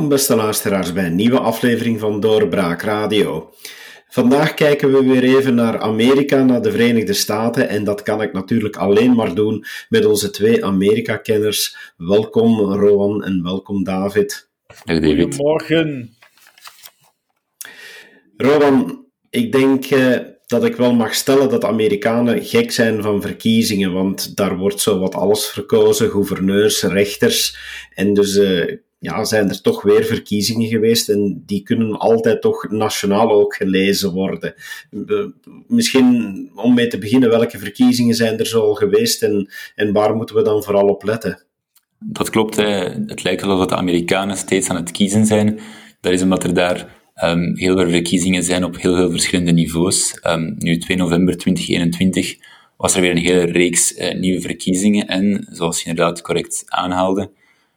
Welkom 0.00 0.18
beste 0.18 0.36
luisteraars 0.36 0.92
bij 0.92 1.06
een 1.06 1.14
nieuwe 1.14 1.38
aflevering 1.38 2.00
van 2.00 2.20
Doorbraak 2.20 2.82
Radio. 2.82 3.52
Vandaag 4.08 4.54
kijken 4.54 4.92
we 4.92 5.04
weer 5.04 5.36
even 5.36 5.54
naar 5.54 5.80
Amerika, 5.80 6.42
naar 6.42 6.62
de 6.62 6.70
Verenigde 6.70 7.12
Staten 7.12 7.68
en 7.68 7.84
dat 7.84 8.02
kan 8.02 8.22
ik 8.22 8.32
natuurlijk 8.32 8.76
alleen 8.76 9.14
maar 9.14 9.34
doen 9.34 9.64
met 9.88 10.04
onze 10.04 10.30
twee 10.30 10.64
Amerika-kenners. 10.64 11.76
Welkom 11.96 12.58
Rowan 12.60 13.24
en 13.24 13.42
welkom 13.42 13.84
David. 13.84 14.50
David. 14.84 15.04
Goedemorgen. 15.04 16.16
Rowan, 18.36 19.06
ik 19.30 19.52
denk 19.52 19.84
eh, 19.84 20.18
dat 20.46 20.64
ik 20.64 20.76
wel 20.76 20.94
mag 20.94 21.14
stellen 21.14 21.48
dat 21.48 21.64
Amerikanen 21.64 22.44
gek 22.44 22.72
zijn 22.72 23.02
van 23.02 23.22
verkiezingen, 23.22 23.92
want 23.92 24.36
daar 24.36 24.56
wordt 24.56 24.80
zo 24.80 24.98
wat 24.98 25.14
alles 25.14 25.46
verkozen, 25.46 26.10
gouverneurs, 26.10 26.82
rechters 26.82 27.58
en 27.94 28.14
dus... 28.14 28.36
Eh, 28.36 28.76
ja, 29.00 29.24
zijn 29.24 29.48
er 29.48 29.60
toch 29.60 29.82
weer 29.82 30.04
verkiezingen 30.04 30.68
geweest 30.68 31.08
en 31.08 31.42
die 31.46 31.62
kunnen 31.62 31.98
altijd 31.98 32.40
toch 32.40 32.70
nationaal 32.70 33.30
ook 33.30 33.54
gelezen 33.54 34.12
worden. 34.12 34.54
Eh, 35.06 35.26
misschien 35.66 36.50
om 36.54 36.74
mee 36.74 36.86
te 36.86 36.98
beginnen, 36.98 37.30
welke 37.30 37.58
verkiezingen 37.58 38.14
zijn 38.14 38.38
er 38.38 38.46
zo 38.46 38.60
al 38.60 38.74
geweest 38.74 39.22
en, 39.22 39.50
en 39.74 39.92
waar 39.92 40.14
moeten 40.14 40.36
we 40.36 40.42
dan 40.42 40.62
vooral 40.62 40.88
op 40.88 41.02
letten? 41.04 41.42
Dat 41.98 42.30
klopt. 42.30 42.56
Het 42.56 43.22
lijkt 43.22 43.42
dat 43.42 43.68
de 43.68 43.76
Amerikanen 43.76 44.36
steeds 44.36 44.68
aan 44.68 44.76
het 44.76 44.90
kiezen 44.90 45.26
zijn. 45.26 45.60
Dat 46.00 46.12
is 46.12 46.22
omdat 46.22 46.44
er 46.44 46.54
daar 46.54 46.98
um, 47.24 47.56
heel 47.56 47.76
veel 47.76 47.90
verkiezingen 47.90 48.42
zijn 48.42 48.64
op 48.64 48.80
heel 48.80 48.94
veel 48.94 49.10
verschillende 49.10 49.52
niveaus. 49.52 50.18
Um, 50.26 50.54
nu, 50.58 50.78
2 50.78 50.96
november 50.96 51.36
2021 51.36 52.36
was 52.76 52.94
er 52.94 53.00
weer 53.00 53.10
een 53.10 53.16
hele 53.16 53.44
reeks 53.44 53.96
uh, 53.96 54.14
nieuwe 54.14 54.40
verkiezingen 54.40 55.06
en, 55.06 55.46
zoals 55.50 55.82
je 55.82 55.88
inderdaad 55.88 56.22
correct 56.22 56.62
aanhaalde, 56.66 57.30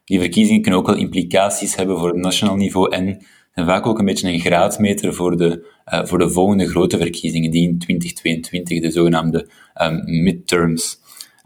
die 0.06 0.20
verkiezingen 0.20 0.62
kunnen 0.62 0.80
ook 0.80 0.88
wel 0.88 0.96
implicaties 0.96 1.76
hebben 1.76 1.98
voor 1.98 2.08
het 2.08 2.18
nationaal 2.18 2.56
niveau 2.56 2.96
en 2.96 3.26
zijn 3.54 3.66
vaak 3.66 3.86
ook 3.86 4.00
een 4.00 4.06
beetje 4.06 4.28
een 4.28 4.40
graadmeter 4.40 5.14
voor 5.14 5.38
de, 5.38 5.68
uh, 5.94 6.06
voor 6.06 6.18
de 6.18 6.30
volgende 6.30 6.68
grote 6.68 6.98
verkiezingen, 6.98 7.52
die 7.52 7.68
in 7.70 7.80
2022, 7.80 8.81
de 8.81 8.92
zogenaamde 8.92 9.50
um, 9.81 10.24
midterms. 10.24 11.00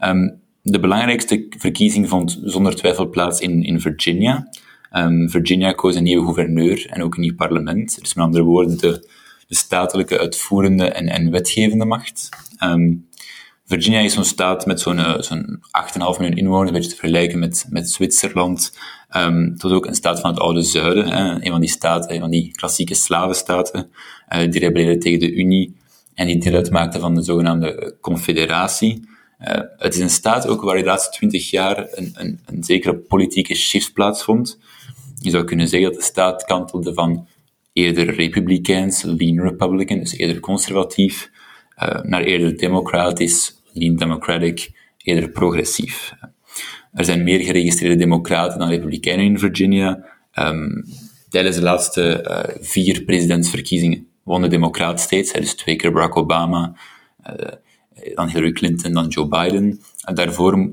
Um, 0.04 0.40
de 0.62 0.80
belangrijkste 0.80 1.46
verkiezing 1.58 2.08
vond 2.08 2.40
zonder 2.42 2.74
twijfel 2.74 3.08
plaats 3.08 3.40
in, 3.40 3.62
in 3.62 3.80
Virginia. 3.80 4.48
Um, 4.92 5.30
Virginia 5.30 5.72
koos 5.72 5.94
een 5.94 6.02
nieuwe 6.02 6.24
gouverneur 6.24 6.86
en 6.90 7.02
ook 7.02 7.14
een 7.14 7.20
nieuw 7.20 7.34
parlement. 7.34 8.00
Dus 8.00 8.14
met 8.14 8.24
andere 8.24 8.44
woorden, 8.44 8.78
de, 8.78 9.08
de 9.46 9.54
statelijke 9.54 10.18
uitvoerende 10.18 10.84
en, 10.84 11.08
en 11.08 11.30
wetgevende 11.30 11.84
macht. 11.84 12.28
Virginia 13.68 14.00
is 14.00 14.12
zo'n 14.12 14.24
staat 14.24 14.66
met 14.66 14.80
zo'n 14.80 14.98
uh, 14.98 15.20
zo'n 15.20 15.60
8,5 15.60 15.98
miljoen 15.98 16.36
inwoners, 16.36 16.68
een 16.68 16.74
beetje 16.74 16.90
te 16.90 16.96
vergelijken 16.96 17.38
met, 17.38 17.66
met 17.68 17.90
Zwitserland. 17.90 18.78
Um, 19.16 19.56
tot 19.56 19.72
ook 19.72 19.86
een 19.86 19.94
staat 19.94 20.20
van 20.20 20.30
het 20.30 20.40
oude 20.40 20.62
zuiden, 20.62 21.08
hè, 21.08 21.44
een 21.44 21.50
van 21.50 21.60
die 21.60 21.68
staten, 21.68 22.14
een 22.14 22.20
van 22.20 22.30
die 22.30 22.50
klassieke 22.50 22.94
slavenstaten, 22.94 23.90
uh, 24.34 24.50
die 24.50 24.60
rebelleerden 24.60 25.00
tegen 25.00 25.18
de 25.18 25.32
Unie 25.32 25.76
en 26.14 26.26
die 26.26 26.38
deel 26.38 26.54
uitmaakten 26.54 27.00
van 27.00 27.14
de 27.14 27.22
zogenaamde 27.22 27.96
confederatie. 28.00 29.08
Uh, 29.40 29.60
het 29.76 29.94
is 29.94 30.00
een 30.00 30.10
staat 30.10 30.46
ook 30.46 30.62
waar 30.62 30.76
de 30.76 30.84
laatste 30.84 31.16
twintig 31.16 31.50
jaar 31.50 31.86
een, 31.90 32.12
een, 32.14 32.40
een 32.46 32.64
zekere 32.64 32.94
politieke 32.94 33.54
shift 33.54 33.92
plaatsvond. 33.92 34.58
Je 35.20 35.30
zou 35.30 35.44
kunnen 35.44 35.68
zeggen 35.68 35.90
dat 35.90 36.00
de 36.00 36.06
staat 36.06 36.44
kantelde 36.44 36.94
van 36.94 37.26
eerder 37.72 38.14
republikeins, 38.14 39.02
lean 39.02 39.40
republican, 39.40 39.98
dus 39.98 40.16
eerder 40.16 40.40
conservatief, 40.40 41.30
uh, 41.82 42.02
naar 42.02 42.22
eerder 42.22 42.56
democratisch, 42.56 43.57
lean 43.72 43.96
democratic, 43.96 44.70
eerder 44.96 45.30
progressief. 45.30 46.14
Er 46.92 47.04
zijn 47.04 47.24
meer 47.24 47.40
geregistreerde 47.40 47.96
democraten 47.96 48.58
dan 48.58 48.68
republikeinen 48.68 49.24
in 49.24 49.38
Virginia. 49.38 50.04
Um, 50.34 50.84
tijdens 51.28 51.56
de 51.56 51.62
laatste 51.62 52.24
uh, 52.28 52.64
vier 52.64 53.02
presidentsverkiezingen 53.02 54.06
won 54.22 54.42
de 54.42 54.48
democraat 54.48 55.00
steeds, 55.00 55.32
dus 55.32 55.54
twee 55.54 55.76
keer 55.76 55.92
Barack 55.92 56.16
Obama, 56.16 56.76
dan 58.14 58.28
Hillary 58.28 58.52
Clinton, 58.52 58.92
dan 58.92 59.08
Joe 59.08 59.28
Biden. 59.28 59.80
En 60.04 60.14
daarvoor 60.14 60.70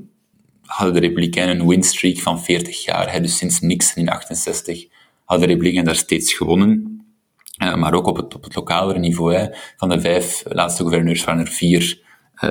hadden 0.62 0.94
de 0.94 1.00
republikeinen 1.00 1.60
een 1.60 1.66
winstreak 1.66 2.18
van 2.18 2.42
40 2.42 2.84
jaar, 2.84 3.22
dus 3.22 3.36
sinds 3.36 3.60
Nixon 3.60 4.02
in 4.02 4.08
68 4.08 4.86
hadden 5.24 5.46
de 5.46 5.52
republikeinen 5.52 5.92
daar 5.92 6.02
steeds 6.02 6.32
gewonnen. 6.32 7.04
Uh, 7.62 7.74
maar 7.74 7.94
ook 7.94 8.06
op 8.06 8.16
het, 8.16 8.34
op 8.34 8.44
het 8.44 8.54
lokalere 8.54 8.98
niveau. 8.98 9.34
Hè. 9.34 9.46
Van 9.76 9.88
de 9.88 10.00
vijf 10.00 10.42
laatste 10.48 10.82
gouverneurs 10.82 11.24
waren 11.24 11.40
er 11.40 11.52
vier 11.52 12.00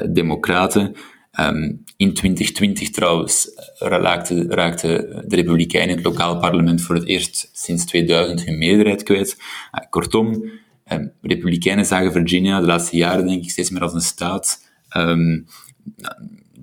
democraten. 0.10 0.96
Um, 1.40 1.84
in 1.98 2.14
2020 2.14 2.90
trouwens 2.90 3.52
raakte, 3.78 4.46
raakte 4.50 5.24
de 5.28 5.36
Republikeinen 5.36 5.90
in 5.90 5.96
het 5.96 6.06
lokaal 6.06 6.40
parlement 6.40 6.82
voor 6.82 6.96
het 6.96 7.06
eerst 7.06 7.50
sinds 7.54 7.86
2000 7.86 8.46
hun 8.46 8.58
meerderheid 8.58 9.04
kwijt. 9.04 9.38
Uh, 9.38 9.90
kortom, 9.90 10.52
um, 10.92 11.12
Republikeinen 11.22 11.86
zagen 11.86 12.12
Virginia 12.12 12.60
de 12.60 12.66
laatste 12.66 12.98
jaren 12.98 13.28
denk 13.28 13.44
ik 13.44 13.50
steeds 13.50 13.70
meer 13.70 13.82
als 13.82 13.94
een 13.94 14.02
staat 14.02 14.70
um, 14.98 15.46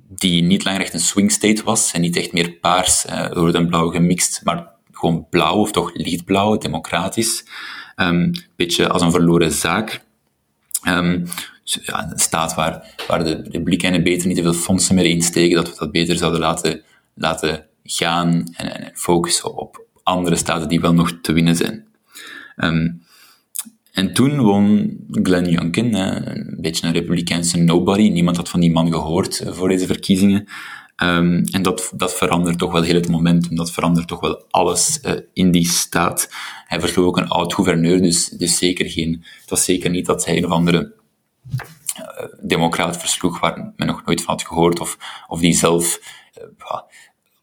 die 0.09 0.43
niet 0.43 0.65
langer 0.65 0.81
echt 0.81 0.95
een 0.95 1.01
swing 1.01 1.33
state 1.33 1.63
was 1.65 1.93
en 1.93 2.01
niet 2.01 2.17
echt 2.17 2.33
meer 2.33 2.53
paars, 2.53 3.07
uh, 3.07 3.27
rood 3.31 3.55
en 3.55 3.67
blauw 3.67 3.89
gemixt, 3.89 4.41
maar 4.45 4.71
gewoon 4.93 5.27
blauw 5.31 5.57
of 5.57 5.73
toch 5.73 5.91
lichtblauw, 5.95 6.59
democratisch. 6.59 7.45
Een 7.97 8.45
beetje 8.57 8.89
als 8.89 9.03
een 9.03 9.11
verloren 9.11 9.53
zaak. 9.53 10.05
Een 11.65 12.19
staat 12.19 12.55
waar, 12.55 12.95
waar 13.09 13.25
de 13.25 13.49
republikeinen 13.51 14.03
beter 14.03 14.27
niet 14.27 14.37
te 14.37 14.43
veel 14.43 14.53
fondsen 14.53 14.95
meer 14.95 15.05
insteken, 15.05 15.57
dat 15.57 15.69
we 15.69 15.79
dat 15.79 15.93
beter 15.93 16.17
zouden 16.17 16.41
laten, 16.41 16.83
laten 17.15 17.67
gaan 17.85 18.53
en, 18.57 18.81
en 18.81 18.91
focussen 18.95 19.57
op 19.57 19.85
andere 20.03 20.37
staten 20.37 20.69
die 20.69 20.81
wel 20.81 20.95
nog 20.95 21.19
te 21.23 21.33
winnen 21.33 21.57
zijn. 21.57 21.87
Um, 22.57 23.03
en 23.93 24.13
toen 24.13 24.41
won 24.41 24.97
Glenn 25.11 25.51
Youngkin, 25.51 25.95
een 25.95 26.57
beetje 26.61 26.87
een 26.87 26.93
republikeinse 26.93 27.59
nobody. 27.59 28.09
Niemand 28.09 28.37
had 28.37 28.49
van 28.49 28.61
die 28.61 28.73
man 28.73 28.93
gehoord 28.93 29.41
eh, 29.41 29.53
voor 29.53 29.69
deze 29.69 29.87
verkiezingen. 29.87 30.49
Um, 31.03 31.45
en 31.45 31.63
dat, 31.63 31.93
dat 31.97 32.15
verandert 32.15 32.59
toch 32.59 32.73
wel 32.73 32.83
heel 32.83 32.95
het 32.95 33.09
momentum, 33.09 33.57
dat 33.57 33.73
verandert 33.73 34.09
toch 34.09 34.21
wel 34.21 34.45
alles 34.51 35.01
uh, 35.07 35.13
in 35.33 35.51
die 35.51 35.67
staat. 35.67 36.29
Hij 36.67 36.81
versloeg 36.81 37.07
ook 37.07 37.17
een 37.17 37.29
oud-gouverneur, 37.29 38.03
dus, 38.03 38.29
dus 38.29 38.59
zeker 38.59 38.91
geen, 38.91 39.25
het 39.41 39.51
was 39.51 39.65
zeker 39.65 39.91
niet 39.91 40.07
dat 40.07 40.25
hij 40.25 40.37
een 40.37 40.45
of 40.45 40.51
andere 40.51 40.93
democraat 42.41 42.97
versloeg 42.97 43.41
waar 43.41 43.73
men 43.77 43.87
nog 43.87 44.05
nooit 44.05 44.23
van 44.23 44.35
had 44.35 44.47
gehoord, 44.47 44.81
of, 44.81 44.99
of 45.29 45.41
die 45.41 45.55
zelf 45.55 46.01
uh, 46.59 46.81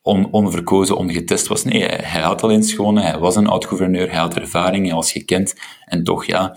on, 0.01 0.31
onverkozen, 0.31 0.97
ongetest 0.97 1.47
was. 1.47 1.63
Nee, 1.63 1.83
hij, 1.83 2.21
had 2.21 2.43
al 2.43 2.51
eens 2.51 2.73
gewonnen, 2.73 3.03
hij 3.03 3.19
was 3.19 3.35
een 3.35 3.47
oud-gouverneur, 3.47 4.09
hij 4.09 4.19
had 4.19 4.35
ervaring, 4.35 4.85
hij 4.85 4.95
was 4.95 5.11
gekend, 5.11 5.55
en 5.85 6.03
toch, 6.03 6.25
ja, 6.25 6.49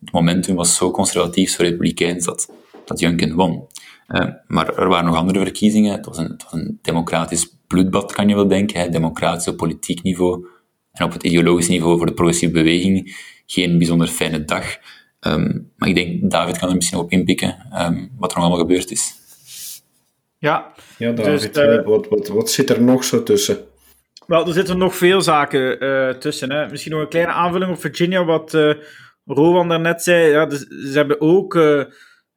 het 0.00 0.12
momentum 0.12 0.54
was 0.54 0.76
zo 0.76 0.90
conservatief, 0.90 1.50
zo 1.50 1.62
republikeins, 1.62 2.24
dat, 2.24 2.50
dat 2.84 3.00
Youngkin 3.00 3.34
won. 3.34 3.66
Uh, 4.08 4.28
maar 4.46 4.78
er 4.78 4.88
waren 4.88 5.04
nog 5.04 5.16
andere 5.16 5.38
verkiezingen. 5.38 5.92
Het 5.92 6.06
was, 6.06 6.18
een, 6.18 6.30
het 6.30 6.42
was 6.42 6.52
een 6.52 6.78
democratisch 6.82 7.56
bloedbad, 7.66 8.12
kan 8.12 8.28
je 8.28 8.34
wel 8.34 8.48
denken. 8.48 8.80
Hè. 8.80 8.88
Democratisch 8.88 9.48
op 9.48 9.56
politiek 9.56 10.02
niveau 10.02 10.46
en 10.92 11.04
op 11.04 11.12
het 11.12 11.22
ideologisch 11.22 11.68
niveau 11.68 11.96
voor 11.96 12.06
de 12.06 12.14
progressieve 12.14 12.54
beweging. 12.54 13.16
Geen 13.46 13.78
bijzonder 13.78 14.08
fijne 14.08 14.44
dag. 14.44 14.78
Um, 15.26 15.72
maar 15.76 15.88
ik 15.88 15.94
denk, 15.94 16.30
David 16.30 16.58
kan 16.58 16.68
er 16.68 16.74
misschien 16.74 16.98
op 16.98 17.10
inpikken 17.10 17.66
um, 17.80 18.10
wat 18.18 18.30
er 18.30 18.38
nog 18.38 18.46
allemaal 18.46 18.66
gebeurd 18.66 18.90
is. 18.90 19.14
Ja, 20.38 20.72
ja 20.98 21.12
David, 21.12 21.54
dus, 21.54 21.64
uh, 21.64 21.84
wat, 21.84 22.08
wat, 22.08 22.28
wat 22.28 22.50
zit 22.50 22.70
er 22.70 22.82
nog 22.82 23.04
zo 23.04 23.22
tussen? 23.22 23.58
Wel, 24.26 24.46
er 24.46 24.52
zitten 24.52 24.78
nog 24.78 24.96
veel 24.96 25.20
zaken 25.20 25.84
uh, 25.84 26.10
tussen. 26.10 26.52
Hè. 26.52 26.68
Misschien 26.70 26.92
nog 26.92 27.00
een 27.00 27.08
kleine 27.08 27.32
aanvulling 27.32 27.70
op 27.70 27.80
Virginia, 27.80 28.24
wat 28.24 28.54
uh, 28.54 28.74
Rowan 29.26 29.68
daarnet 29.68 30.02
zei. 30.02 30.30
Ja, 30.30 30.46
dus, 30.46 30.60
ze 30.60 30.92
hebben 30.92 31.20
ook 31.20 31.52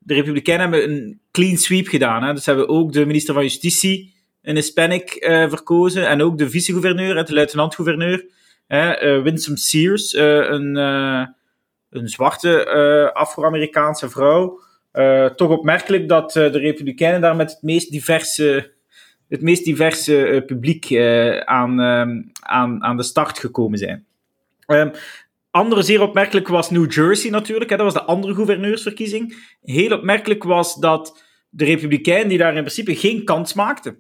de 0.07 0.13
Republikeinen 0.13 0.71
hebben 0.71 0.89
een 0.89 1.19
clean 1.31 1.57
sweep 1.57 1.87
gedaan. 1.87 2.23
Hè. 2.23 2.33
Dus 2.33 2.43
ze 2.43 2.49
hebben 2.49 2.69
ook 2.69 2.93
de 2.93 3.05
minister 3.05 3.33
van 3.33 3.43
Justitie, 3.43 4.13
een 4.41 4.55
Hispanic, 4.55 5.15
uh, 5.19 5.49
verkozen. 5.49 6.07
En 6.07 6.21
ook 6.21 6.37
de 6.37 6.49
vice-gouverneur, 6.49 7.25
de 7.25 7.33
luitenant-gouverneur, 7.33 8.25
uh, 8.67 9.21
Winsome 9.23 9.57
Sears, 9.57 10.13
uh, 10.13 10.49
een, 10.49 10.75
een 11.89 12.07
zwarte 12.07 13.11
Afro-Amerikaanse 13.13 14.09
vrouw. 14.09 14.59
toch 15.35 15.49
opmerkelijk 15.49 16.07
dat 16.07 16.31
de 16.31 16.49
Republikeinen 16.49 17.21
daar 17.21 17.35
met 17.35 17.51
het 17.51 17.61
meest 17.61 17.91
diverse, 17.91 18.71
het 19.29 19.41
meest 19.41 19.65
diverse 19.65 20.43
publiek 20.45 20.97
aan, 21.45 21.81
aan, 22.39 22.83
aan 22.83 22.97
de 22.97 23.03
start 23.03 23.39
gekomen 23.39 23.77
zijn. 23.77 24.05
Um, 24.67 24.91
andere 25.51 25.81
zeer 25.81 26.01
opmerkelijk 26.01 26.47
was 26.47 26.69
New 26.69 26.91
Jersey 26.91 27.29
natuurlijk. 27.29 27.69
Hè, 27.69 27.77
dat 27.77 27.85
was 27.85 28.03
de 28.03 28.09
andere 28.09 28.33
gouverneursverkiezing. 28.33 29.55
Heel 29.61 29.97
opmerkelijk 29.97 30.43
was 30.43 30.75
dat 30.75 31.23
de 31.49 31.65
Republikein, 31.65 32.27
die 32.27 32.37
daar 32.37 32.55
in 32.55 32.61
principe 32.61 32.95
geen 32.95 33.23
kans 33.23 33.53
maakte, 33.53 33.97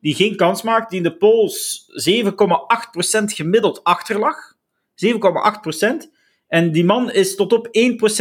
die 0.00 0.14
geen 0.14 0.36
kans 0.36 0.62
maakte, 0.62 0.88
die 0.88 0.96
in 0.96 1.10
de 1.10 1.16
polls 1.16 1.86
7,8% 3.20 3.24
gemiddeld 3.24 3.84
achterlag. 3.84 4.36
7,8%. 4.94 6.18
En 6.50 6.72
die 6.72 6.84
man 6.84 7.10
is 7.10 7.34
tot 7.34 7.52
op 7.52 7.66
1% 7.66 7.70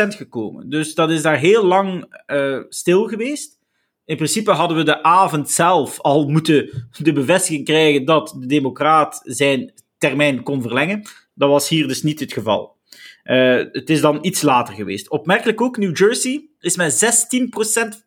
gekomen. 0.08 0.70
Dus 0.70 0.96
dat 0.96 1.10
is 1.10 1.22
daar 1.22 1.38
heel 1.38 1.66
lang 1.66 2.16
uh, 2.28 2.60
stil 2.70 3.08
geweest. 3.08 3.60
In 4.06 4.16
principe 4.16 4.52
hadden 4.52 4.78
we 4.78 4.84
de 4.84 5.04
avond 5.04 5.50
zelf 5.50 6.00
al 6.00 6.28
moeten 6.28 6.70
de 7.04 7.14
bevestiging 7.14 7.66
krijgen 7.66 8.06
dat 8.06 8.36
de 8.40 8.46
Democraat 8.46 9.22
zijn 9.24 9.74
termijn 9.98 10.44
kon 10.44 10.62
verlengen. 10.62 11.02
Dat 11.34 11.50
was 11.50 11.70
hier 11.70 11.88
dus 11.88 12.04
niet 12.04 12.20
het 12.20 12.34
geval. 12.34 12.78
Uh, 13.24 13.64
het 13.72 13.90
is 13.90 14.02
dan 14.02 14.18
iets 14.22 14.42
later 14.42 14.74
geweest. 14.74 15.10
Opmerkelijk 15.10 15.62
ook, 15.62 15.78
New 15.78 15.98
Jersey 15.98 16.48
is 16.60 16.76
met 16.76 17.24
16% 18.04 18.06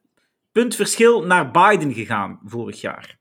punt 0.52 0.74
verschil 0.74 1.22
naar 1.22 1.50
Biden 1.50 1.94
gegaan 1.94 2.40
vorig 2.44 2.80
jaar. 2.80 3.20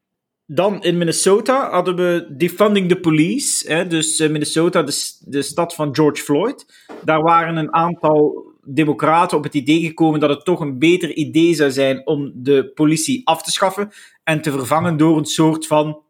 Dan 0.54 0.84
in 0.84 0.98
Minnesota 0.98 1.70
hadden 1.70 1.96
we 1.96 2.34
Defunding 2.38 2.90
the 2.90 2.96
Police. 2.96 3.74
Hè, 3.74 3.88
dus 3.88 4.20
uh, 4.20 4.30
Minnesota, 4.30 4.84
de, 5.20 5.42
stad 5.42 5.76
van 5.76 5.96
George 5.96 6.24
Floyd. 6.24 6.66
Daar 7.04 7.22
waren 7.22 7.56
een 7.56 7.74
aantal 7.74 8.46
democraten 8.64 9.38
op 9.38 9.44
het 9.44 9.54
idee 9.54 9.86
gekomen 9.86 10.20
dat 10.20 10.30
het 10.30 10.46
toch 10.46 10.60
een 10.60 10.80
beter 10.80 11.14
idee 11.14 11.54
zou 11.54 11.72
zijn 11.72 12.08
om 12.08 12.32
de 12.36 12.72
politie 12.74 13.28
af 13.28 13.44
te 13.44 13.52
schaffen 13.52 13.92
en 14.24 14.42
te 14.42 14.52
vervangen 14.52 14.98
door 14.98 15.18
een 15.18 15.26
soort 15.26 15.68
van 15.68 16.04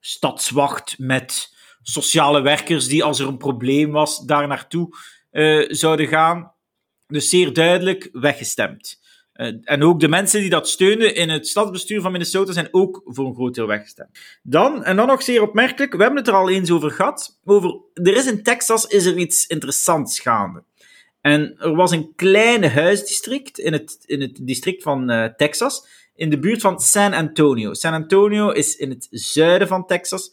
stadswacht 0.00 0.98
met 0.98 1.54
sociale 1.82 2.40
werkers 2.40 2.88
die 2.88 3.04
als 3.04 3.18
er 3.18 3.28
een 3.28 3.36
probleem 3.36 3.90
was 3.90 4.24
daar 4.24 4.48
naartoe 4.48 4.96
uh, 5.32 5.68
zouden 5.68 6.06
gaan. 6.06 6.52
Dus 7.06 7.28
zeer 7.28 7.52
duidelijk 7.52 8.08
weggestemd. 8.12 9.01
Uh, 9.42 9.52
en 9.64 9.82
ook 9.82 10.00
de 10.00 10.08
mensen 10.08 10.40
die 10.40 10.50
dat 10.50 10.68
steunen 10.68 11.14
in 11.14 11.28
het 11.28 11.48
stadsbestuur 11.48 12.00
van 12.00 12.12
Minnesota 12.12 12.52
zijn 12.52 12.68
ook 12.70 13.00
voor 13.04 13.26
een 13.26 13.34
groot 13.34 13.54
deel 13.54 13.66
weggestemd. 13.66 14.18
Dan, 14.42 14.84
en 14.84 14.96
dan 14.96 15.06
nog 15.06 15.22
zeer 15.22 15.42
opmerkelijk, 15.42 15.92
we 15.92 16.02
hebben 16.02 16.18
het 16.18 16.28
er 16.28 16.34
al 16.34 16.50
eens 16.50 16.70
over 16.70 16.90
gehad, 16.90 17.40
over, 17.44 17.80
er 17.94 18.16
is 18.16 18.26
in 18.26 18.42
Texas 18.42 18.86
is 18.86 19.04
er 19.04 19.16
iets 19.16 19.46
interessants 19.46 20.20
gaande. 20.20 20.62
En 21.20 21.54
er 21.58 21.74
was 21.74 21.90
een 21.90 22.12
kleine 22.16 22.68
huisdistrict 22.68 23.58
in 23.58 23.72
het, 23.72 23.98
in 24.06 24.20
het 24.20 24.46
district 24.46 24.82
van 24.82 25.10
uh, 25.10 25.24
Texas, 25.24 25.86
in 26.14 26.30
de 26.30 26.38
buurt 26.38 26.60
van 26.60 26.80
San 26.80 27.12
Antonio. 27.12 27.74
San 27.74 27.92
Antonio 27.92 28.50
is 28.50 28.76
in 28.76 28.90
het 28.90 29.06
zuiden 29.10 29.68
van 29.68 29.86
Texas. 29.86 30.32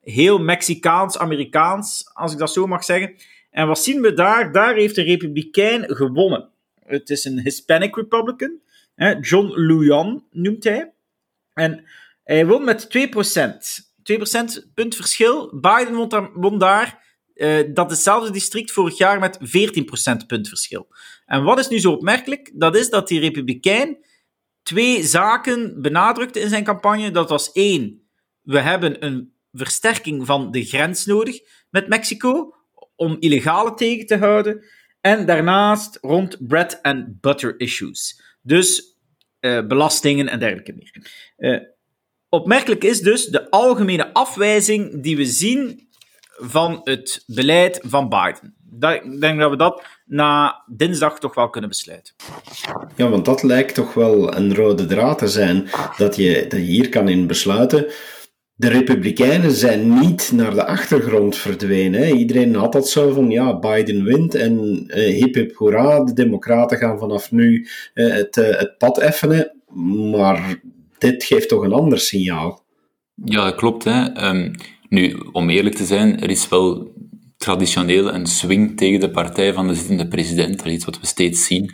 Heel 0.00 0.38
Mexicaans-Amerikaans, 0.38 2.10
als 2.12 2.32
ik 2.32 2.38
dat 2.38 2.52
zo 2.52 2.66
mag 2.66 2.84
zeggen. 2.84 3.14
En 3.50 3.66
wat 3.66 3.78
zien 3.78 4.00
we 4.00 4.14
daar? 4.14 4.52
Daar 4.52 4.74
heeft 4.74 4.94
de 4.94 5.02
Republikein 5.02 5.84
gewonnen. 5.86 6.51
Het 6.84 7.10
is 7.10 7.24
een 7.24 7.40
Hispanic 7.40 7.96
Republican. 7.96 8.60
John 9.20 9.52
Lujan 9.54 10.26
noemt 10.30 10.64
hij. 10.64 10.92
En 11.54 11.84
hij 12.24 12.46
won 12.46 12.64
met 12.64 12.88
2%. 12.88 13.90
2% 14.02 14.72
punt 14.74 14.94
verschil. 14.94 15.60
Biden 15.60 16.30
won 16.34 16.58
daar, 16.58 17.04
uh, 17.34 17.74
dat 17.74 17.90
hetzelfde 17.90 18.30
district 18.30 18.70
vorig 18.72 18.98
jaar 18.98 19.18
met 19.18 19.38
14% 19.40 20.26
punt 20.26 20.48
verschil. 20.48 20.86
En 21.26 21.42
wat 21.42 21.58
is 21.58 21.68
nu 21.68 21.78
zo 21.78 21.92
opmerkelijk? 21.92 22.50
Dat 22.54 22.76
is 22.76 22.90
dat 22.90 23.08
die 23.08 23.20
Republikein 23.20 24.04
twee 24.62 25.02
zaken 25.02 25.82
benadrukte 25.82 26.40
in 26.40 26.48
zijn 26.48 26.64
campagne. 26.64 27.10
Dat 27.10 27.28
was 27.28 27.52
één, 27.52 28.08
we 28.42 28.58
hebben 28.58 29.04
een 29.04 29.32
versterking 29.52 30.26
van 30.26 30.50
de 30.50 30.64
grens 30.64 31.06
nodig 31.06 31.40
met 31.70 31.88
Mexico 31.88 32.54
om 32.96 33.16
illegale 33.18 33.74
tegen 33.74 34.06
te 34.06 34.16
houden. 34.16 34.64
En 35.02 35.26
daarnaast 35.26 35.98
rond 36.00 36.46
bread 36.46 36.78
and 36.82 37.20
butter 37.20 37.60
issues. 37.60 38.20
Dus 38.42 38.96
uh, 39.40 39.66
belastingen 39.66 40.28
en 40.28 40.38
dergelijke 40.38 40.74
meer. 40.78 41.06
Uh, 41.38 41.60
opmerkelijk 42.28 42.84
is 42.84 43.00
dus 43.00 43.26
de 43.26 43.50
algemene 43.50 44.12
afwijzing 44.12 45.02
die 45.02 45.16
we 45.16 45.24
zien 45.24 45.88
van 46.36 46.80
het 46.84 47.22
beleid 47.26 47.80
van 47.82 48.08
Biden. 48.08 48.54
ik 49.02 49.20
denk 49.20 49.40
dat 49.40 49.50
we 49.50 49.56
dat 49.56 49.82
na 50.06 50.62
dinsdag 50.66 51.18
toch 51.18 51.34
wel 51.34 51.50
kunnen 51.50 51.70
besluiten. 51.70 52.14
Ja, 52.96 53.08
want 53.08 53.24
dat 53.24 53.42
lijkt 53.42 53.74
toch 53.74 53.94
wel 53.94 54.36
een 54.36 54.54
rode 54.54 54.86
draad 54.86 55.18
te 55.18 55.28
zijn, 55.28 55.70
dat 55.96 56.16
je, 56.16 56.46
dat 56.48 56.60
hier 56.60 56.88
kan 56.88 57.08
in 57.08 57.26
besluiten. 57.26 57.86
De 58.54 58.68
Republikeinen 58.68 59.52
zijn 59.52 59.98
niet 59.98 60.32
naar 60.34 60.54
de 60.54 60.66
achtergrond 60.66 61.36
verdwenen. 61.36 62.16
Iedereen 62.16 62.54
had 62.54 62.72
dat 62.72 62.88
zo 62.88 63.12
van, 63.12 63.30
ja, 63.30 63.58
Biden 63.58 64.04
wint 64.04 64.34
en 64.34 64.84
uh, 64.86 64.94
hip 64.94 65.34
hip 65.34 65.56
hoera, 65.56 66.04
de 66.04 66.12
Democraten 66.12 66.78
gaan 66.78 66.98
vanaf 66.98 67.30
nu 67.30 67.68
uh, 67.94 68.14
het, 68.14 68.36
uh, 68.36 68.58
het 68.58 68.78
pad 68.78 68.98
effenen. 68.98 69.52
Maar 70.10 70.60
dit 70.98 71.24
geeft 71.24 71.48
toch 71.48 71.62
een 71.62 71.72
ander 71.72 71.98
signaal. 71.98 72.64
Ja, 73.24 73.44
dat 73.44 73.54
klopt. 73.54 73.84
Hè. 73.84 74.28
Um, 74.28 74.54
nu, 74.88 75.16
om 75.32 75.50
eerlijk 75.50 75.74
te 75.74 75.84
zijn, 75.84 76.20
er 76.20 76.30
is 76.30 76.48
wel 76.48 76.92
traditioneel 77.36 78.14
een 78.14 78.26
swing 78.26 78.76
tegen 78.76 79.00
de 79.00 79.10
partij 79.10 79.52
van 79.52 79.68
de 79.68 79.74
zittende 79.74 80.08
president. 80.08 80.56
Dat 80.56 80.66
is 80.66 80.72
iets 80.72 80.84
wat 80.84 81.00
we 81.00 81.06
steeds 81.06 81.46
zien. 81.46 81.70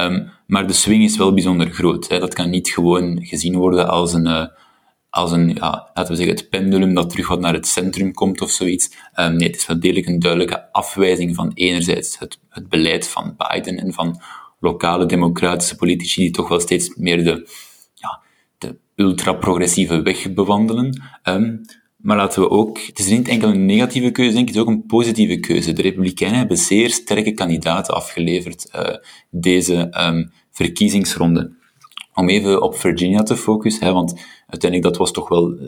Um, 0.00 0.30
maar 0.46 0.66
de 0.66 0.72
swing 0.72 1.04
is 1.04 1.16
wel 1.16 1.34
bijzonder 1.34 1.70
groot. 1.70 2.08
Hè. 2.08 2.18
Dat 2.18 2.34
kan 2.34 2.50
niet 2.50 2.68
gewoon 2.68 3.18
gezien 3.24 3.56
worden 3.56 3.88
als 3.88 4.12
een, 4.12 4.50
als 5.12 5.32
een 5.32 5.48
ja, 5.54 5.90
laten 5.94 6.12
we 6.12 6.16
zeggen, 6.16 6.36
het 6.36 6.48
pendulum 6.48 6.94
dat 6.94 7.10
terug 7.10 7.28
wat 7.28 7.40
naar 7.40 7.54
het 7.54 7.66
centrum 7.66 8.12
komt 8.12 8.40
of 8.40 8.50
zoiets. 8.50 8.90
Um, 9.20 9.36
nee, 9.36 9.48
het 9.48 9.56
is 9.56 9.66
wel 9.66 9.80
degelijk 9.80 10.06
een 10.06 10.18
duidelijke 10.18 10.72
afwijzing 10.72 11.34
van 11.34 11.50
enerzijds 11.54 12.18
het, 12.18 12.38
het 12.48 12.68
beleid 12.68 13.08
van 13.08 13.36
Biden 13.36 13.76
en 13.78 13.92
van 13.92 14.20
lokale 14.60 15.06
democratische 15.06 15.76
politici 15.76 16.20
die 16.20 16.30
toch 16.30 16.48
wel 16.48 16.60
steeds 16.60 16.94
meer 16.96 17.24
de, 17.24 17.48
ja, 17.94 18.20
de 18.58 18.76
ultra-progressieve 18.94 20.02
weg 20.02 20.32
bewandelen. 20.32 21.02
Um, 21.24 21.60
maar 21.96 22.16
laten 22.16 22.42
we 22.42 22.50
ook, 22.50 22.80
het 22.80 22.98
is 22.98 23.06
niet 23.06 23.28
enkel 23.28 23.48
een 23.48 23.66
negatieve 23.66 24.10
keuze, 24.10 24.32
denk 24.32 24.48
ik, 24.48 24.54
het 24.54 24.56
is 24.56 24.68
ook 24.68 24.76
een 24.76 24.86
positieve 24.86 25.40
keuze. 25.40 25.72
De 25.72 25.82
Republikeinen 25.82 26.38
hebben 26.38 26.56
zeer 26.56 26.90
sterke 26.90 27.32
kandidaten 27.32 27.94
afgeleverd 27.94 28.70
uh, 28.74 28.96
deze 29.30 30.06
um, 30.06 30.32
verkiezingsronde. 30.50 31.60
Om 32.14 32.28
even 32.28 32.62
op 32.62 32.76
Virginia 32.76 33.22
te 33.22 33.36
focussen, 33.36 33.86
hè, 33.86 33.92
want 33.92 34.20
uiteindelijk 34.52 34.82
dat 34.82 34.96
was 34.96 35.12
toch 35.12 35.28
wel, 35.28 35.52
uh, 35.52 35.66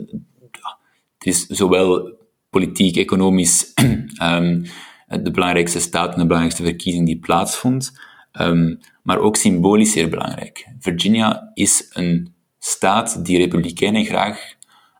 het 1.17 1.27
is 1.27 1.45
zowel 1.45 2.17
politiek, 2.49 2.97
economisch 2.97 3.73
um, 4.21 4.65
de 5.23 5.31
belangrijkste 5.31 5.79
staat 5.79 6.13
en 6.13 6.19
de 6.19 6.25
belangrijkste 6.25 6.63
verkiezing 6.63 7.05
die 7.05 7.19
plaatsvond, 7.19 7.99
um, 8.41 8.79
maar 9.03 9.19
ook 9.19 9.35
symbolisch 9.35 9.91
zeer 9.91 10.09
belangrijk. 10.09 10.67
Virginia 10.79 11.51
is 11.53 11.89
een 11.93 12.33
staat 12.59 13.25
die 13.25 13.37
Republikeinen 13.37 14.05
graag 14.05 14.53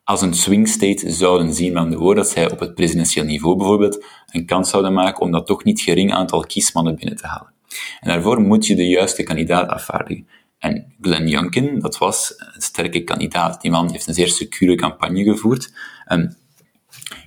als 0.04 0.22
een 0.22 0.34
swing 0.34 0.68
state 0.68 1.12
zouden 1.12 1.54
zien, 1.54 1.74
met 1.74 1.92
de 1.92 1.98
woorden 1.98 2.24
dat 2.24 2.32
zij 2.32 2.52
op 2.52 2.60
het 2.60 2.76
presidentieel 2.76 3.26
niveau 3.26 3.58
bijvoorbeeld 3.58 4.06
een 4.32 4.46
kans 4.46 4.70
zouden 4.70 4.94
maken 4.94 5.22
om 5.22 5.32
dat 5.32 5.46
toch 5.46 5.64
niet 5.64 5.82
gering 5.82 6.14
aantal 6.14 6.46
kiesmannen 6.46 6.96
binnen 6.96 7.16
te 7.16 7.28
halen. 7.28 7.54
En 8.00 8.10
daarvoor 8.10 8.42
moet 8.42 8.68
je 8.68 8.76
de 8.76 8.88
juiste 8.88 9.24
kandidaat 9.24 9.70
afvaardigen. 9.70 10.28
En 10.60 10.96
Glenn 11.02 11.28
Youngkin, 11.28 11.80
dat 11.80 11.98
was 11.98 12.34
een 12.56 12.62
sterke 12.62 13.04
kandidaat. 13.04 13.62
Die 13.62 13.72
man 13.72 13.92
heeft 13.92 14.08
een 14.08 14.14
zeer 14.14 14.30
secure 14.30 14.76
campagne 14.76 15.24
gevoerd. 15.24 15.72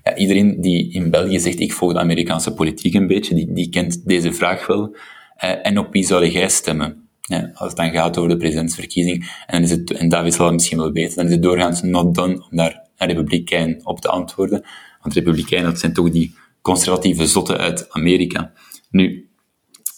Ja, 0.02 0.16
iedereen 0.16 0.60
die 0.60 0.92
in 0.92 1.10
België 1.10 1.40
zegt, 1.40 1.60
ik 1.60 1.72
volg 1.72 1.92
de 1.92 1.98
Amerikaanse 1.98 2.54
politiek 2.54 2.94
een 2.94 3.06
beetje, 3.06 3.34
die, 3.34 3.52
die 3.52 3.68
kent 3.68 4.06
deze 4.06 4.32
vraag 4.32 4.66
wel. 4.66 4.96
Eh, 5.36 5.66
en 5.66 5.78
op 5.78 5.92
wie 5.92 6.04
zou 6.04 6.26
jij 6.26 6.48
stemmen? 6.48 7.08
Ja, 7.20 7.50
als 7.54 7.68
het 7.68 7.76
dan 7.76 7.90
gaat 7.90 8.18
over 8.18 8.30
de 8.30 8.36
presidentsverkiezing, 8.36 9.42
en, 9.46 9.54
dan 9.54 9.62
is 9.62 9.70
het, 9.70 9.90
en 9.90 10.08
David 10.08 10.34
zal 10.34 10.44
het 10.44 10.54
misschien 10.54 10.78
wel 10.78 10.92
weten, 10.92 11.16
dan 11.16 11.26
is 11.26 11.32
het 11.32 11.42
doorgaans 11.42 11.82
not 11.82 12.14
done 12.14 12.46
om 12.50 12.56
daar 12.56 12.88
een 12.96 13.06
republikein 13.06 13.80
op 13.86 14.00
te 14.00 14.08
antwoorden. 14.08 14.64
Want 15.02 15.14
republikeinen, 15.14 15.70
dat 15.70 15.80
zijn 15.80 15.92
toch 15.92 16.10
die 16.10 16.34
conservatieve 16.62 17.26
zotten 17.26 17.58
uit 17.58 17.90
Amerika. 17.90 18.52
Nu, 18.90 19.27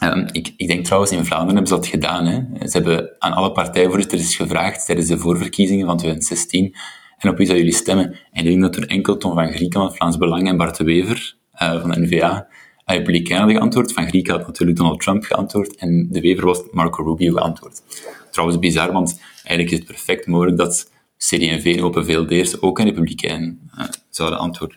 um, 0.01 0.27
ik, 0.33 0.55
ik 0.57 0.67
denk 0.67 0.85
trouwens, 0.85 1.13
in 1.13 1.25
Vlaanderen 1.25 1.55
hebben 1.55 1.75
ze 1.75 1.75
dat 1.75 1.87
gedaan. 1.87 2.27
Hè. 2.27 2.69
Ze 2.69 2.77
hebben 2.77 3.11
aan 3.19 3.33
alle 3.33 3.53
partijvoorzitters 3.53 4.37
gevraagd 4.37 4.87
tijdens 4.87 5.09
de 5.09 5.19
voorverkiezingen 5.19 5.87
van 5.87 5.97
2016 5.97 6.75
en 7.21 7.31
op 7.31 7.37
wie 7.37 7.47
zou 7.47 7.59
jullie 7.59 7.75
stemmen? 7.75 8.19
En 8.33 8.45
ik 8.45 8.45
denk 8.45 8.61
dat 8.61 8.77
er 8.77 8.89
enkel 8.89 9.17
Tom 9.17 9.35
van 9.35 9.53
Grieken 9.53 9.81
van 9.81 9.95
Vlaams 9.95 10.17
Belang 10.17 10.49
en 10.49 10.57
Bart 10.57 10.77
de 10.77 10.85
Wever 10.85 11.37
uh, 11.63 11.81
van 11.81 11.91
de 11.91 12.01
N-VA 12.01 12.49
Republikeinen 12.85 13.39
hadden 13.39 13.57
geantwoord. 13.57 13.93
Van 13.93 14.09
Grieken 14.09 14.35
had 14.35 14.47
natuurlijk 14.47 14.79
Donald 14.79 15.01
Trump 15.01 15.25
geantwoord. 15.25 15.77
En 15.77 16.09
de 16.11 16.21
Wever 16.21 16.45
was 16.45 16.63
Marco 16.71 17.03
Rubio 17.03 17.33
geantwoord. 17.33 17.83
Trouwens 18.31 18.59
bizar, 18.59 18.93
want 18.93 19.21
eigenlijk 19.35 19.71
is 19.71 19.79
het 19.79 19.87
perfect 19.87 20.27
mogelijk 20.27 20.57
dat 20.57 20.91
CD&V 21.17 21.75
en 21.77 21.85
Open 21.85 22.05
VLD'ers 22.05 22.63
ook 22.63 22.79
een 22.79 22.85
Republikein 22.85 23.71
uh, 23.79 23.85
zouden 24.11 24.39
antwoorden. 24.39 24.77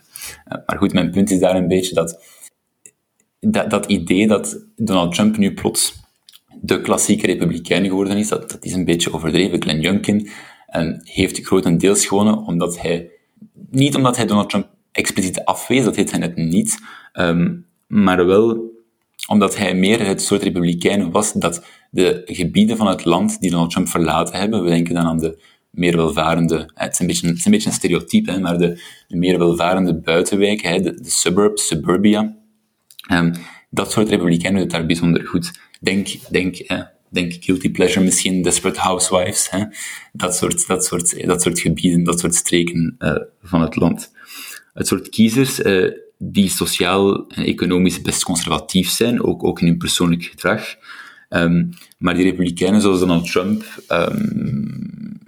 Maar 0.66 0.78
goed, 0.78 0.94
mijn 0.94 1.12
punt 1.12 1.32
is 1.32 1.40
daar 1.40 1.56
een 1.56 1.68
beetje 1.68 1.96
dat, 1.96 2.24
dat 3.46 3.70
dat 3.70 3.86
idee 3.86 4.28
dat 4.28 4.66
Donald 4.76 5.16
Trump 5.16 5.38
nu 5.38 5.54
plots 5.54 6.02
de 6.62 6.82
klassieke 6.82 7.26
republikein 7.26 7.86
geworden 7.86 8.18
is, 8.18 8.28
dat, 8.28 8.52
dat 8.52 8.66
is 8.66 8.74
een 8.74 8.86
beetje 8.86 9.14
overdreven. 9.14 9.62
Glenn 9.62 9.82
Youngkin 9.82 10.30
um, 10.76 11.00
heeft 11.04 11.46
grotendeels 11.46 12.06
gewonnen 12.06 12.38
omdat 12.38 12.82
hij, 12.82 13.10
niet 13.70 13.96
omdat 13.96 14.16
hij 14.16 14.26
Donald 14.26 14.50
Trump 14.50 14.68
expliciet 14.92 15.46
afwees, 15.46 15.84
dat 15.84 15.96
heet 15.96 16.12
hij 16.12 16.20
net 16.20 16.36
niet, 16.36 16.80
um, 17.14 17.66
maar 17.88 18.26
wel 18.26 18.72
omdat 19.28 19.58
hij 19.58 19.76
meer 19.76 20.06
het 20.06 20.22
soort 20.22 20.44
republikein 20.44 21.12
was 21.12 21.34
dat 21.34 21.66
de 21.92 22.22
gebieden 22.26 22.78
van 22.78 22.88
het 22.88 23.06
land 23.06 23.40
die 23.40 23.50
Donald 23.50 23.72
Trump 23.72 23.88
verlaten 23.88 24.40
hebben, 24.40 24.64
we 24.64 24.70
denken 24.70 24.94
dan 24.94 25.06
aan 25.06 25.18
de 25.18 25.42
meer 25.70 25.96
welvarende, 25.96 26.70
het 26.74 26.92
is 26.92 27.00
een 27.00 27.08
beetje, 27.08 27.28
een, 27.28 27.52
beetje 27.52 27.72
stereotype, 27.72 28.40
maar 28.40 28.58
de, 28.58 28.82
meer 29.08 29.38
welvarende 29.38 30.00
buitenwijken, 30.00 30.70
hè, 30.70 30.80
de, 30.80 31.02
de 31.02 31.10
suburbs, 31.10 31.68
suburbia, 31.68 32.36
um, 33.12 33.34
dat 33.70 33.92
soort 33.92 34.10
republikeinen 34.10 34.62
doet 34.62 34.72
daar 34.72 34.86
bijzonder 34.86 35.28
goed. 35.28 35.52
Denk, 35.80 36.08
denk, 36.30 36.56
hè, 36.68 36.84
denk 37.10 37.34
guilty 37.40 37.72
pleasure 37.72 38.06
misschien, 38.06 38.42
Desperate 38.42 38.80
Housewives, 38.80 39.50
hè, 39.50 39.64
dat, 40.14 40.36
soort, 40.36 40.68
dat, 40.68 40.86
soort, 40.86 41.26
dat 41.28 41.42
soort 41.42 41.60
gebieden, 41.60 42.04
dat 42.04 42.20
soort 42.20 42.36
streken 42.36 42.96
uh, 43.00 43.16
van 43.44 43.62
het 43.62 43.76
land. 43.76 44.12
Het 44.74 44.88
soort 44.88 45.10
kiezers 45.10 45.60
uh, 45.60 45.92
die 46.18 46.50
sociaal 46.50 47.28
en 47.28 47.46
economisch 47.46 48.02
best 48.02 48.24
conservatief 48.24 48.90
zijn, 48.90 49.24
ook, 49.24 49.44
ook 49.44 49.62
in 49.62 49.68
hun 49.68 49.78
persoonlijk 49.78 50.24
gedrag. 50.24 50.76
Um, 51.30 51.70
maar 51.98 52.14
die 52.14 52.24
republikeinen 52.24 52.82
zoals 52.82 53.00
Donald 53.00 53.32
Trump 53.32 53.64
um, 53.88 55.20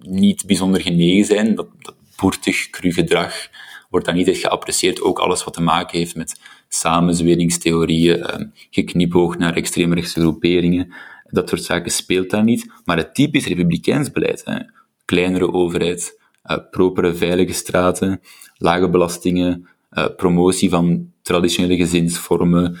niet 0.00 0.46
bijzonder 0.46 0.80
genegen 0.80 1.24
zijn. 1.24 1.54
Dat, 1.54 1.68
dat 1.78 1.94
boertig, 2.16 2.70
cru 2.70 2.92
gedrag 2.92 3.48
wordt 3.90 4.06
dan 4.06 4.14
niet 4.14 4.28
echt 4.28 4.40
geapprecieerd. 4.40 5.02
Ook 5.02 5.18
alles 5.18 5.44
wat 5.44 5.54
te 5.54 5.62
maken 5.62 5.98
heeft 5.98 6.16
met 6.16 6.40
samenzweringstheorieën, 6.74 8.34
um, 8.34 8.52
geknipoog 8.70 9.38
naar 9.38 9.54
extreemrechtse 9.54 10.20
groeperingen. 10.20 10.92
Dat 11.30 11.48
soort 11.48 11.62
zaken 11.62 11.92
speelt 11.92 12.30
daar 12.30 12.44
niet. 12.44 12.72
Maar 12.84 12.96
het 12.96 13.14
typisch 13.14 13.46
republikeins 13.46 14.10
beleid, 14.10 14.42
hè, 14.44 14.58
kleinere 15.04 15.52
overheid, 15.52 16.20
uh, 16.50 16.56
propere 16.70 17.14
veilige 17.14 17.52
straten, 17.52 18.20
lage 18.56 18.88
belastingen, 18.88 19.68
uh, 19.92 20.06
promotie 20.16 20.70
van 20.70 21.12
traditionele 21.22 21.76
gezinsvormen, 21.76 22.72
uh, 22.72 22.78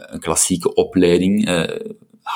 een 0.00 0.20
klassieke 0.20 0.74
opleiding, 0.74 1.48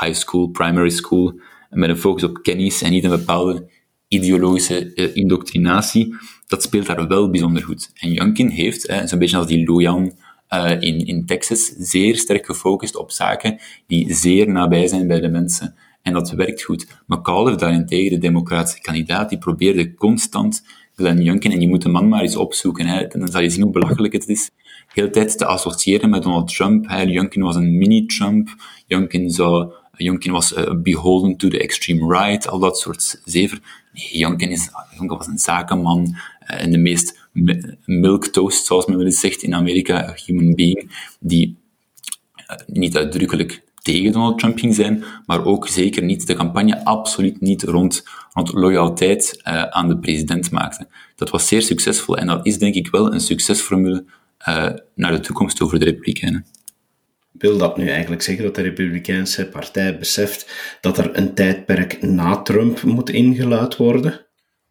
high 0.00 0.12
school, 0.12 0.48
primary 0.48 0.90
school, 0.90 1.40
met 1.70 1.88
een 1.88 1.98
focus 1.98 2.24
op 2.24 2.42
kennis 2.42 2.82
en 2.82 2.90
niet 2.90 3.04
een 3.04 3.10
bepaalde 3.10 3.70
ideologische 4.08 5.12
indoctrinatie, 5.14 6.14
dat 6.46 6.62
speelt 6.62 6.86
daar 6.86 7.08
wel 7.08 7.30
bijzonder 7.30 7.62
goed. 7.62 7.90
En 7.94 8.12
Youngkin 8.12 8.48
heeft, 8.48 8.92
zo'n 9.04 9.18
beetje 9.18 9.36
als 9.36 9.46
die 9.46 9.66
Loyan 9.66 10.12
uh, 10.56 10.70
in, 10.80 11.06
in 11.06 11.26
Texas, 11.26 11.75
zeer 11.78 12.16
sterk 12.16 12.46
gefocust 12.46 12.96
op 12.96 13.10
zaken 13.10 13.58
die 13.86 14.14
zeer 14.14 14.48
nabij 14.48 14.86
zijn 14.86 15.06
bij 15.06 15.20
de 15.20 15.28
mensen. 15.28 15.75
En 16.02 16.12
dat 16.12 16.30
werkt 16.30 16.62
goed. 16.62 16.86
McAuliffe 17.06 17.58
daarentegen, 17.58 18.10
de 18.10 18.18
democratische 18.18 18.80
kandidaat, 18.80 19.28
die 19.28 19.38
probeerde 19.38 19.94
constant 19.94 20.62
Glenn 20.96 21.22
Youngkin, 21.22 21.52
en 21.52 21.60
je 21.60 21.68
moet 21.68 21.82
de 21.82 21.88
man 21.88 22.08
maar 22.08 22.22
eens 22.22 22.36
opzoeken, 22.36 22.86
hè, 22.86 23.06
dan 23.06 23.28
zal 23.28 23.40
je 23.40 23.50
zien 23.50 23.62
hoe 23.62 23.72
belachelijk 23.72 24.12
het 24.12 24.28
is, 24.28 24.50
heel 24.92 25.10
tijd 25.10 25.38
te 25.38 25.44
associëren 25.44 26.10
met 26.10 26.22
Donald 26.22 26.54
Trump. 26.54 26.88
Hè. 26.88 27.02
Youngkin 27.02 27.42
was 27.42 27.56
een 27.56 27.78
mini-Trump, 27.78 28.48
Youngkin, 28.86 30.32
was 30.32 30.56
uh, 30.56 30.75
beholden 30.82 31.36
to 31.36 31.48
the 31.48 31.58
extreme 31.58 32.18
right, 32.18 32.48
al 32.48 32.58
dat 32.58 32.78
soort 32.78 33.20
zever. 33.25 33.60
Nee, 33.92 34.04
is, 34.04 34.70
Youngkin 34.96 35.18
was 35.18 35.26
een 35.26 35.38
zakenman 35.38 36.16
en 36.46 36.70
de 36.70 36.78
meest 36.78 37.28
milk 37.84 38.26
toast, 38.26 38.66
zoals 38.66 38.86
men 38.86 38.96
wel 38.96 39.06
eens 39.06 39.20
zegt 39.20 39.42
in 39.42 39.54
Amerika, 39.54 40.14
human 40.24 40.54
being, 40.54 41.10
die 41.20 41.56
uh, 42.36 42.56
niet 42.66 42.96
uitdrukkelijk 42.96 43.64
tegen 43.82 44.12
Donald 44.12 44.38
Trump 44.38 44.58
ging 44.58 44.74
zijn, 44.74 45.04
maar 45.26 45.44
ook 45.44 45.68
zeker 45.68 46.02
niet 46.02 46.26
de 46.26 46.34
campagne 46.34 46.84
absoluut 46.84 47.40
niet 47.40 47.62
rond, 47.62 48.04
rond 48.32 48.52
loyaliteit 48.52 49.42
uh, 49.48 49.62
aan 49.62 49.88
de 49.88 49.98
president 49.98 50.50
maakte. 50.50 50.88
Dat 51.16 51.30
was 51.30 51.48
zeer 51.48 51.62
succesvol 51.62 52.16
en 52.16 52.26
dat 52.26 52.46
is 52.46 52.58
denk 52.58 52.74
ik 52.74 52.90
wel 52.90 53.12
een 53.12 53.20
succesformule 53.20 54.04
naar 54.94 55.12
de 55.12 55.20
toekomst 55.20 55.60
over 55.60 55.78
de 55.78 55.84
Republikeinen. 55.84 56.46
Wil 57.32 57.58
dat 57.58 57.76
nu 57.76 57.88
eigenlijk 57.88 58.22
zeggen 58.22 58.44
dat 58.44 58.54
de 58.54 58.62
Republikeinse 58.62 59.48
partij 59.48 59.98
beseft 59.98 60.50
dat 60.80 60.98
er 60.98 61.18
een 61.18 61.34
tijdperk 61.34 62.02
na 62.02 62.42
Trump 62.42 62.82
moet 62.82 63.10
ingeluid 63.10 63.76
worden? 63.76 64.25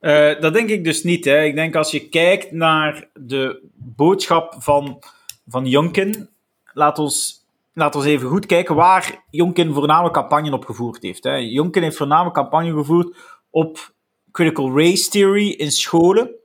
Uh, 0.05 0.39
dat 0.39 0.53
denk 0.53 0.69
ik 0.69 0.83
dus 0.83 1.03
niet. 1.03 1.25
Hè. 1.25 1.43
Ik 1.43 1.55
denk 1.55 1.75
als 1.75 1.91
je 1.91 2.09
kijkt 2.09 2.51
naar 2.51 3.09
de 3.13 3.69
boodschap 3.73 4.55
van, 4.57 5.03
van 5.47 5.65
Jonken, 5.65 6.29
laat 6.73 6.99
ons 6.99 7.43
laten 7.73 8.01
we 8.01 8.09
even 8.09 8.29
goed 8.29 8.45
kijken 8.45 8.75
waar 8.75 9.23
Jonkin 9.29 9.73
voornamelijk 9.73 10.13
campagne 10.13 10.51
op 10.51 10.65
gevoerd 10.65 11.03
heeft. 11.03 11.23
Hè. 11.23 11.35
Jonkin 11.35 11.83
heeft 11.83 11.97
voornamelijk 11.97 12.35
campagne 12.35 12.73
gevoerd 12.73 13.15
op 13.49 13.93
critical 14.31 14.77
race 14.77 15.09
theory 15.09 15.49
in 15.49 15.71
scholen. 15.71 16.35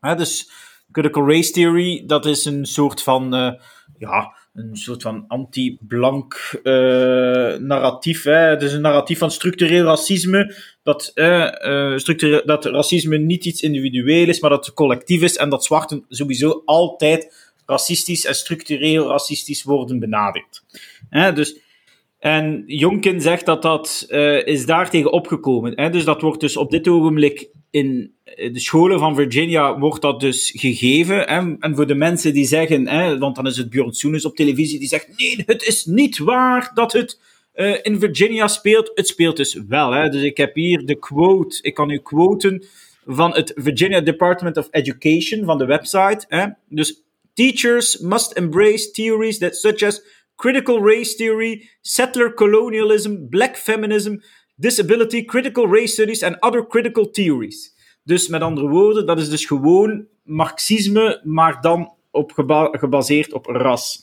Hè, 0.00 0.14
dus 0.14 0.50
critical 0.92 1.28
race 1.28 1.52
theory, 1.52 2.02
dat 2.06 2.26
is 2.26 2.44
een 2.44 2.66
soort 2.66 3.02
van, 3.02 3.34
uh, 3.34 3.52
ja, 3.98 4.36
een 4.54 4.76
soort 4.76 5.02
van 5.02 5.24
anti-blank 5.28 6.60
uh, 6.62 6.72
narratief. 7.56 8.22
Hè. 8.22 8.32
Het 8.32 8.62
is 8.62 8.72
een 8.72 8.80
narratief 8.80 9.18
van 9.18 9.30
structureel 9.30 9.84
racisme. 9.84 10.54
Dat, 10.82 11.10
uh, 11.14 11.96
structureel, 11.96 12.42
dat 12.44 12.64
racisme 12.64 13.18
niet 13.18 13.44
iets 13.44 13.62
individueel 13.62 14.28
is, 14.28 14.40
maar 14.40 14.50
dat 14.50 14.66
het 14.66 14.74
collectief 14.74 15.22
is. 15.22 15.36
En 15.36 15.48
dat 15.48 15.64
zwarten 15.64 16.04
sowieso 16.08 16.62
altijd 16.64 17.52
racistisch 17.66 18.24
en 18.24 18.34
structureel 18.34 19.08
racistisch 19.08 19.62
worden 19.62 19.98
benaderd. 19.98 20.62
dus, 21.34 21.56
en 22.20 22.62
Jonkin 22.66 23.20
zegt 23.20 23.46
dat 23.46 23.62
dat 23.62 24.06
uh, 24.08 24.46
is 24.46 24.66
daartegen 24.66 25.12
opgekomen. 25.12 25.72
Hè? 25.74 25.90
Dus 25.90 26.04
dat 26.04 26.20
wordt 26.20 26.40
dus 26.40 26.56
op 26.56 26.70
dit 26.70 26.88
ogenblik 26.88 27.48
in 27.70 28.14
de 28.24 28.60
scholen 28.60 28.98
van 28.98 29.14
Virginia 29.14 29.78
wordt 29.78 30.02
dat 30.02 30.20
dus 30.20 30.52
gegeven. 30.56 31.16
Hè? 31.16 31.24
En 31.58 31.74
voor 31.74 31.86
de 31.86 31.94
mensen 31.94 32.32
die 32.32 32.46
zeggen, 32.46 32.88
hè, 32.88 33.18
want 33.18 33.36
dan 33.36 33.46
is 33.46 33.56
het 33.56 33.70
Bjorn 33.70 33.92
Soenes 33.92 34.24
op 34.24 34.36
televisie, 34.36 34.78
die 34.78 34.88
zegt, 34.88 35.08
nee, 35.16 35.42
het 35.46 35.62
is 35.62 35.84
niet 35.84 36.18
waar 36.18 36.70
dat 36.74 36.92
het 36.92 37.20
uh, 37.54 37.76
in 37.82 38.00
Virginia 38.00 38.48
speelt. 38.48 38.90
Het 38.94 39.08
speelt 39.08 39.36
dus 39.36 39.60
wel. 39.68 39.92
Hè? 39.92 40.08
Dus 40.08 40.22
ik 40.22 40.36
heb 40.36 40.54
hier 40.54 40.86
de 40.86 40.98
quote, 40.98 41.58
ik 41.62 41.74
kan 41.74 41.90
u 41.90 41.98
quoten 41.98 42.64
van 43.06 43.34
het 43.34 43.52
Virginia 43.56 44.00
Department 44.00 44.56
of 44.56 44.68
Education, 44.70 45.44
van 45.44 45.58
de 45.58 45.64
website. 45.64 46.24
Hè? 46.28 46.46
Dus 46.68 47.02
Teachers 47.34 47.98
must 47.98 48.32
embrace 48.32 48.90
theories 48.90 49.38
that 49.38 49.56
such 49.56 49.82
as 49.82 50.02
critical 50.40 50.80
race 50.80 51.16
theory, 51.16 51.68
settler 51.82 52.34
colonialism, 52.34 53.28
black 53.28 53.56
feminism, 53.56 54.14
disability, 54.56 55.24
critical 55.24 55.66
race 55.66 55.92
studies 55.92 56.22
and 56.22 56.36
other 56.40 56.66
critical 56.66 57.10
theories. 57.10 57.74
Dus 58.04 58.28
met 58.28 58.42
andere 58.42 58.68
woorden, 58.68 59.06
dat 59.06 59.18
is 59.18 59.28
dus 59.28 59.44
gewoon 59.44 60.06
marxisme, 60.22 61.20
maar 61.24 61.60
dan 61.60 61.94
op 62.10 62.32
gebaseerd 62.72 63.32
op 63.32 63.46
ras. 63.46 64.02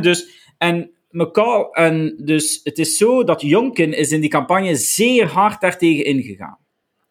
dus, 0.00 0.28
en 0.58 0.90
McCall, 1.10 1.68
en 1.72 2.16
dus 2.24 2.60
het 2.62 2.78
is 2.78 2.96
zo 2.96 3.24
dat 3.24 3.40
Jonkin 3.40 3.92
is 3.92 4.12
in 4.12 4.20
die 4.20 4.30
campagne 4.30 4.76
zeer 4.76 5.26
hard 5.26 5.60
daartegen 5.60 6.04
ingegaan. 6.04 6.58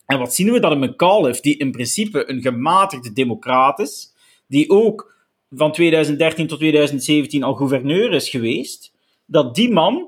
En 0.06 0.20
wat 0.20 0.36
zien 0.36 0.52
we? 0.52 0.60
Dat 0.60 0.72
een 0.72 0.80
McAuliffe, 0.80 1.42
die 1.42 1.58
in 1.58 1.72
principe 1.72 2.30
een 2.30 2.42
gematigde 2.42 3.14
democraat 3.14 3.80
is, 3.80 4.14
die 4.48 4.70
ook 4.70 5.13
van 5.56 5.72
2013 5.72 6.48
tot 6.48 6.60
2017 6.60 7.44
al 7.44 7.54
gouverneur 7.54 8.14
is 8.14 8.30
geweest, 8.30 8.94
dat 9.26 9.56
die 9.56 9.72
man 9.72 10.08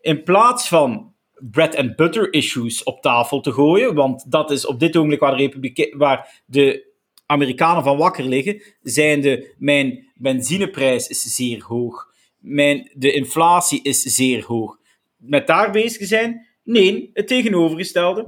in 0.00 0.22
plaats 0.22 0.68
van 0.68 1.14
bread 1.50 1.76
and 1.76 1.96
butter 1.96 2.32
issues 2.32 2.82
op 2.82 3.02
tafel 3.02 3.40
te 3.40 3.52
gooien, 3.52 3.94
want 3.94 4.30
dat 4.30 4.50
is 4.50 4.66
op 4.66 4.80
dit 4.80 4.96
ogenblik 4.96 5.20
waar 5.20 5.36
de, 5.36 5.94
waar 5.96 6.42
de 6.46 6.94
Amerikanen 7.26 7.82
van 7.82 7.96
wakker 7.96 8.24
liggen, 8.24 8.62
zijn 8.82 9.20
de, 9.20 9.54
mijn 9.58 10.06
benzineprijs 10.14 11.08
is 11.08 11.22
zeer 11.22 11.64
hoog, 11.64 12.08
mijn, 12.38 12.90
de 12.94 13.12
inflatie 13.12 13.82
is 13.82 14.02
zeer 14.02 14.44
hoog. 14.44 14.78
Met 15.16 15.46
daar 15.46 15.70
bezig 15.70 16.06
zijn? 16.06 16.46
Nee, 16.62 17.10
het 17.12 17.26
tegenovergestelde. 17.26 18.26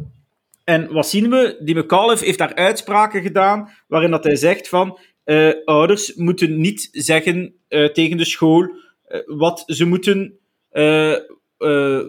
En 0.65 0.93
wat 0.93 1.09
zien 1.09 1.31
we? 1.31 1.57
Die 1.61 1.77
McAuliffe 1.77 2.25
heeft 2.25 2.39
daar 2.39 2.55
uitspraken 2.55 3.23
gedaan 3.23 3.71
waarin 3.87 4.11
dat 4.11 4.25
hij 4.25 4.37
zegt 4.37 4.69
van 4.69 4.99
uh, 5.29 5.53
ouders 5.65 6.15
moeten 6.15 6.61
niet 6.61 6.89
zeggen 6.93 7.55
uh, 7.69 7.89
tegen 7.89 8.17
de 8.17 8.25
school 8.25 8.63
uh, 8.63 9.21
wat 9.27 9.63
ze 9.67 9.85
moeten, 9.85 10.39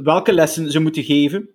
welke 0.03 0.33
lessen 0.33 0.71
ze 0.71 0.79
moeten 0.79 1.03
geven. 1.03 1.49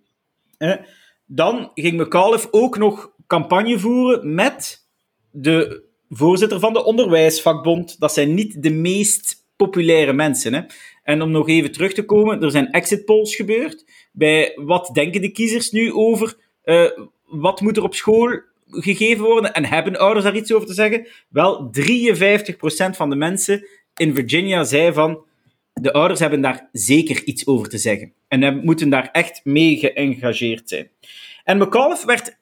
dan 1.25 1.71
ging 1.73 2.01
McAuliffe 2.01 2.47
ook 2.51 2.77
nog 2.77 3.11
campagne 3.27 3.79
voeren 3.79 4.33
met 4.33 4.87
de 5.31 5.83
voorzitter 6.09 6.59
van 6.59 6.73
de 6.73 6.83
onderwijsvakbond. 6.83 7.99
Dat 7.99 8.13
zijn 8.13 8.33
niet 8.33 8.63
de 8.63 8.71
meest 8.71 9.45
populaire 9.55 10.13
mensen. 10.13 10.53
Hè? 10.53 10.61
En 11.03 11.21
om 11.21 11.31
nog 11.31 11.49
even 11.49 11.71
terug 11.71 11.93
te 11.93 12.05
komen, 12.05 12.41
er 12.41 12.51
zijn 12.51 12.71
exit 12.71 13.05
polls 13.05 13.35
gebeurd. 13.35 13.85
Bij 14.11 14.51
wat 14.55 14.89
denken 14.93 15.21
de 15.21 15.31
kiezers 15.31 15.71
nu 15.71 15.93
over 15.93 16.37
wat 17.25 17.61
moet 17.61 17.77
er 17.77 17.83
op 17.83 17.95
school 17.95 18.39
gegeven 18.69 19.23
worden 19.23 19.53
en 19.53 19.65
hebben 19.65 19.97
ouders 19.97 20.25
daar 20.25 20.35
iets 20.35 20.53
over 20.53 20.67
te 20.67 20.73
zeggen? 20.73 21.07
Wel, 21.29 21.71
53% 21.71 22.95
van 22.95 23.09
de 23.09 23.15
mensen 23.15 23.67
in 23.95 24.15
Virginia 24.15 24.63
zei 24.63 24.93
van 24.93 25.25
de 25.73 25.93
ouders 25.93 26.19
hebben 26.19 26.41
daar 26.41 26.69
zeker 26.71 27.23
iets 27.23 27.47
over 27.47 27.69
te 27.69 27.77
zeggen. 27.77 28.13
En 28.27 28.63
moeten 28.63 28.89
daar 28.89 29.09
echt 29.11 29.41
mee 29.43 29.77
geëngageerd 29.77 30.69
zijn. 30.69 30.89
En 31.43 31.57
McAuliffe 31.57 32.05
werd 32.05 32.37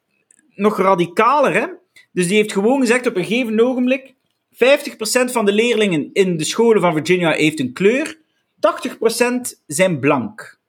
nog 0.56 0.77
radicaler, 0.77 1.53
hè? 1.53 1.65
Dus 2.12 2.27
die 2.27 2.38
heeft 2.38 2.51
gewoon 2.51 2.80
gezegd 2.80 3.08
op 3.08 3.15
een 3.15 3.25
gegeven 3.25 3.60
ogenblik: 3.60 4.13
50% 4.53 4.56
van 5.32 5.46
de 5.46 5.51
leerlingen 5.51 6.10
in 6.13 6.38
de 6.38 6.44
scholen 6.44 6.82
van 6.82 6.94
Virginia 6.94 7.32
heeft 7.32 7.60
een 7.60 7.74
kleur, 7.74 8.18
80% 8.56 9.60
zijn 9.68 10.00
blank. 10.00 10.62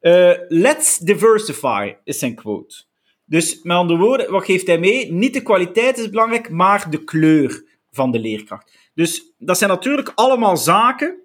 Uh, 0.00 0.32
let's 0.48 0.98
diversify, 0.98 1.94
is 2.04 2.18
zijn 2.18 2.34
quote. 2.34 2.84
Dus 3.32 3.62
met 3.62 3.76
andere 3.76 3.98
woorden, 3.98 4.30
wat 4.30 4.44
geeft 4.44 4.66
hij 4.66 4.78
mee? 4.78 5.12
Niet 5.12 5.34
de 5.34 5.42
kwaliteit 5.42 5.98
is 5.98 6.10
belangrijk, 6.10 6.50
maar 6.50 6.90
de 6.90 7.04
kleur 7.04 7.64
van 7.90 8.10
de 8.10 8.18
leerkracht. 8.18 8.90
Dus 8.94 9.32
dat 9.38 9.58
zijn 9.58 9.70
natuurlijk 9.70 10.12
allemaal 10.14 10.56
zaken 10.56 11.20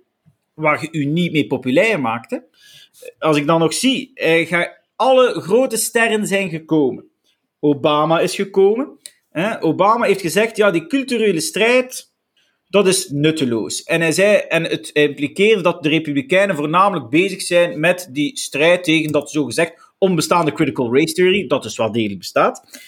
waar 0.53 0.81
je 0.81 0.87
u 0.91 1.05
niet 1.05 1.31
mee 1.31 1.47
populair 1.47 2.01
maakt. 2.01 2.41
Als 3.19 3.37
ik 3.37 3.47
dan 3.47 3.59
nog 3.59 3.73
zie, 3.73 4.11
eh, 4.13 4.63
alle 4.95 5.41
grote 5.41 5.77
sterren 5.77 6.27
zijn 6.27 6.49
gekomen. 6.49 7.05
Obama 7.59 8.19
is 8.19 8.35
gekomen. 8.35 8.99
Obama 9.59 10.05
heeft 10.05 10.21
gezegd, 10.21 10.57
ja, 10.57 10.71
die 10.71 10.87
culturele 10.87 11.39
strijd, 11.39 12.13
dat 12.67 12.87
is 12.87 13.09
nutteloos. 13.09 13.83
En 13.83 14.01
hij 14.01 14.11
zei, 14.11 14.37
en 14.37 14.63
het 14.63 14.89
impliceerde 14.89 15.61
dat 15.61 15.83
de 15.83 15.89
Republikeinen 15.89 16.55
voornamelijk 16.55 17.09
bezig 17.09 17.41
zijn 17.41 17.79
met 17.79 18.09
die 18.11 18.37
strijd 18.37 18.83
tegen 18.83 19.11
dat 19.11 19.31
zogezegd 19.31 19.86
onbestaande 19.97 20.51
critical 20.51 20.93
race 20.93 21.13
theory, 21.13 21.47
dat 21.47 21.63
dus 21.63 21.77
wel 21.77 21.91
degelijk 21.91 22.19
bestaat. 22.19 22.81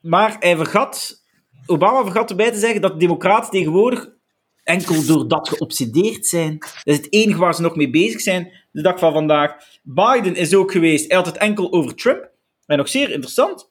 Maar 0.00 0.36
hij 0.38 0.56
vergat, 0.56 1.22
Obama 1.66 2.02
vergat 2.02 2.30
erbij 2.30 2.50
te 2.50 2.58
zeggen 2.58 2.80
dat 2.80 2.92
de 2.92 2.98
Democraten 2.98 3.50
tegenwoordig 3.50 4.16
enkel 4.62 5.06
door 5.06 5.28
dat 5.28 5.48
geobsedeerd 5.48 6.26
zijn. 6.26 6.58
Dat 6.58 6.82
is 6.84 6.96
het 6.96 7.12
enige 7.12 7.38
waar 7.38 7.54
ze 7.54 7.62
nog 7.62 7.76
mee 7.76 7.90
bezig 7.90 8.20
zijn, 8.20 8.52
de 8.70 8.82
dag 8.82 8.98
van 8.98 9.12
vandaag. 9.12 9.56
Biden 9.82 10.34
is 10.34 10.54
ook 10.54 10.72
geweest, 10.72 11.08
hij 11.08 11.16
had 11.16 11.26
het 11.26 11.36
enkel 11.36 11.72
over 11.72 11.94
Trump. 11.94 12.30
En 12.66 12.76
nog 12.76 12.88
zeer 12.88 13.10
interessant, 13.10 13.70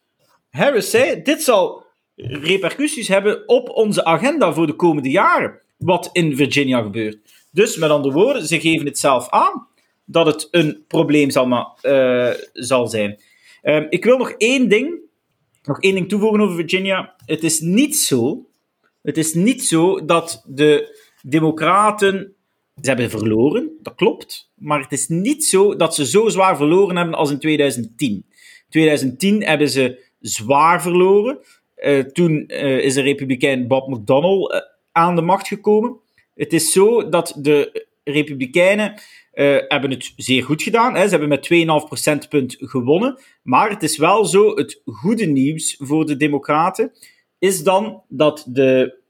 Harris 0.49 0.89
zei, 0.89 1.21
dit 1.21 1.43
zal 1.43 1.85
repercussies 2.15 3.07
hebben 3.07 3.47
op 3.47 3.69
onze 3.69 4.05
agenda 4.05 4.53
voor 4.53 4.67
de 4.67 4.75
komende 4.75 5.09
jaren, 5.09 5.59
wat 5.77 6.09
in 6.11 6.35
Virginia 6.35 6.81
gebeurt. 6.81 7.17
Dus 7.51 7.77
met 7.77 7.89
andere 7.89 8.13
woorden, 8.13 8.47
ze 8.47 8.59
geven 8.59 8.85
het 8.85 8.99
zelf 8.99 9.29
aan 9.29 9.67
dat 10.09 10.25
het 10.25 10.47
een 10.51 10.83
probleem 10.87 11.29
zal, 11.29 11.75
uh, 11.81 12.29
zal 12.53 12.87
zijn. 12.87 13.19
Um, 13.63 13.87
ik 13.89 14.03
wil 14.03 14.17
nog 14.17 14.29
één 14.31 14.69
ding, 14.69 14.99
nog 15.63 15.81
één 15.81 15.93
ding 15.93 16.09
toevoegen 16.09 16.41
over 16.41 16.55
Virginia. 16.55 17.15
Het 17.25 17.43
is 17.43 17.59
niet 17.59 17.97
zo, 17.97 18.45
het 19.01 19.17
is 19.17 19.33
niet 19.33 19.63
zo 19.63 20.05
dat 20.05 20.43
de 20.45 20.95
Democraten 21.21 22.35
ze 22.81 22.89
hebben 22.89 23.09
verloren, 23.09 23.71
dat 23.81 23.95
klopt. 23.95 24.51
Maar 24.55 24.81
het 24.81 24.91
is 24.91 25.07
niet 25.07 25.45
zo 25.45 25.75
dat 25.75 25.95
ze 25.95 26.05
zo 26.05 26.29
zwaar 26.29 26.57
verloren 26.57 26.95
hebben 26.95 27.15
als 27.15 27.31
in 27.31 27.39
2010. 27.39 28.11
In 28.11 28.25
2010 28.69 29.43
hebben 29.43 29.69
ze 29.69 30.05
zwaar 30.19 30.81
verloren. 30.81 31.39
Uh, 31.77 31.99
toen 31.99 32.43
uh, 32.47 32.77
is 32.77 32.93
de 32.93 33.01
republikein 33.01 33.67
Bob 33.67 33.87
McDonnell 33.87 34.63
aan 34.91 35.15
de 35.15 35.21
macht 35.21 35.47
gekomen. 35.47 35.97
Het 36.35 36.53
is 36.53 36.71
zo 36.71 37.09
dat 37.09 37.33
de 37.37 37.85
republikeinen 38.03 38.99
hebben 39.67 39.89
het 39.89 40.13
zeer 40.15 40.43
goed 40.43 40.61
gedaan. 40.61 40.95
Hè. 40.95 41.03
Ze 41.03 41.09
hebben 41.09 41.29
met 41.29 41.49
2,5 41.81 41.87
procentpunt 41.87 42.55
gewonnen. 42.59 43.19
Maar 43.43 43.69
het 43.69 43.83
is 43.83 43.97
wel 43.97 44.25
zo, 44.25 44.55
het 44.55 44.81
goede 44.85 45.25
nieuws 45.25 45.75
voor 45.79 46.05
de 46.05 46.17
democraten 46.17 46.91
is 47.39 47.63
dan 47.63 48.03
dat 48.07 48.45
de 48.47 49.05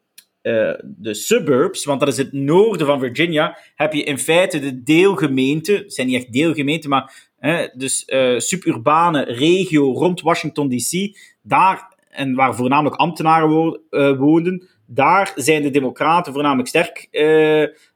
de 0.85 1.13
suburbs, 1.13 1.85
want 1.85 1.99
dat 1.99 2.09
is 2.09 2.17
het 2.17 2.31
noorden 2.31 2.87
van 2.87 2.99
Virginia, 2.99 3.57
heb 3.75 3.93
je 3.93 4.03
in 4.03 4.17
feite 4.17 4.59
de 4.59 4.83
deelgemeenten, 4.83 5.75
het 5.75 5.93
zijn 5.93 6.07
niet 6.07 6.15
echt 6.15 6.33
deelgemeenten, 6.33 6.89
maar 6.89 7.29
hè, 7.37 7.67
dus 7.73 8.03
uh, 8.07 8.39
suburbane 8.39 9.23
regio 9.23 9.91
rond 9.93 10.21
Washington 10.21 10.69
DC, 10.69 11.17
daar 11.41 11.95
en 12.09 12.35
waar 12.35 12.55
voornamelijk 12.55 12.95
ambtenaren 12.95 13.49
wo 13.49 13.77
uh, 13.89 14.17
woonden, 14.17 14.67
daar 14.85 15.31
zijn 15.35 15.61
de 15.61 15.69
Democraten 15.69 16.33
voornamelijk 16.33 16.67
sterk, 16.67 17.07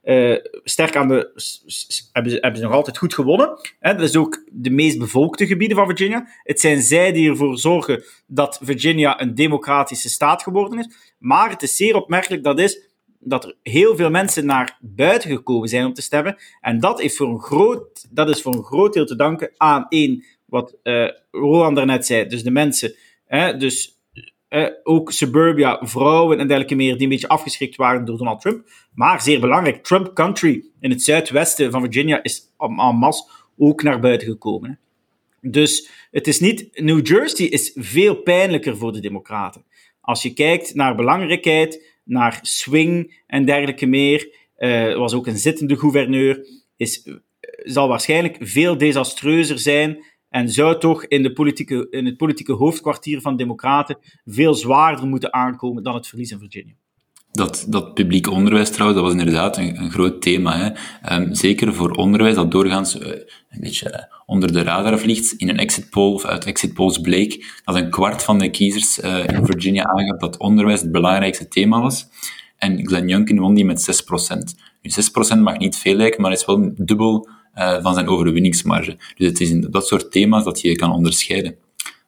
uh, 0.04 0.38
sterk 0.64 0.96
aan 0.96 1.08
de. 1.08 1.16
Hebben 2.12 2.32
ze, 2.32 2.38
hebben 2.42 2.60
ze 2.60 2.66
nog 2.66 2.74
altijd 2.74 2.98
goed 2.98 3.14
gewonnen. 3.14 3.60
Hè? 3.80 3.96
Dat 3.96 4.10
is 4.10 4.16
ook 4.16 4.44
de 4.52 4.70
meest 4.70 4.98
bevolkte 4.98 5.48
gebieden 5.48 5.78
van 5.78 5.86
Virginia. 5.86 6.28
Het 6.44 6.60
zijn 6.60 6.82
zij 6.82 7.12
die 7.12 7.30
ervoor 7.30 7.58
zorgen 7.58 8.04
dat 8.28 8.60
Virginia 8.64 9.22
een 9.22 9.36
democratische 9.36 10.10
staat 10.10 10.44
geworden 10.44 10.80
is. 10.80 11.16
Maar 11.18 11.50
het 11.50 11.62
is 11.62 11.76
zeer 11.76 11.96
opmerkelijk 11.96 12.44
dat 12.44 12.60
is 12.60 12.90
dat 13.20 13.44
er 13.44 13.56
heel 13.64 13.96
veel 13.96 14.10
mensen 14.10 14.46
naar 14.46 14.78
buiten 14.80 15.30
gekomen 15.30 15.68
zijn 15.68 15.86
om 15.86 15.94
te 15.94 16.02
stemmen. 16.02 16.38
En 16.62 16.80
dat, 16.80 17.02
heeft 17.02 17.16
voor 17.16 17.28
een 17.28 17.42
groot, 17.42 18.08
dat 18.10 18.30
is 18.30 18.42
voor 18.42 18.54
een 18.54 18.64
groot 18.64 18.94
deel 18.94 19.06
te 19.06 19.16
danken 19.16 19.52
aan 19.58 19.86
één, 19.90 20.24
wat 20.46 20.76
uh, 20.84 21.10
Roland 21.32 21.76
daarnet 21.76 22.06
zei. 22.06 22.28
Dus 22.28 22.44
de 22.44 22.52
mensen, 22.52 22.96
hè, 23.26 23.58
dus 23.58 24.01
uh, 24.52 24.68
ook 24.84 25.12
suburbia, 25.12 25.80
vrouwen 25.82 26.40
en 26.40 26.48
dergelijke 26.48 26.76
meer, 26.76 26.94
die 26.94 27.04
een 27.04 27.10
beetje 27.10 27.28
afgeschrikt 27.28 27.76
waren 27.76 28.06
door 28.06 28.18
Donald 28.18 28.42
Trump. 28.42 28.70
Maar 28.94 29.22
zeer 29.22 29.40
belangrijk, 29.40 29.84
Trump 29.84 30.14
Country 30.14 30.66
in 30.80 30.90
het 30.90 31.04
zuidwesten 31.04 31.72
van 31.72 31.82
Virginia 31.82 32.24
is 32.24 32.42
en 32.58 32.96
masse 32.96 33.30
ook 33.58 33.84
naar 33.84 34.00
buiten 34.00 34.28
gekomen. 34.28 34.80
Dus 35.42 35.90
het 36.12 36.28
is 36.28 36.40
niet, 36.40 36.70
New 36.74 37.08
Jersey 37.08 37.46
is 37.46 37.72
veel 37.76 38.16
pijnlijker 38.16 38.78
voor 38.78 38.94
de 38.94 39.00
Democraten. 39.00 39.64
Als 40.02 40.22
je 40.22 40.34
kijkt 40.34 40.76
naar 40.76 40.96
belangrijkheid, 40.96 41.86
naar 42.04 42.40
swing 42.42 43.22
en 43.28 43.46
dergelijke 43.46 43.86
meer, 43.86 44.36
uh, 44.58 44.96
was 44.98 45.14
ook 45.14 45.28
een 45.28 45.38
zittende 45.38 45.78
gouverneur, 45.78 46.46
is, 46.78 47.10
zal 47.64 47.88
waarschijnlijk 47.88 48.38
veel 48.40 48.78
desastreuzer 48.78 49.60
zijn 49.60 50.04
en 50.32 50.50
zou 50.50 50.80
toch 50.80 51.06
in, 51.06 51.24
de 51.24 51.34
politieke, 51.34 51.88
in 51.90 52.06
het 52.06 52.18
politieke 52.18 52.54
hoofdkwartier 52.54 53.22
van 53.22 53.36
Democraten 53.36 53.98
veel 54.26 54.54
zwaarder 54.54 55.08
moeten 55.08 55.34
aankomen 55.34 55.84
dan 55.84 55.96
het 55.96 56.08
verlies 56.08 56.32
in 56.32 56.40
Virginia. 56.40 56.74
Dat, 57.32 57.66
dat 57.68 57.94
publiek 57.94 58.30
onderwijs 58.30 58.70
trouwens, 58.70 59.02
dat 59.02 59.10
was 59.10 59.20
inderdaad 59.20 59.58
een, 59.58 59.82
een 59.82 59.92
groot 59.92 60.22
thema. 60.22 60.58
Hè. 60.58 60.70
Um, 61.16 61.36
zeker 61.36 61.74
voor 61.74 61.92
onderwijs 61.92 62.36
dat 62.36 62.52
doorgaans 62.52 63.00
uh, 63.00 63.08
een 63.50 63.60
beetje 63.60 63.90
uh, 63.90 64.18
onder 64.26 64.54
de 64.54 64.64
radar 64.64 65.00
vliegt. 65.00 65.32
In 65.32 65.50
een 65.50 65.58
exit 65.58 65.90
poll, 65.90 66.14
of 66.14 66.26
uit 66.26 66.46
exit 66.46 66.74
polls 66.74 67.02
bleek 67.02 67.62
dat 67.66 67.76
een 67.76 67.90
kwart 67.90 68.24
van 68.24 68.40
de 68.40 68.50
kiezers 68.50 69.00
uh, 69.00 69.28
in 69.28 69.46
Virginia 69.46 69.84
aangaf 69.84 70.18
dat 70.18 70.38
onderwijs 70.38 70.82
het 70.82 70.92
belangrijkste 70.92 71.48
thema 71.48 71.82
was. 71.82 72.08
En 72.58 72.88
Glenn 72.88 73.08
Youngkin 73.08 73.40
won 73.40 73.54
die 73.54 73.66
met 73.66 74.04
6%. 74.34 74.36
Nu, 74.82 74.92
6% 75.38 75.40
mag 75.40 75.58
niet 75.58 75.78
veel 75.78 75.96
lijken, 75.96 76.22
maar 76.22 76.32
is 76.32 76.46
wel 76.46 76.72
dubbel 76.76 77.30
uh, 77.56 77.82
van 77.82 77.94
zijn 77.94 78.08
overwinningsmarge. 78.08 78.98
Dus 79.16 79.28
het 79.28 79.40
is 79.40 79.50
in 79.50 79.68
dat 79.70 79.88
soort 79.88 80.12
thema's 80.12 80.44
dat 80.44 80.62
je 80.62 80.76
kan 80.76 80.92
onderscheiden. 80.92 81.56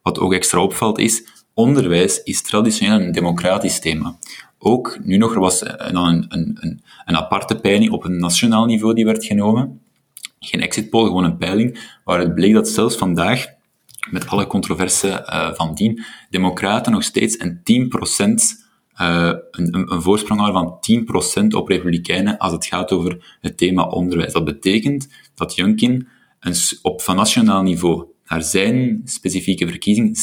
Wat 0.01 0.19
ook 0.19 0.34
extra 0.34 0.62
opvalt 0.62 0.99
is, 0.99 1.23
onderwijs 1.53 2.23
is 2.23 2.41
traditioneel 2.41 2.99
een 2.99 3.12
democratisch 3.12 3.79
thema. 3.79 4.17
Ook 4.58 4.97
nu 5.01 5.17
nog, 5.17 5.34
er 5.34 5.39
was 5.39 5.60
dan 5.91 6.06
een, 6.06 6.25
een, 6.29 6.58
een, 6.60 6.84
een 7.06 7.17
aparte 7.17 7.56
peiling 7.56 7.91
op 7.91 8.03
een 8.03 8.17
nationaal 8.17 8.65
niveau 8.65 8.93
die 8.93 9.06
werd 9.06 9.25
genomen. 9.25 9.82
Geen 10.39 10.62
exit 10.62 10.89
poll, 10.89 11.06
gewoon 11.06 11.23
een 11.23 11.38
peiling, 11.38 11.97
waar 12.03 12.19
het 12.19 12.36
bleek 12.36 12.53
dat 12.53 12.69
zelfs 12.69 12.95
vandaag, 12.95 13.45
met 14.10 14.27
alle 14.27 14.47
controverse 14.47 15.08
uh, 15.08 15.53
van 15.53 15.73
dien, 15.73 16.03
democraten 16.29 16.91
nog 16.91 17.03
steeds 17.03 17.39
een 17.39 17.62
10% 18.58 18.62
uh, 19.01 19.34
een, 19.51 19.91
een, 19.91 20.01
voorsprong 20.01 20.39
houden 20.39 20.79
van 20.82 21.43
10% 21.43 21.47
op 21.47 21.67
republikeinen 21.67 22.38
als 22.38 22.51
het 22.51 22.65
gaat 22.65 22.91
over 22.91 23.38
het 23.41 23.58
thema 23.58 23.84
onderwijs. 23.84 24.34
Dat 24.34 24.45
betekent 24.45 25.08
dat 25.36 25.56
Junkin 25.56 26.08
een, 26.39 26.56
op 26.82 27.01
van 27.01 27.15
nationaal 27.15 27.62
niveau 27.62 28.06
naar 28.27 28.43
zijn 28.43 29.01
specifieke 29.06 29.67
verkiezing 29.67 30.17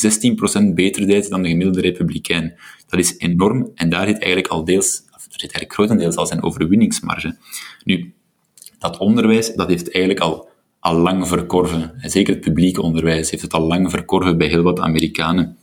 16% 0.71 0.75
beter 0.75 1.07
deed 1.07 1.29
dan 1.29 1.43
de 1.43 1.49
gemiddelde 1.49 1.81
republikein. 1.81 2.55
Dat 2.87 3.01
is 3.01 3.19
enorm 3.19 3.71
en 3.75 3.89
daar 3.89 4.07
zit 4.07 4.19
eigenlijk 4.19 4.53
al 4.53 4.65
deels, 4.65 5.03
zit 5.29 5.41
eigenlijk 5.41 5.73
grotendeels 5.73 6.17
al 6.17 6.27
zijn 6.27 6.43
overwinningsmarge. 6.43 7.37
Nu, 7.85 8.15
dat 8.79 8.99
onderwijs, 8.99 9.55
dat 9.55 9.69
heeft 9.69 9.93
eigenlijk 9.93 10.25
al, 10.25 10.49
al 10.81 10.97
lang 10.97 11.29
verkorven. 11.29 11.93
En 12.01 12.11
zeker 12.11 12.35
het 12.35 12.43
publieke 12.43 12.83
onderwijs 12.83 13.31
heeft 13.31 13.43
het 13.43 13.53
al 13.53 13.67
lang 13.67 13.91
verkorven 13.91 14.39
bij 14.39 14.49
heel 14.49 14.63
wat 14.63 14.81
Amerikanen. 14.81 15.57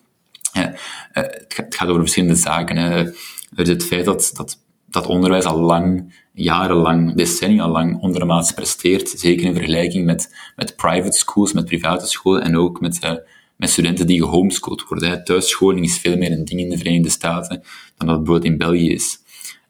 Eh, 0.58 1.24
het 1.48 1.76
gaat 1.76 1.88
over 1.88 2.02
verschillende 2.02 2.36
zaken. 2.36 2.78
Er 2.78 3.14
is 3.56 3.70
het 3.70 3.86
feit 3.86 4.06
dat, 4.06 4.58
dat, 4.88 5.08
onderwijs 5.08 5.46
al 5.46 5.60
lang, 5.60 6.14
jarenlang, 6.34 7.16
decennia 7.16 7.70
lang 7.70 8.02
ondermaats 8.02 8.52
presteert, 8.52 9.10
zeker 9.10 9.46
in 9.46 9.54
vergelijking 9.54 10.06
met, 10.06 10.36
met 10.56 10.76
private 10.76 11.18
schools, 11.18 11.54
met 11.54 11.66
private 11.66 12.08
scholen 12.08 12.42
en 12.42 12.58
ook 12.58 12.82
met, 12.82 13.04
uh, 13.04 13.12
met 13.56 13.70
studenten 13.70 14.08
die 14.08 14.22
gehomeschoold 14.22 14.88
worden. 14.88 15.10
Hè. 15.10 15.24
Thuisscholing 15.24 15.86
is 15.86 15.98
veel 15.98 16.18
meer 16.18 16.32
een 16.32 16.46
ding 16.46 16.60
in 16.60 16.70
de 16.70 16.78
Verenigde 16.78 17.10
Staten 17.10 17.64
dan 17.98 18.08
dat 18.08 18.18
bijvoorbeeld 18.18 18.52
in 18.52 18.58
België 18.58 18.92
is. 18.92 19.20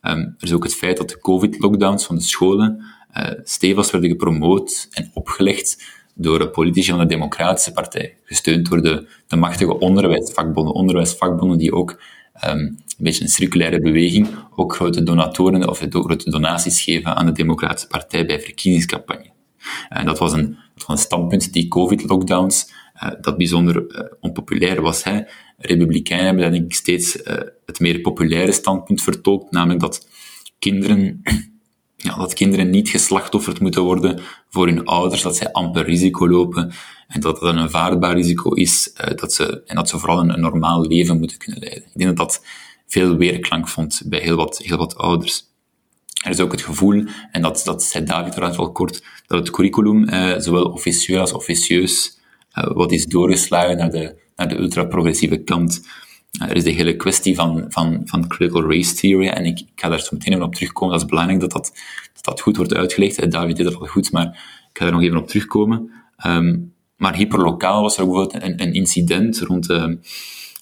Um, 0.02 0.20
er 0.20 0.36
is 0.40 0.54
ook 0.54 0.64
het 0.64 0.76
feit 0.76 0.98
dat 0.98 1.10
de 1.10 1.20
covid-lockdowns 1.20 2.06
van 2.06 2.16
de 2.16 2.22
scholen 2.22 2.84
uh, 3.18 3.30
stevig 3.44 3.92
werden 3.92 4.10
gepromoot 4.10 4.88
en 4.92 5.12
opgelegd 5.14 5.84
door 6.18 6.50
politici 6.50 6.90
van 6.90 7.00
de 7.00 7.06
Democratische 7.06 7.72
Partij, 7.72 8.18
gesteund 8.24 8.70
door 8.70 8.82
de, 8.82 9.08
machtige 9.38 9.80
onderwijsvakbonden, 9.80 10.74
onderwijsvakbonden 10.74 11.58
die 11.58 11.74
ook 11.74 12.02
um, 12.46 12.58
een 12.58 12.78
beetje 12.98 13.24
een 13.24 13.30
circulaire 13.30 13.80
beweging, 13.80 14.28
ook 14.56 14.76
grote 14.76 15.04
donatoren 15.04 15.70
of 15.70 15.86
grote 15.90 16.30
donaties 16.30 16.82
geven 16.82 17.16
aan 17.16 17.26
de 17.26 17.32
Democratische 17.32 17.88
Partij 17.88 18.26
bij 18.26 18.42
verkiezingscampagne. 18.42 19.36
En 19.90 20.06
dat 20.06 20.20
was 20.20 20.34
een, 20.34 20.58
dat 20.76 20.86
was 20.86 20.98
een 20.98 21.04
standpunt, 21.04 21.54
die 21.54 21.68
COVID-lockdowns, 21.68 22.74
uh, 23.04 23.10
dat 23.22 23.38
bijzonder 23.38 23.76
uh, 23.76 24.02
onpopulair 24.20 24.82
was. 24.82 25.04
Hè. 25.04 25.22
Republikeinen 25.58 26.26
hebben 26.26 26.52
denk 26.52 26.66
ik 26.66 26.74
steeds 26.74 27.16
uh, 27.16 27.36
het 27.66 27.80
meer 27.80 28.02
populaire 28.02 28.52
standpunt 28.52 29.02
vertolkt, 29.02 29.52
namelijk 29.52 29.80
dat 29.80 30.08
kinderen 30.60 31.22
ja, 31.98 32.16
dat 32.16 32.34
kinderen 32.34 32.70
niet 32.70 32.90
geslachtofferd 32.90 33.60
moeten 33.60 33.82
worden 33.82 34.20
voor 34.50 34.68
hun 34.68 34.86
ouders, 34.86 35.22
dat 35.22 35.36
zij 35.36 35.52
amper 35.52 35.86
risico 35.86 36.30
lopen 36.30 36.72
en 37.08 37.22
dat 37.22 37.40
dat 37.40 37.56
een 37.56 37.70
vaartbaar 37.70 38.16
risico 38.16 38.52
is 38.52 38.92
uh, 39.02 39.18
dat 39.18 39.34
ze, 39.34 39.64
en 39.66 39.76
dat 39.76 39.90
ze 39.90 40.00
vooral 40.00 40.20
een, 40.20 40.40
normaal 40.40 40.88
leven 40.88 41.18
moeten 41.18 41.38
kunnen 41.38 41.60
leiden. 41.60 41.84
Ik 41.84 41.98
denk 41.98 42.18
dat 42.18 42.28
dat 42.28 42.46
veel 42.88 43.16
weerklank 43.16 43.68
vond 43.68 44.02
bij 44.06 44.20
heel 44.20 44.36
wat, 44.36 44.58
heel 44.58 44.78
wat 44.78 44.98
ouders. 44.98 45.46
Er 46.24 46.32
is 46.32 46.40
ook 46.40 46.52
het 46.52 46.62
gevoel, 46.62 47.06
en 47.32 47.42
dat, 47.42 47.62
dat 47.66 47.84
zei 47.84 48.06
David 48.06 48.32
trouwens 48.32 48.60
wel 48.60 48.72
kort, 48.72 49.04
dat 49.28 49.40
het 49.40 49.50
curriculum, 49.50 50.10
uh, 50.10 50.38
zowel 50.38 50.64
officieus 50.64 51.20
als 51.20 51.34
officieus, 51.34 52.20
uh, 52.54 52.64
wat 52.74 52.92
is 52.92 53.06
doorgeslagen 53.06 53.78
naar 53.78 53.90
de, 53.90 54.16
naar 54.36 54.48
de 54.48 54.58
ultra-progressieve 54.58 55.38
kant. 55.38 55.82
Er 56.32 56.56
is 56.56 56.64
de 56.64 56.72
hele 56.72 56.96
kwestie 56.96 57.36
van, 57.36 57.66
van, 57.70 58.02
van 58.06 58.28
critical 58.28 58.72
race 58.72 58.94
theory, 58.94 59.28
en 59.28 59.46
ik, 59.46 59.60
ik 59.60 59.72
ga 59.76 59.90
daar 59.90 60.00
zo 60.00 60.10
meteen 60.12 60.34
even 60.34 60.46
op 60.46 60.56
terugkomen. 60.56 60.94
Dat 60.94 61.04
is 61.04 61.10
belangrijk 61.10 61.40
dat 61.40 61.52
dat, 62.22 62.42
goed 62.42 62.58
wordt 62.58 62.74
uitgelegd. 62.74 63.32
David 63.32 63.56
deed 63.56 63.66
dat 63.66 63.76
al 63.76 63.86
goed, 63.86 64.12
maar 64.12 64.26
ik 64.70 64.78
ga 64.78 64.86
er 64.86 64.92
nog 64.92 65.02
even 65.02 65.18
op 65.18 65.28
terugkomen. 65.28 65.92
Um, 66.26 66.76
maar 66.98 67.16
hyperlokaal 67.16 67.82
was 67.82 67.98
er 67.98 68.06
bijvoorbeeld 68.06 68.44
een, 68.44 68.62
een 68.62 68.74
incident 68.74 69.40
rond, 69.40 69.70
uh, 69.70 69.94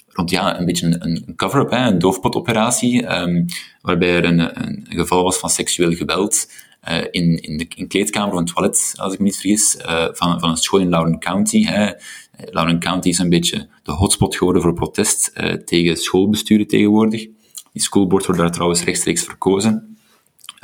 rond 0.08 0.30
ja, 0.30 0.60
een 0.60 0.66
beetje 0.66 0.86
een, 0.86 1.06
een 1.06 1.36
cover-up, 1.36 1.72
een 1.72 2.00
doofpotoperatie, 2.00 3.20
um, 3.20 3.46
waarbij 3.82 4.16
er 4.16 4.26
een, 4.26 4.66
een, 4.66 4.86
geval 4.90 5.24
was 5.24 5.38
van 5.38 5.50
seksueel 5.50 5.94
geweld 5.94 6.52
uh, 6.90 6.98
in, 7.12 7.42
in 7.42 7.58
de 7.58 7.68
in 7.76 7.88
kleedkamer 7.88 8.34
of 8.34 8.40
een 8.40 8.46
toilet, 8.46 8.94
als 8.96 9.14
ik 9.14 9.20
me 9.20 9.26
niet 9.26 9.38
vergis, 9.38 9.78
van, 10.14 10.40
van 10.40 10.50
een 10.50 10.58
school 10.58 10.80
in 10.80 10.90
Loudoun 10.90 11.20
County. 11.20 11.64
Hè. 11.64 11.92
Loudoun 12.38 12.80
County 12.80 13.08
is 13.08 13.18
een 13.18 13.30
beetje 13.30 13.68
de 13.84 13.92
hotspot 13.92 14.36
geworden 14.36 14.62
voor 14.62 14.74
protest 14.74 15.32
uh, 15.36 15.54
tegen 15.54 15.98
schoolbesturen 15.98 16.68
tegenwoordig. 16.68 17.28
Die 17.72 17.82
schoolboard 17.82 18.26
wordt 18.26 18.42
daar 18.42 18.52
trouwens 18.52 18.84
rechtstreeks 18.84 19.24
verkozen. 19.24 19.98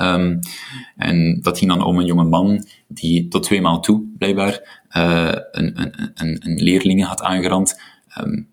Um, 0.01 0.39
en 0.95 1.39
dat 1.41 1.57
ging 1.57 1.71
dan 1.71 1.84
om 1.84 1.97
een 1.97 2.05
jonge 2.05 2.23
man 2.23 2.65
die 2.88 3.27
tot 3.27 3.43
twee 3.43 3.62
maal 3.62 3.79
toe, 3.79 4.03
blijkbaar, 4.17 4.84
uh, 4.97 5.31
een, 5.51 5.81
een, 5.81 6.12
een, 6.13 6.38
een 6.39 6.63
leerlingen 6.63 7.07
had 7.07 7.21
aangerand. 7.21 7.79
Um, 8.19 8.49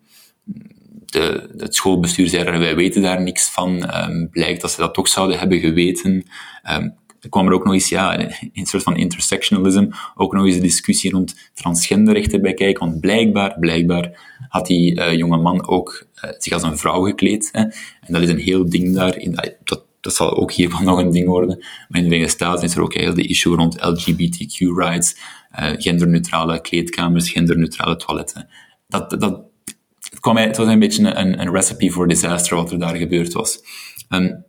de, 1.05 1.49
het 1.57 1.75
schoolbestuur 1.75 2.27
zei 2.27 2.43
er, 2.43 2.59
wij 2.59 2.75
weten 2.75 3.01
daar 3.01 3.21
niks 3.21 3.49
van. 3.49 3.95
Um, 4.03 4.29
blijkt 4.29 4.61
dat 4.61 4.71
ze 4.71 4.81
dat 4.81 4.93
toch 4.93 5.07
zouden 5.07 5.39
hebben 5.39 5.59
geweten. 5.59 6.25
Er 7.21 7.29
kwam 7.29 7.47
er 7.47 7.53
ook 7.53 7.63
nog 7.63 7.73
eens, 7.73 7.89
ja, 7.89 8.19
een 8.53 8.65
soort 8.65 8.83
van 8.83 8.95
intersectionalism, 8.97 9.87
ook 10.15 10.33
nog 10.33 10.45
eens 10.45 10.55
een 10.55 10.61
discussie 10.61 11.11
rond 11.11 11.51
transgenderrechten 11.53 12.41
bij 12.41 12.53
kijken, 12.53 12.87
want 12.87 12.99
blijkbaar, 12.99 13.59
blijkbaar 13.59 14.19
had 14.49 14.65
die 14.65 14.95
uh, 14.95 15.13
jonge 15.13 15.37
man 15.37 15.67
ook 15.67 16.07
uh, 16.23 16.31
zich 16.37 16.53
als 16.53 16.63
een 16.63 16.77
vrouw 16.77 17.01
gekleed. 17.01 17.49
Hè, 17.51 17.61
en 17.61 18.13
dat 18.13 18.21
is 18.21 18.29
een 18.29 18.37
heel 18.37 18.69
ding 18.69 18.95
daar, 18.95 19.17
in, 19.17 19.55
dat, 19.63 19.85
dat 20.01 20.15
zal 20.15 20.37
ook 20.37 20.51
hiervan 20.51 20.85
nog 20.89 20.99
een 20.99 21.11
ding 21.11 21.27
worden. 21.27 21.57
Maar 21.57 22.01
in 22.01 22.03
de 22.03 22.09
Verenigde 22.09 22.33
Staten 22.33 22.63
is 22.63 22.75
er 22.75 22.81
ook 22.81 22.93
heel 22.93 23.13
de 23.13 23.27
issue 23.27 23.55
rond 23.55 23.77
LGBTQ 23.79 24.57
rights, 24.57 25.15
uh, 25.59 25.71
genderneutrale 25.77 26.61
kleedkamers, 26.61 27.31
genderneutrale 27.31 27.95
toiletten. 27.95 28.47
Dat, 28.87 29.09
dat, 29.09 29.41
het, 30.09 30.19
kwam, 30.19 30.37
het 30.37 30.57
was 30.57 30.67
een 30.67 30.79
beetje 30.79 31.15
een, 31.15 31.41
een 31.41 31.51
recipe 31.51 31.89
voor 31.89 32.07
disaster 32.07 32.55
wat 32.55 32.71
er 32.71 32.79
daar 32.79 32.95
gebeurd 32.95 33.33
was. 33.33 33.59
Um, 34.09 34.47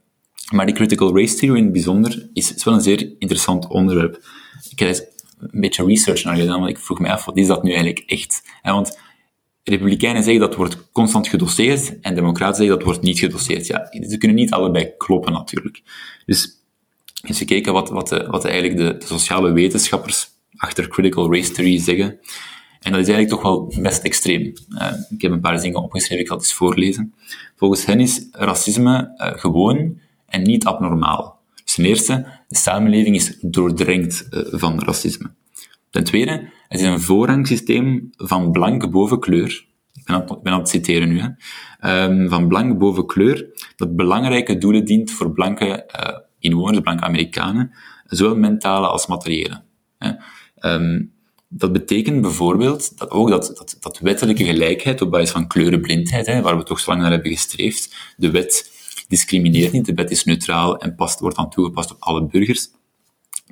maar 0.50 0.66
die 0.66 0.74
critical 0.74 1.16
race 1.16 1.34
theory 1.34 1.58
in 1.58 1.64
het 1.64 1.72
bijzonder 1.72 2.28
is, 2.32 2.54
is 2.54 2.64
wel 2.64 2.74
een 2.74 2.80
zeer 2.80 3.12
interessant 3.18 3.66
onderwerp. 3.66 4.22
Ik 4.70 4.78
heb 4.78 5.08
een 5.38 5.60
beetje 5.60 5.84
research 5.84 6.24
naar 6.24 6.36
gedaan, 6.36 6.58
want 6.58 6.70
ik 6.70 6.78
vroeg 6.78 6.98
me 6.98 7.12
af, 7.12 7.24
wat 7.24 7.36
is 7.36 7.46
dat 7.46 7.62
nu 7.62 7.70
eigenlijk 7.70 8.02
echt? 8.06 8.42
want 8.62 8.98
Republikeinen 9.64 10.22
zeggen 10.22 10.40
dat 10.40 10.54
wordt 10.54 10.90
constant 10.92 11.28
gedoseerd 11.28 12.00
en 12.00 12.14
Democraten 12.14 12.56
zeggen 12.56 12.76
dat 12.76 12.84
wordt 12.84 13.02
niet 13.02 13.18
gedoseerd. 13.18 13.66
Ja, 13.66 13.88
ze 14.08 14.18
kunnen 14.18 14.36
niet 14.36 14.50
allebei 14.50 14.92
kloppen 14.96 15.32
natuurlijk. 15.32 15.82
Dus 16.26 16.60
eens 17.22 17.38
gekeken 17.38 17.72
wat, 17.72 17.90
wat, 17.90 18.08
de, 18.08 18.26
wat 18.30 18.44
eigenlijk 18.44 18.76
de, 18.76 18.96
de, 18.98 19.06
sociale 19.06 19.52
wetenschappers 19.52 20.28
achter 20.56 20.88
critical 20.88 21.34
race 21.34 21.52
theory 21.52 21.78
zeggen. 21.78 22.18
En 22.80 22.92
dat 22.92 23.00
is 23.00 23.08
eigenlijk 23.08 23.28
toch 23.28 23.42
wel 23.42 23.82
best 23.82 24.02
extreem. 24.02 24.52
Uh, 24.68 24.92
ik 25.10 25.22
heb 25.22 25.32
een 25.32 25.40
paar 25.40 25.60
dingen 25.60 25.82
opgeschreven, 25.82 26.20
ik 26.20 26.26
zal 26.26 26.36
het 26.36 26.46
eens 26.46 26.54
voorlezen. 26.54 27.14
Volgens 27.56 27.84
hen 27.84 28.00
is 28.00 28.26
racisme 28.30 29.14
uh, 29.16 29.38
gewoon 29.38 29.98
en 30.30 30.42
niet 30.42 30.64
abnormaal. 30.64 31.40
Dus 31.64 31.74
ten 31.74 31.84
eerste, 31.84 32.26
de 32.48 32.56
samenleving 32.56 33.16
is 33.16 33.38
doordrenkt 33.40 34.28
uh, 34.30 34.42
van 34.50 34.82
racisme. 34.82 35.30
Ten 35.90 36.04
tweede, 36.04 36.48
het 36.68 36.80
is 36.80 36.86
een 36.86 37.00
voorrangsysteem 37.00 38.10
van 38.16 38.50
blank 38.50 38.90
boven 38.90 39.20
kleur. 39.20 39.68
Ik 39.92 40.04
ben 40.42 40.52
aan, 40.52 40.58
het 40.58 40.68
citeren 40.68 41.08
nu. 41.08 41.20
Hè. 41.20 42.04
Um, 42.04 42.28
van 42.28 42.48
blank 42.48 42.78
boven 42.78 43.06
kleur, 43.06 43.46
dat 43.76 43.96
belangrijke 43.96 44.58
doelen 44.58 44.84
dient 44.84 45.10
voor 45.10 45.32
blanke 45.32 45.90
uh, 46.00 46.18
inwoners, 46.38 46.80
blanke 46.80 47.02
Amerikanen, 47.02 47.70
zowel 48.06 48.36
mentale 48.36 48.86
als 48.86 49.06
materiële. 49.06 49.62
Hè. 49.98 50.10
Um, 50.74 51.12
dat 51.48 51.72
betekent 51.72 52.20
bijvoorbeeld 52.20 52.98
dat 52.98 53.10
ook 53.10 53.28
dat, 53.28 53.52
dat, 53.56 53.76
dat 53.80 53.98
wettelijke 53.98 54.44
gelijkheid 54.44 55.00
op 55.00 55.10
basis 55.10 55.30
van 55.30 55.46
kleurenblindheid, 55.46 56.26
hè, 56.26 56.42
waar 56.42 56.56
we 56.56 56.62
toch 56.62 56.80
zo 56.80 56.90
lang 56.90 57.02
naar 57.02 57.10
hebben 57.10 57.30
gestreefd, 57.30 58.14
de 58.16 58.30
wet 58.30 58.70
discrimineert 59.10 59.72
niet, 59.72 59.86
de 59.86 59.94
wet 59.94 60.10
is 60.10 60.24
neutraal 60.24 60.78
en 60.78 60.94
past, 60.94 61.20
wordt 61.20 61.36
dan 61.36 61.50
toegepast 61.50 61.90
op 61.90 61.96
alle 62.00 62.26
burgers, 62.26 62.68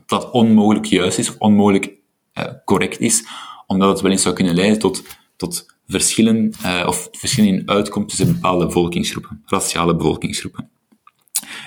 dat 0.07 0.31
onmogelijk 0.31 0.85
juist 0.85 1.19
is 1.19 1.29
of 1.29 1.37
onmogelijk 1.39 1.91
uh, 2.39 2.45
correct 2.65 3.01
is, 3.01 3.25
omdat 3.67 3.89
het 3.89 4.01
wel 4.01 4.11
eens 4.11 4.23
zou 4.23 4.35
kunnen 4.35 4.55
leiden 4.55 4.79
tot, 4.79 5.03
tot 5.37 5.67
verschillen, 5.87 6.53
uh, 6.65 6.85
of 6.87 7.09
verschillen 7.13 7.51
in 7.51 7.69
uitkomst 7.69 8.09
tussen 8.09 8.35
bepaalde 8.35 8.67
bevolkingsgroepen, 8.67 9.43
raciale 9.47 9.97
bevolkingsgroepen. 9.97 10.71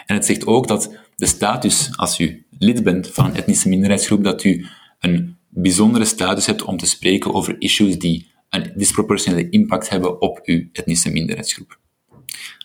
En 0.06 0.15
het 0.15 0.25
zegt 0.25 0.45
ook 0.45 0.67
dat 0.67 0.97
de 1.15 1.25
status, 1.25 1.89
als 1.95 2.19
u 2.19 2.45
lid 2.60 2.84
bent 2.84 3.08
van 3.08 3.25
een 3.25 3.36
etnische 3.36 3.69
minderheidsgroep, 3.69 4.23
dat 4.23 4.43
u 4.43 4.65
een 4.99 5.38
bijzondere 5.49 6.06
status 6.06 6.45
hebt 6.45 6.63
om 6.63 6.77
te 6.77 6.86
spreken 6.86 7.34
over 7.34 7.56
issues 7.60 7.99
die 7.99 8.32
een 8.49 8.71
disproportionele 8.75 9.49
impact 9.49 9.89
hebben 9.89 10.21
op 10.21 10.39
uw 10.43 10.63
etnische 10.71 11.12
minderheidsgroep. 11.12 11.80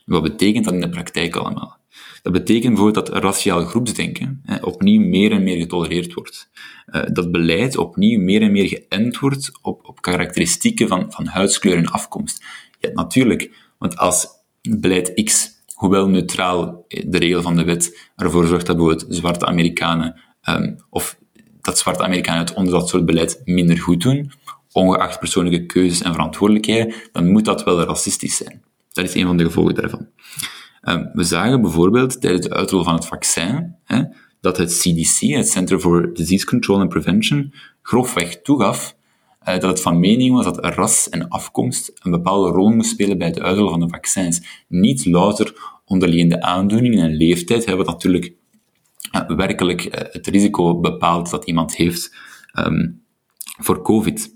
Wat 0.06 0.22
betekent 0.22 0.64
dat 0.64 0.74
in 0.74 0.80
de 0.80 0.88
praktijk 0.88 1.36
allemaal? 1.36 1.78
Dat 2.22 2.32
betekent 2.32 2.74
bijvoorbeeld 2.74 3.06
dat 3.06 3.22
raciaal 3.22 3.64
groepsdenken 3.64 4.40
hè, 4.44 4.56
opnieuw 4.56 5.00
meer 5.00 5.32
en 5.32 5.42
meer 5.42 5.56
getolereerd 5.56 6.14
wordt. 6.14 6.50
Uh, 6.86 7.02
dat 7.12 7.30
beleid 7.30 7.76
opnieuw 7.76 8.20
meer 8.20 8.42
en 8.42 8.52
meer 8.52 8.68
geënt 8.68 9.18
wordt 9.18 9.50
op, 9.62 9.88
op 9.88 10.00
karakteristieken 10.00 10.88
van, 10.88 11.12
van 11.12 11.26
huidskleur 11.26 11.76
en 11.76 11.86
afkomst. 11.86 12.44
Ja, 12.80 12.90
natuurlijk, 12.92 13.50
want 13.78 13.96
als 13.96 14.26
beleid 14.62 15.24
X, 15.24 15.50
hoewel 15.74 16.08
neutraal 16.08 16.84
de 16.88 17.18
regel 17.18 17.42
van 17.42 17.56
de 17.56 17.64
wet 17.64 18.10
ervoor 18.16 18.46
zorgt 18.46 18.66
dat 18.66 18.76
bijvoorbeeld 18.76 19.14
zwarte 19.14 19.46
Amerikanen 19.46 20.20
um, 20.48 20.76
of 20.90 21.18
dat 21.60 21.78
zwarte 21.78 22.02
Amerikanen 22.02 22.40
het 22.40 22.54
onder 22.54 22.72
dat 22.72 22.88
soort 22.88 23.06
beleid 23.06 23.42
minder 23.44 23.78
goed 23.78 24.02
doen, 24.02 24.32
ongeacht 24.72 25.18
persoonlijke 25.18 25.66
keuzes 25.66 26.02
en 26.02 26.12
verantwoordelijkheden, 26.12 26.94
dan 27.12 27.30
moet 27.30 27.44
dat 27.44 27.64
wel 27.64 27.80
racistisch 27.80 28.36
zijn. 28.36 28.62
Dat 28.96 29.04
is 29.04 29.14
een 29.14 29.26
van 29.26 29.36
de 29.36 29.44
gevolgen 29.44 29.74
daarvan. 29.74 30.08
Um, 30.82 31.10
we 31.12 31.24
zagen 31.24 31.60
bijvoorbeeld 31.60 32.20
tijdens 32.20 32.46
de 32.46 32.54
uitrol 32.54 32.84
van 32.84 32.94
het 32.94 33.06
vaccin 33.06 33.74
hè, 33.84 34.02
dat 34.40 34.56
het 34.56 34.78
CDC, 34.78 35.20
het 35.20 35.48
Center 35.48 35.80
for 35.80 36.14
Disease 36.14 36.46
Control 36.46 36.80
and 36.80 36.88
Prevention, 36.88 37.54
grofweg 37.82 38.42
toegaf 38.42 38.96
uh, 39.48 39.54
dat 39.54 39.62
het 39.62 39.80
van 39.80 40.00
mening 40.00 40.34
was 40.34 40.44
dat 40.44 40.64
ras 40.64 41.08
en 41.08 41.28
afkomst 41.28 41.92
een 42.02 42.10
bepaalde 42.10 42.50
rol 42.50 42.70
moest 42.70 42.90
spelen 42.90 43.18
bij 43.18 43.30
de 43.30 43.42
uitrol 43.42 43.70
van 43.70 43.80
de 43.80 43.88
vaccins. 43.88 44.64
Niet 44.68 45.04
louter 45.04 45.54
onderliggende 45.84 46.42
aandoeningen 46.42 47.04
en 47.04 47.16
leeftijd, 47.16 47.64
hè, 47.64 47.76
wat 47.76 47.86
natuurlijk 47.86 48.32
uh, 49.12 49.36
werkelijk 49.36 49.84
uh, 49.84 49.90
het 49.92 50.26
risico 50.26 50.80
bepaalt 50.80 51.30
dat 51.30 51.44
iemand 51.44 51.76
heeft 51.76 52.16
um, 52.58 53.02
voor 53.58 53.82
COVID. 53.82 54.34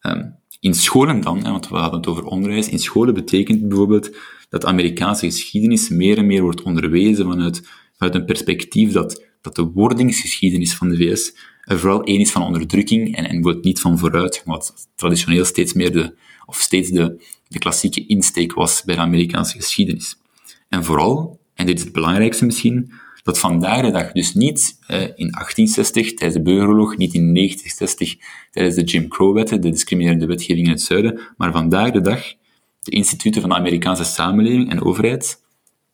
Um, 0.00 0.40
in 0.62 0.74
scholen 0.74 1.20
dan, 1.20 1.44
hè, 1.44 1.50
want 1.50 1.68
we 1.68 1.76
hadden 1.76 2.00
het 2.00 2.08
over 2.08 2.24
onderwijs, 2.24 2.68
in 2.68 2.78
scholen 2.78 3.14
betekent 3.14 3.68
bijvoorbeeld 3.68 4.16
dat 4.48 4.64
Amerikaanse 4.64 5.26
geschiedenis 5.26 5.88
meer 5.88 6.18
en 6.18 6.26
meer 6.26 6.42
wordt 6.42 6.62
onderwezen 6.62 7.26
vanuit, 7.26 7.68
vanuit 7.96 8.16
een 8.16 8.24
perspectief 8.24 8.92
dat, 8.92 9.24
dat 9.40 9.56
de 9.56 9.62
wordingsgeschiedenis 9.62 10.74
van 10.74 10.88
de 10.88 10.96
VS 10.96 11.34
er 11.64 11.78
vooral 11.78 12.02
één 12.02 12.20
is 12.20 12.30
van 12.30 12.42
onderdrukking 12.42 13.16
en, 13.16 13.28
en 13.28 13.42
wordt 13.42 13.64
niet 13.64 13.80
van 13.80 13.98
vooruitgang, 13.98 14.46
wat 14.46 14.88
traditioneel 14.94 15.44
steeds 15.44 15.72
meer 15.72 15.92
de, 15.92 16.14
of 16.46 16.56
steeds 16.56 16.90
de, 16.90 17.22
de 17.48 17.58
klassieke 17.58 18.06
insteek 18.06 18.52
was 18.52 18.82
bij 18.84 18.94
de 18.94 19.00
Amerikaanse 19.00 19.56
geschiedenis. 19.56 20.16
En 20.68 20.84
vooral, 20.84 21.40
en 21.54 21.66
dit 21.66 21.78
is 21.78 21.84
het 21.84 21.92
belangrijkste 21.92 22.44
misschien, 22.44 22.92
dat 23.22 23.38
vandaag 23.38 23.82
de 23.82 23.90
dag, 23.90 24.12
dus 24.12 24.34
niet 24.34 24.78
eh, 24.86 25.00
in 25.00 25.30
1860 25.30 26.14
tijdens 26.14 26.34
de 26.34 26.42
burgeroorlog, 26.42 26.96
niet 26.96 27.14
in 27.14 27.34
1960 27.34 28.16
tijdens 28.50 28.74
de 28.74 28.82
Jim 28.82 29.08
Crow-wetten, 29.08 29.60
de 29.60 29.70
discriminerende 29.70 30.26
wetgeving 30.26 30.66
in 30.66 30.72
het 30.72 30.82
zuiden, 30.82 31.20
maar 31.36 31.52
vandaag 31.52 31.90
de 31.90 32.00
dag 32.00 32.34
de 32.80 32.90
instituten 32.90 33.40
van 33.40 33.50
de 33.50 33.56
Amerikaanse 33.56 34.04
samenleving 34.04 34.70
en 34.70 34.82
overheid, 34.82 35.42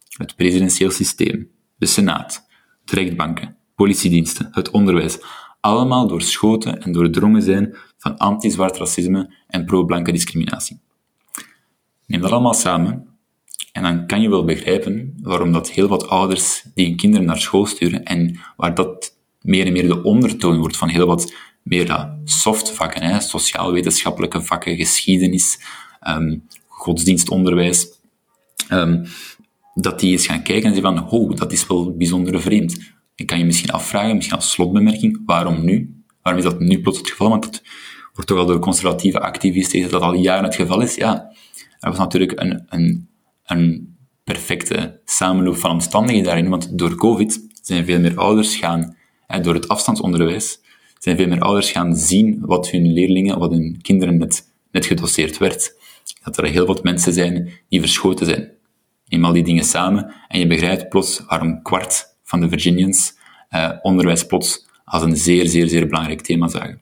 het 0.09 0.37
presidentieel 0.37 0.91
systeem, 0.91 1.51
de 1.77 1.87
Senaat, 1.87 2.47
de 2.85 2.95
rechtbanken, 2.95 3.57
politiediensten, 3.75 4.49
het 4.53 4.71
onderwijs, 4.71 5.19
allemaal 5.61 6.09
doorschoten 6.09 6.83
en 6.83 6.93
doordrongen 6.93 7.43
zijn 7.43 7.77
van 7.97 8.17
anti-zwart 8.17 8.77
racisme 8.77 9.35
en 9.47 9.65
pro-blanke 9.65 10.13
discriminatie. 10.13 10.81
Neem 12.07 12.21
dat 12.21 12.31
allemaal 12.31 12.55
samen 12.55 13.08
en 13.73 13.83
dan 13.83 14.07
kan 14.07 14.21
je 14.21 14.29
wel 14.29 14.45
begrijpen 14.45 15.15
waarom 15.23 15.53
dat 15.53 15.71
heel 15.71 15.89
wat 15.89 16.09
ouders 16.09 16.65
die 16.75 16.87
hun 16.87 16.97
kinderen 16.97 17.27
naar 17.27 17.41
school 17.41 17.67
sturen 17.67 18.05
en 18.05 18.41
waar 18.57 18.75
dat 18.75 19.17
meer 19.41 19.67
en 19.67 19.73
meer 19.73 19.87
de 19.87 20.03
ondertoon 20.03 20.59
wordt 20.59 20.77
van 20.77 20.89
heel 20.89 21.07
wat 21.07 21.35
meer 21.63 21.87
dat 21.87 22.09
soft 22.25 22.71
vakken, 22.71 23.03
hè, 23.03 23.21
sociaal-wetenschappelijke 23.21 24.43
vakken, 24.43 24.77
geschiedenis, 24.77 25.61
um, 26.09 26.47
godsdienstonderwijs, 26.67 27.87
um, 28.71 29.07
dat 29.75 30.01
die 30.01 30.11
eens 30.13 30.27
gaan 30.27 30.43
kijken 30.43 30.69
en 30.69 30.75
zeggen 30.75 30.97
van, 30.97 31.11
oh, 31.11 31.37
dat 31.37 31.53
is 31.53 31.67
wel 31.67 31.97
bijzonder 31.97 32.41
vreemd. 32.41 32.79
Je 33.15 33.25
kan 33.25 33.39
je 33.39 33.45
misschien 33.45 33.71
afvragen, 33.71 34.15
misschien 34.17 34.37
als 34.37 34.51
slotbemerking, 34.51 35.23
waarom 35.27 35.65
nu? 35.65 36.03
Waarom 36.23 36.43
is 36.43 36.51
dat 36.51 36.61
nu 36.61 36.81
plots 36.81 36.99
het 36.99 37.11
geval? 37.11 37.29
Want 37.29 37.43
dat 37.43 37.63
wordt 38.13 38.31
toch 38.31 38.39
al 38.39 38.47
door 38.47 38.59
conservatieve 38.59 39.21
activisten 39.21 39.91
dat 39.91 40.03
al 40.03 40.15
jaren 40.15 40.45
het 40.45 40.55
geval 40.55 40.81
is. 40.81 40.95
Ja, 40.95 41.33
er 41.81 41.89
was 41.89 41.99
natuurlijk 41.99 42.41
een, 42.41 42.65
een 42.69 43.09
een 43.51 43.97
perfecte 44.25 45.01
samenloop 45.05 45.57
van 45.57 45.71
omstandigheden 45.71 46.27
daarin, 46.27 46.49
want 46.49 46.79
door 46.79 46.95
COVID 46.95 47.47
zijn 47.63 47.85
veel 47.85 48.01
meer 48.01 48.17
ouders 48.17 48.57
gaan, 48.57 48.97
en 49.27 49.43
door 49.43 49.55
het 49.55 49.69
afstandsonderwijs, 49.69 50.61
zijn 50.99 51.17
veel 51.17 51.29
meer 51.29 51.41
ouders 51.41 51.71
gaan 51.71 51.97
zien 51.97 52.39
wat 52.41 52.71
hun 52.71 52.93
leerlingen, 52.93 53.39
wat 53.39 53.51
hun 53.51 53.79
kinderen 53.83 54.19
net, 54.19 54.53
net 54.71 54.87
gedoseerd 54.87 55.39
werd. 55.39 55.77
Dat 56.23 56.37
er 56.37 56.45
heel 56.45 56.67
wat 56.67 56.83
mensen 56.83 57.13
zijn 57.13 57.51
die 57.69 57.81
verschoten 57.81 58.27
zijn. 58.27 58.51
Neem 59.07 59.25
al 59.25 59.33
die 59.33 59.45
dingen 59.45 59.65
samen 59.65 60.15
en 60.29 60.39
je 60.39 60.47
begrijpt 60.47 60.89
plots 60.89 61.23
waarom 61.27 61.63
kwart 61.63 62.17
van 62.23 62.41
de 62.41 62.49
Virginians 62.49 63.17
eh, 63.49 63.71
onderwijs 63.83 64.27
plots 64.27 64.67
als 64.85 65.03
een 65.03 65.17
zeer, 65.17 65.47
zeer, 65.49 65.69
zeer 65.69 65.87
belangrijk 65.87 66.21
thema 66.21 66.49
zagen. 66.49 66.81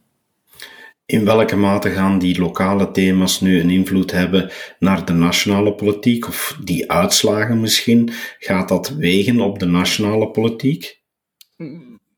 In 1.06 1.24
welke 1.24 1.56
mate 1.56 1.90
gaan 1.90 2.18
die 2.18 2.40
lokale 2.40 2.90
thema's 2.90 3.40
nu 3.40 3.60
een 3.60 3.70
invloed 3.70 4.10
hebben 4.10 4.50
naar 4.78 5.04
de 5.04 5.12
nationale 5.12 5.74
politiek? 5.74 6.28
Of 6.28 6.58
die 6.64 6.90
uitslagen 6.90 7.60
misschien? 7.60 8.10
Gaat 8.38 8.68
dat 8.68 8.88
wegen 8.88 9.40
op 9.40 9.58
de 9.58 9.66
nationale 9.66 10.30
politiek? 10.30 11.00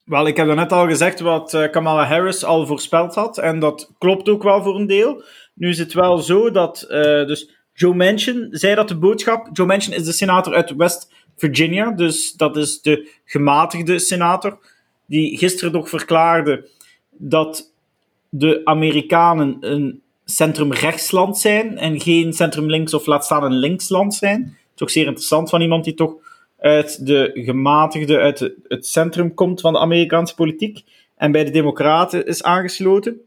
Wel, 0.04 0.26
ik 0.26 0.36
heb 0.36 0.54
net 0.54 0.72
al 0.72 0.86
gezegd 0.86 1.20
wat 1.20 1.54
eh, 1.54 1.70
Kamala 1.70 2.04
Harris 2.04 2.44
al 2.44 2.66
voorspeld 2.66 3.14
had. 3.14 3.38
En 3.38 3.58
dat 3.58 3.92
klopt 3.98 4.28
ook 4.28 4.42
wel 4.42 4.62
voor 4.62 4.76
een 4.76 4.86
deel. 4.86 5.22
Nu 5.54 5.68
is 5.68 5.78
het 5.78 5.92
wel 5.92 6.18
zo 6.18 6.50
dat. 6.50 6.86
Uh, 6.88 6.98
dus 7.26 7.50
Joe 7.72 7.94
Manchin 7.94 8.48
zei 8.50 8.74
dat 8.74 8.88
de 8.88 8.98
boodschap. 8.98 9.48
Joe 9.52 9.66
Manchin 9.66 9.94
is 9.94 10.04
de 10.04 10.12
senator 10.12 10.54
uit 10.54 10.76
West 10.76 11.12
Virginia. 11.36 11.90
Dus 11.90 12.32
dat 12.32 12.56
is 12.56 12.80
de 12.80 13.10
gematigde 13.24 13.98
senator. 13.98 14.58
Die 15.06 15.38
gisteren 15.38 15.72
nog 15.72 15.88
verklaarde 15.88 16.68
dat 17.10 17.76
de 18.28 18.60
Amerikanen 18.64 19.56
een 19.60 20.02
centrum-rechtsland 20.24 21.38
zijn 21.38 21.78
en 21.78 22.00
geen 22.00 22.32
centrum-links 22.32 22.94
of 22.94 23.06
laat 23.06 23.24
staan 23.24 23.44
een 23.44 23.58
linksland 23.58 24.14
zijn. 24.14 24.56
Toch 24.74 24.90
zeer 24.90 25.06
interessant 25.06 25.50
van 25.50 25.60
iemand 25.60 25.84
die 25.84 25.94
toch 25.94 26.14
uit 26.58 27.06
de 27.06 27.30
gematigde, 27.34 28.18
uit 28.18 28.54
het 28.68 28.86
centrum 28.86 29.34
komt 29.34 29.60
van 29.60 29.72
de 29.72 29.78
Amerikaanse 29.78 30.34
politiek 30.34 30.84
en 31.16 31.32
bij 31.32 31.44
de 31.44 31.50
Democraten 31.50 32.26
is 32.26 32.42
aangesloten. 32.42 33.20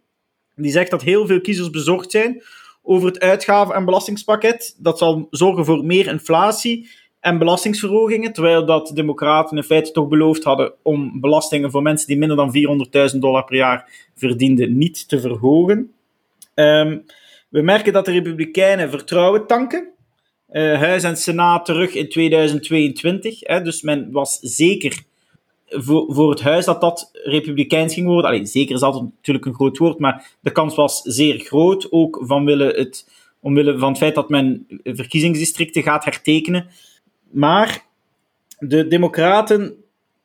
Die 0.55 0.71
zegt 0.71 0.91
dat 0.91 1.01
heel 1.01 1.25
veel 1.25 1.41
kiezers 1.41 1.69
bezorgd 1.69 2.11
zijn 2.11 2.43
over 2.83 3.07
het 3.07 3.19
uitgaven- 3.19 3.75
en 3.75 3.85
belastingspakket. 3.85 4.75
Dat 4.77 4.97
zal 4.97 5.27
zorgen 5.29 5.65
voor 5.65 5.85
meer 5.85 6.07
inflatie 6.07 6.89
en 7.21 7.37
belastingsverhogingen, 7.37 8.33
terwijl 8.33 8.65
dat 8.65 8.87
de 8.87 8.93
Democraten 8.93 9.57
in 9.57 9.63
feite 9.63 9.91
toch 9.91 10.07
beloofd 10.07 10.43
hadden 10.43 10.73
om 10.81 11.19
belastingen 11.19 11.71
voor 11.71 11.81
mensen 11.81 12.07
die 12.07 12.17
minder 12.17 12.37
dan 12.37 12.55
400.000 13.13 13.19
dollar 13.19 13.43
per 13.43 13.55
jaar 13.55 14.09
verdienden 14.15 14.77
niet 14.77 15.07
te 15.07 15.19
verhogen. 15.19 15.91
Um, 16.55 17.05
we 17.49 17.61
merken 17.61 17.93
dat 17.93 18.05
de 18.05 18.11
Republikeinen 18.11 18.89
vertrouwen 18.89 19.47
tanken. 19.47 19.87
Uh, 20.51 20.79
Huis 20.79 21.03
en 21.03 21.17
Senaat 21.17 21.65
terug 21.65 21.93
in 21.93 22.09
2022. 22.09 23.39
Hè, 23.39 23.61
dus 23.61 23.81
men 23.81 24.11
was 24.11 24.39
zeker 24.39 25.03
voor, 25.67 26.13
voor 26.13 26.29
het 26.29 26.41
huis 26.41 26.65
dat 26.65 26.81
dat 26.81 27.09
republikeins 27.13 27.93
ging 27.93 28.07
worden. 28.07 28.25
Allee, 28.25 28.45
zeker 28.45 28.75
is 28.75 28.81
altijd 28.81 29.03
natuurlijk 29.03 29.45
een 29.45 29.53
groot 29.53 29.77
woord, 29.77 29.99
maar 29.99 30.27
de 30.39 30.51
kans 30.51 30.75
was 30.75 31.01
zeer 31.01 31.39
groot. 31.39 31.91
Ook 31.91 32.19
vanwille 32.21 32.65
het, 32.65 33.07
omwille 33.39 33.77
van 33.77 33.89
het 33.89 33.97
feit 33.97 34.15
dat 34.15 34.29
men 34.29 34.67
verkiezingsdistricten 34.83 35.83
gaat 35.83 36.03
hertekenen. 36.03 36.67
Maar 37.31 37.85
de 38.59 38.87
Democraten 38.87 39.75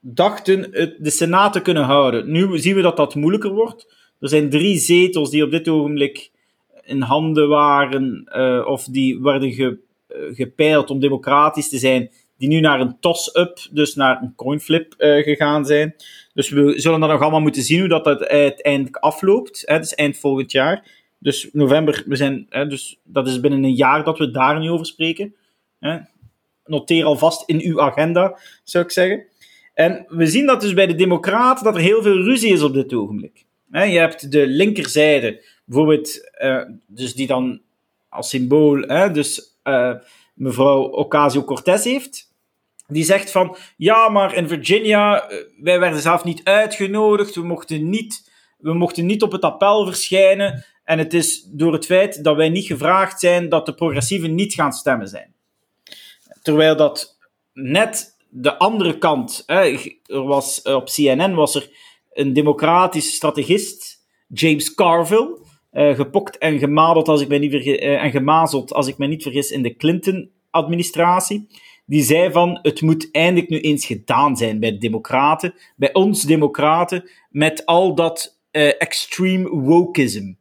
dachten 0.00 0.68
het, 0.70 0.96
de 0.98 1.10
Senaat 1.10 1.52
te 1.52 1.60
kunnen 1.60 1.82
houden. 1.82 2.30
Nu 2.30 2.58
zien 2.58 2.74
we 2.74 2.82
dat 2.82 2.96
dat 2.96 3.14
moeilijker 3.14 3.50
wordt. 3.50 3.94
Er 4.20 4.28
zijn 4.28 4.50
drie 4.50 4.78
zetels 4.78 5.30
die 5.30 5.44
op 5.44 5.50
dit 5.50 5.68
ogenblik 5.68 6.30
in 6.82 7.00
handen 7.00 7.48
waren, 7.48 8.28
uh, 8.36 8.66
of 8.66 8.84
die 8.84 9.20
werden 9.20 9.52
ge, 9.52 9.78
uh, 10.08 10.34
gepeild 10.34 10.90
om 10.90 11.00
democratisch 11.00 11.68
te 11.68 11.78
zijn, 11.78 12.10
die 12.38 12.48
nu 12.48 12.60
naar 12.60 12.80
een 12.80 13.00
toss-up, 13.00 13.58
dus 13.70 13.94
naar 13.94 14.22
een 14.22 14.34
coinflip 14.34 14.94
uh, 14.98 15.22
gegaan 15.22 15.66
zijn. 15.66 15.94
Dus 16.34 16.48
we 16.48 16.80
zullen 16.80 17.00
dan 17.00 17.08
nog 17.08 17.20
allemaal 17.20 17.40
moeten 17.40 17.62
zien 17.62 17.78
hoe 17.78 17.88
dat 17.88 18.06
uiteindelijk 18.06 18.96
afloopt. 18.96 19.62
Hè, 19.64 19.78
dus 19.78 19.94
eind 19.94 20.18
volgend 20.18 20.52
jaar. 20.52 20.90
Dus 21.18 21.48
november, 21.52 22.02
we 22.06 22.16
zijn, 22.16 22.46
hè, 22.48 22.66
dus 22.66 23.00
dat 23.04 23.26
is 23.28 23.40
binnen 23.40 23.64
een 23.64 23.74
jaar 23.74 24.04
dat 24.04 24.18
we 24.18 24.30
daar 24.30 24.60
nu 24.60 24.70
over 24.70 24.86
spreken. 24.86 25.34
Hè 25.78 25.98
noteer 26.66 27.04
alvast 27.04 27.42
in 27.48 27.60
uw 27.60 27.80
agenda, 27.80 28.38
zou 28.64 28.84
ik 28.84 28.90
zeggen. 28.90 29.26
En 29.74 30.04
we 30.08 30.26
zien 30.26 30.46
dat 30.46 30.60
dus 30.60 30.74
bij 30.74 30.86
de 30.86 30.94
Democraten 30.94 31.64
dat 31.64 31.74
er 31.74 31.80
heel 31.80 32.02
veel 32.02 32.22
ruzie 32.22 32.52
is 32.52 32.62
op 32.62 32.72
dit 32.72 32.94
ogenblik. 32.94 33.44
je 33.70 33.78
hebt 33.78 34.32
de 34.32 34.46
linkerzijde, 34.46 35.44
bijvoorbeeld, 35.64 36.30
uh, 36.42 36.62
dus 36.86 37.14
die 37.14 37.26
dan 37.26 37.60
als 38.08 38.28
symbool, 38.28 38.86
dus 39.12 39.58
uh, 39.64 39.94
mevrouw 40.34 40.82
Ocasio-Cortez 40.82 41.84
heeft. 41.84 42.34
Die 42.86 43.04
zegt 43.04 43.30
van, 43.30 43.56
ja, 43.76 44.08
maar 44.08 44.34
in 44.34 44.48
Virginia, 44.48 45.30
uh, 45.30 45.38
wij 45.60 45.80
werden 45.80 46.00
zelf 46.00 46.24
niet 46.24 46.44
uitgenodigd, 46.44 47.34
we 47.34 47.42
mochten 47.42 47.88
niet, 47.88 48.30
we 48.58 48.74
mochten 48.74 49.06
niet 49.06 49.22
op 49.22 49.32
het 49.32 49.42
appel 49.42 49.86
verschijnen. 49.86 50.64
En 50.84 50.98
het 50.98 51.14
is 51.14 51.42
door 51.42 51.72
het 51.72 51.86
feit 51.86 52.24
dat 52.24 52.36
wij 52.36 52.48
niet 52.48 52.66
gevraagd 52.66 53.20
zijn 53.20 53.48
dat 53.48 53.66
de 53.66 53.74
progressieven 53.74 54.34
niet 54.34 54.54
gaan 54.54 54.72
stemmen 54.72 55.08
zijn. 55.08 55.34
Terwijl 56.46 56.76
dat 56.76 57.18
net 57.52 58.16
de 58.28 58.58
andere 58.58 58.98
kant, 58.98 59.42
hè, 59.46 59.62
er 60.06 60.22
was, 60.22 60.62
op 60.62 60.84
CNN 60.84 61.34
was 61.34 61.54
er 61.54 61.70
een 62.12 62.32
democratische 62.32 63.10
strategist, 63.10 64.06
James 64.28 64.74
Carville, 64.74 65.38
uh, 65.72 65.94
gepokt 65.94 66.38
en 66.38 66.58
gemadeld 66.58 67.08
als 67.08 67.20
ik 67.20 67.28
me 67.28 67.38
niet 67.38 67.50
vergis, 67.50 67.80
uh, 67.80 68.02
en 68.02 68.10
gemazeld, 68.10 68.72
als 68.72 68.86
ik 68.86 68.98
me 68.98 69.06
niet 69.06 69.22
vergis, 69.22 69.50
in 69.50 69.62
de 69.62 69.76
Clinton-administratie. 69.76 71.46
Die 71.86 72.02
zei 72.02 72.32
van, 72.32 72.58
het 72.62 72.80
moet 72.80 73.08
eindelijk 73.12 73.48
nu 73.48 73.60
eens 73.60 73.86
gedaan 73.86 74.36
zijn 74.36 74.60
bij 74.60 74.70
de 74.70 74.78
democraten, 74.78 75.54
bij 75.76 75.92
ons 75.94 76.22
democraten, 76.22 77.10
met 77.30 77.66
al 77.66 77.94
dat 77.94 78.38
uh, 78.52 78.66
extreme 78.78 79.48
wokeism. 79.48 80.32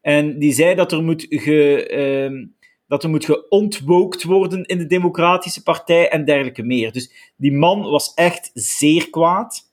En 0.00 0.38
die 0.38 0.52
zei 0.52 0.74
dat 0.74 0.92
er 0.92 1.02
moet 1.02 1.26
ge, 1.28 1.86
ehm, 1.86 2.46
dat 2.90 3.02
er 3.02 3.10
moet 3.10 3.24
geontwookt 3.24 4.22
worden 4.22 4.64
in 4.64 4.78
de 4.78 4.86
Democratische 4.86 5.62
Partij 5.62 6.08
en 6.08 6.24
dergelijke 6.24 6.62
meer. 6.62 6.92
Dus 6.92 7.32
die 7.36 7.52
man 7.52 7.82
was 7.82 8.14
echt 8.14 8.50
zeer 8.54 9.10
kwaad 9.10 9.72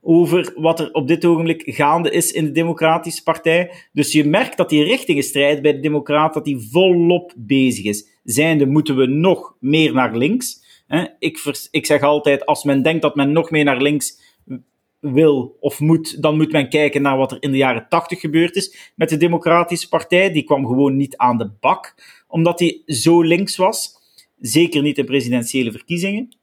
over 0.00 0.52
wat 0.56 0.80
er 0.80 0.92
op 0.92 1.08
dit 1.08 1.24
ogenblik 1.24 1.62
gaande 1.66 2.10
is 2.10 2.32
in 2.32 2.44
de 2.44 2.52
Democratische 2.52 3.22
Partij. 3.22 3.70
Dus 3.92 4.12
je 4.12 4.24
merkt 4.24 4.56
dat 4.56 4.68
die 4.68 4.84
richtingenstrijd 4.84 5.62
bij 5.62 5.72
de 5.72 5.80
Democraten 5.80 6.34
dat 6.34 6.44
die 6.44 6.68
volop 6.70 7.34
bezig 7.36 7.84
is. 7.84 8.08
Zijnde 8.24 8.66
moeten 8.66 8.96
we 8.96 9.06
nog 9.06 9.56
meer 9.60 9.92
naar 9.92 10.16
links. 10.16 10.62
Ik 11.70 11.86
zeg 11.86 12.02
altijd, 12.02 12.46
als 12.46 12.64
men 12.64 12.82
denkt 12.82 13.02
dat 13.02 13.14
men 13.14 13.32
nog 13.32 13.50
meer 13.50 13.64
naar 13.64 13.82
links 13.82 14.33
wil 15.12 15.56
of 15.60 15.80
moet, 15.80 16.22
dan 16.22 16.36
moet 16.36 16.52
men 16.52 16.68
kijken 16.68 17.02
naar 17.02 17.16
wat 17.16 17.32
er 17.32 17.36
in 17.40 17.50
de 17.50 17.56
jaren 17.56 17.86
tachtig 17.88 18.20
gebeurd 18.20 18.56
is 18.56 18.92
met 18.96 19.08
de 19.08 19.16
Democratische 19.16 19.88
Partij. 19.88 20.32
Die 20.32 20.42
kwam 20.42 20.66
gewoon 20.66 20.96
niet 20.96 21.16
aan 21.16 21.38
de 21.38 21.50
bak 21.60 21.94
omdat 22.28 22.58
hij 22.58 22.82
zo 22.86 23.22
links 23.22 23.56
was. 23.56 24.02
Zeker 24.40 24.82
niet 24.82 24.98
in 24.98 25.04
presidentiële 25.04 25.72
verkiezingen. 25.72 26.36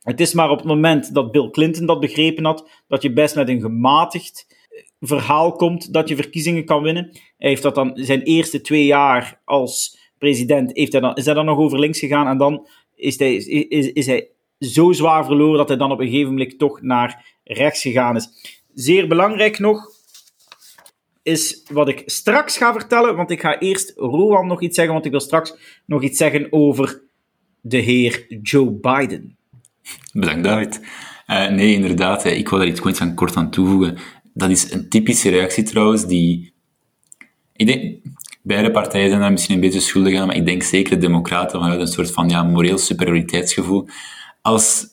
Het 0.00 0.20
is 0.20 0.32
maar 0.32 0.50
op 0.50 0.58
het 0.58 0.66
moment 0.66 1.14
dat 1.14 1.32
Bill 1.32 1.50
Clinton 1.50 1.86
dat 1.86 2.00
begrepen 2.00 2.44
had, 2.44 2.68
dat 2.88 3.02
je 3.02 3.12
best 3.12 3.34
met 3.34 3.48
een 3.48 3.60
gematigd 3.60 4.46
eh, 4.48 4.82
verhaal 5.00 5.52
komt 5.52 5.92
dat 5.92 6.08
je 6.08 6.16
verkiezingen 6.16 6.64
kan 6.64 6.82
winnen. 6.82 7.10
Hij 7.38 7.48
heeft 7.48 7.62
dat 7.62 7.74
dan 7.74 7.90
zijn 7.94 8.22
eerste 8.22 8.60
twee 8.60 8.86
jaar 8.86 9.40
als 9.44 9.98
president, 10.18 10.76
heeft 10.76 10.92
hij 10.92 11.00
dan, 11.00 11.14
is 11.14 11.24
hij 11.24 11.34
dan 11.34 11.44
nog 11.44 11.58
over 11.58 11.78
links 11.78 11.98
gegaan 11.98 12.26
en 12.26 12.38
dan 12.38 12.66
is 12.94 13.18
hij, 13.18 13.34
is, 13.34 13.92
is 13.92 14.06
hij 14.06 14.28
zo 14.72 14.92
zwaar 14.92 15.24
verloren 15.24 15.58
dat 15.58 15.68
hij 15.68 15.76
dan 15.76 15.92
op 15.92 16.00
een 16.00 16.08
gegeven 16.08 16.30
moment 16.30 16.58
toch 16.58 16.82
naar 16.82 17.24
rechts 17.44 17.82
gegaan 17.82 18.16
is. 18.16 18.28
Zeer 18.74 19.08
belangrijk 19.08 19.58
nog, 19.58 19.92
is 21.22 21.62
wat 21.70 21.88
ik 21.88 22.02
straks 22.06 22.56
ga 22.56 22.72
vertellen. 22.72 23.16
Want 23.16 23.30
ik 23.30 23.40
ga 23.40 23.58
eerst 23.58 23.92
Rowan 23.96 24.46
nog 24.46 24.62
iets 24.62 24.74
zeggen, 24.74 24.92
want 24.92 25.04
ik 25.04 25.10
wil 25.10 25.20
straks 25.20 25.54
nog 25.86 26.02
iets 26.02 26.18
zeggen 26.18 26.46
over 26.50 27.02
de 27.60 27.78
heer 27.78 28.26
Joe 28.42 28.70
Biden. 28.70 29.36
Bedankt, 30.12 30.44
David. 30.44 30.80
Uh, 31.26 31.48
nee, 31.48 31.72
inderdaad, 31.74 32.24
ik 32.24 32.48
wil 32.48 32.58
daar 32.58 32.68
iets 32.68 32.80
kort 32.80 33.00
aan, 33.00 33.14
kort 33.14 33.36
aan 33.36 33.50
toevoegen. 33.50 33.96
Dat 34.32 34.50
is 34.50 34.72
een 34.72 34.88
typische 34.88 35.30
reactie 35.30 35.62
trouwens, 35.62 36.06
die... 36.06 36.52
Ik 37.56 37.66
denk, 37.66 37.98
beide 38.42 38.70
partijen 38.70 39.08
zijn 39.08 39.20
daar 39.20 39.32
misschien 39.32 39.54
een 39.54 39.60
beetje 39.60 39.80
schuldig 39.80 40.18
aan, 40.18 40.26
maar 40.26 40.36
ik 40.36 40.46
denk 40.46 40.62
zeker 40.62 40.94
de 40.94 41.06
democraten 41.06 41.60
vanuit 41.60 41.80
een 41.80 41.86
soort 41.86 42.10
van 42.10 42.28
ja, 42.28 42.42
moreel 42.42 42.78
superioriteitsgevoel. 42.78 43.88
Als 44.46 44.86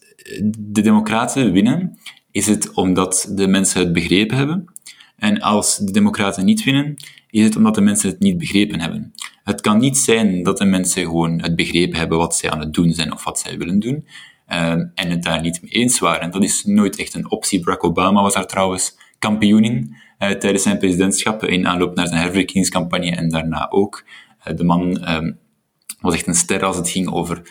de 0.58 0.82
democraten 0.82 1.52
winnen, 1.52 1.98
is 2.32 2.46
het 2.46 2.74
omdat 2.74 3.32
de 3.36 3.48
mensen 3.48 3.80
het 3.80 3.94
begrepen 3.94 4.38
hebben 4.38 4.74
en 5.18 5.42
als 5.42 5.78
de 5.78 5.92
democraten 5.92 6.46
niet 6.46 6.64
winnen, 6.64 6.96
is 7.30 7.44
het 7.44 7.56
omdat 7.56 7.76
de 7.76 7.82
mensen 7.82 8.10
het 8.10 8.20
niet 8.20 8.38
begrepen 8.38 8.80
hebben. 8.80 9.14
Het 9.44 9.62
kan 9.62 9.78
niet 9.78 9.98
zijn 9.98 10.44
dat 10.44 10.58
de 10.58 10.66
mensen 10.66 11.04
gewoon 11.04 11.42
het 11.42 11.56
begrepen 11.56 11.98
hebben 11.98 12.18
wat 12.18 12.36
zij 12.36 12.52
aan 12.52 12.60
het 12.60 12.74
doen 12.74 12.94
zijn 12.94 13.14
of 13.14 13.24
wat 13.24 13.40
zij 13.40 13.58
willen 13.58 13.80
doen, 13.80 14.08
uh, 14.48 14.72
en 14.72 15.10
het 15.10 15.24
daar 15.24 15.42
niet 15.42 15.62
mee 15.62 15.72
eens 15.72 16.00
waren. 16.00 16.32
Dat 16.32 16.44
is 16.44 16.64
nooit 16.66 16.96
echt 16.96 17.14
een 17.14 17.32
optie. 17.32 17.64
Barack 17.64 17.84
Obama 17.84 18.22
was 18.22 18.34
daar 18.34 18.48
trouwens 18.48 18.98
kampioen 19.20 19.64
in 19.64 19.96
uh, 20.20 20.30
tijdens 20.30 20.64
zijn 20.64 20.78
presidentschap, 20.78 21.44
in 21.44 21.68
aanloop 21.68 21.96
naar 21.96 22.08
zijn 22.08 22.22
herverkiezingscampagne 22.22 23.16
en 23.16 23.30
daarna 23.30 23.70
ook. 23.70 24.06
Uh, 24.48 24.56
de 24.56 24.64
man 24.64 25.04
ehm, 25.04 25.32
was 26.00 26.14
echt 26.14 26.28
een 26.28 26.36
ster 26.36 26.64
als 26.64 26.78
het 26.78 26.90
ging 26.90 27.12
over 27.12 27.42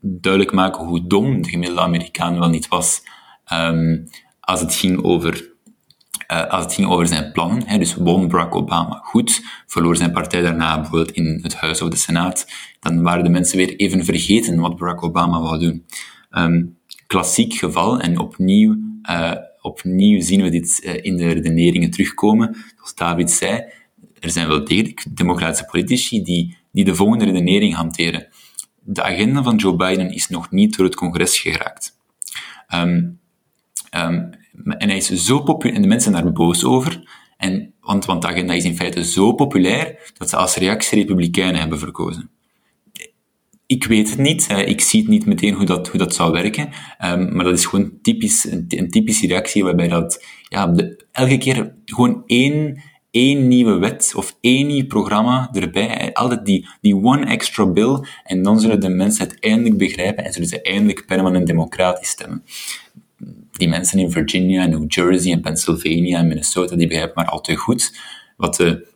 duidelijk 0.00 0.52
maken 0.52 0.84
hoe 0.84 1.06
dom 1.06 1.42
de 1.42 1.48
gemiddelde 1.48 1.82
Amerikaan 1.82 2.38
wel 2.38 2.48
niet 2.48 2.68
was 2.68 3.02
ehm, 3.44 3.96
als 4.40 4.60
het 4.60 4.74
ging 4.74 5.02
over 5.02 5.52
uh, 6.32 6.46
als 6.46 6.64
het 6.64 6.74
ging 6.74 6.88
over 6.88 7.06
zijn 7.06 7.32
plannen. 7.32 7.66
Hè, 7.66 7.78
dus 7.78 7.94
won 7.94 8.28
Barack 8.28 8.54
Obama 8.54 9.00
goed, 9.02 9.42
verloor 9.66 9.96
zijn 9.96 10.12
partij 10.12 10.40
daarna 10.40 10.80
bijvoorbeeld 10.80 11.16
in 11.16 11.38
het 11.42 11.54
Huis 11.54 11.82
of 11.82 11.88
de 11.88 11.96
Senaat, 11.96 12.46
dan 12.80 13.02
waren 13.02 13.24
de 13.24 13.30
mensen 13.30 13.56
weer 13.56 13.76
even 13.76 14.04
vergeten 14.04 14.60
wat 14.60 14.76
Barack 14.76 15.02
Obama 15.02 15.40
wou 15.40 15.58
doen. 15.58 15.84
Um, 16.30 16.78
klassiek 17.06 17.54
geval, 17.54 18.00
en 18.00 18.18
opnieuw, 18.18 18.76
uh, 19.10 19.32
opnieuw 19.60 20.20
zien 20.20 20.42
we 20.42 20.50
dit 20.50 20.80
uh, 20.84 21.04
in 21.04 21.16
de 21.16 21.32
redeneringen 21.32 21.90
terugkomen. 21.90 22.56
Zoals 22.76 22.94
David 22.94 23.30
zei, 23.30 23.64
er 24.20 24.30
zijn 24.30 24.48
wel 24.48 24.64
degelijk 24.64 25.04
democratische 25.10 25.64
politici 25.64 26.22
die, 26.22 26.56
die 26.72 26.84
de 26.84 26.94
volgende 26.94 27.24
redenering 27.24 27.74
hanteren. 27.74 28.26
De 28.86 29.02
agenda 29.02 29.42
van 29.42 29.56
Joe 29.56 29.76
Biden 29.76 30.10
is 30.10 30.28
nog 30.28 30.50
niet 30.50 30.76
door 30.76 30.86
het 30.86 30.94
congres 30.94 31.38
geraakt. 31.38 31.96
Um, 32.74 33.20
um, 33.96 34.30
en 34.78 34.88
hij 34.88 34.96
is 34.96 35.08
zo 35.08 35.42
populair, 35.42 35.76
en 35.76 35.82
de 35.82 35.88
mensen 35.88 36.12
zijn 36.12 36.24
daar 36.24 36.32
boos 36.32 36.64
over, 36.64 37.22
en, 37.36 37.72
want, 37.80 38.04
want 38.04 38.22
de 38.22 38.28
agenda 38.28 38.52
is 38.52 38.64
in 38.64 38.76
feite 38.76 39.04
zo 39.04 39.32
populair, 39.32 40.12
dat 40.18 40.30
ze 40.30 40.36
als 40.36 40.56
reactie 40.56 40.98
Republikeinen 40.98 41.60
hebben 41.60 41.78
verkozen. 41.78 42.30
Ik 43.66 43.84
weet 43.84 44.10
het 44.10 44.18
niet, 44.18 44.50
ik 44.50 44.80
zie 44.80 45.00
het 45.00 45.08
niet 45.08 45.26
meteen 45.26 45.54
hoe 45.54 45.64
dat, 45.64 45.88
hoe 45.88 45.98
dat 45.98 46.14
zou 46.14 46.32
werken, 46.32 46.68
um, 47.04 47.34
maar 47.34 47.44
dat 47.44 47.58
is 47.58 47.66
gewoon 47.66 47.98
typisch, 48.02 48.44
een, 48.44 48.90
typische 48.90 49.26
reactie 49.26 49.64
waarbij 49.64 49.88
dat, 49.88 50.24
ja, 50.48 50.74
elke 51.12 51.38
keer 51.38 51.74
gewoon 51.84 52.22
één, 52.26 52.82
één 53.14 53.48
nieuwe 53.48 53.78
wet 53.78 54.12
of 54.16 54.36
één 54.40 54.66
nieuw 54.66 54.86
programma 54.86 55.48
erbij, 55.52 56.12
altijd 56.12 56.44
die, 56.44 56.68
die 56.80 56.94
one 56.94 57.26
extra 57.26 57.66
bill, 57.66 58.04
en 58.24 58.42
dan 58.42 58.60
zullen 58.60 58.80
de 58.80 58.88
mensen 58.88 59.28
het 59.28 59.40
eindelijk 59.40 59.78
begrijpen 59.78 60.24
en 60.24 60.32
zullen 60.32 60.48
ze 60.48 60.62
eindelijk 60.62 61.06
permanent 61.06 61.46
democratisch 61.46 62.08
stemmen 62.08 62.42
die 63.56 63.68
mensen 63.68 63.98
in 63.98 64.10
Virginia 64.10 64.62
en 64.62 64.70
New 64.70 64.84
Jersey 64.86 65.32
en 65.32 65.40
Pennsylvania 65.40 66.18
en 66.18 66.28
Minnesota, 66.28 66.76
die 66.76 66.86
begrijpen 66.86 67.14
maar 67.14 67.32
al 67.32 67.40
te 67.40 67.56
goed 67.56 67.98
wat 68.36 68.56
de 68.56 68.86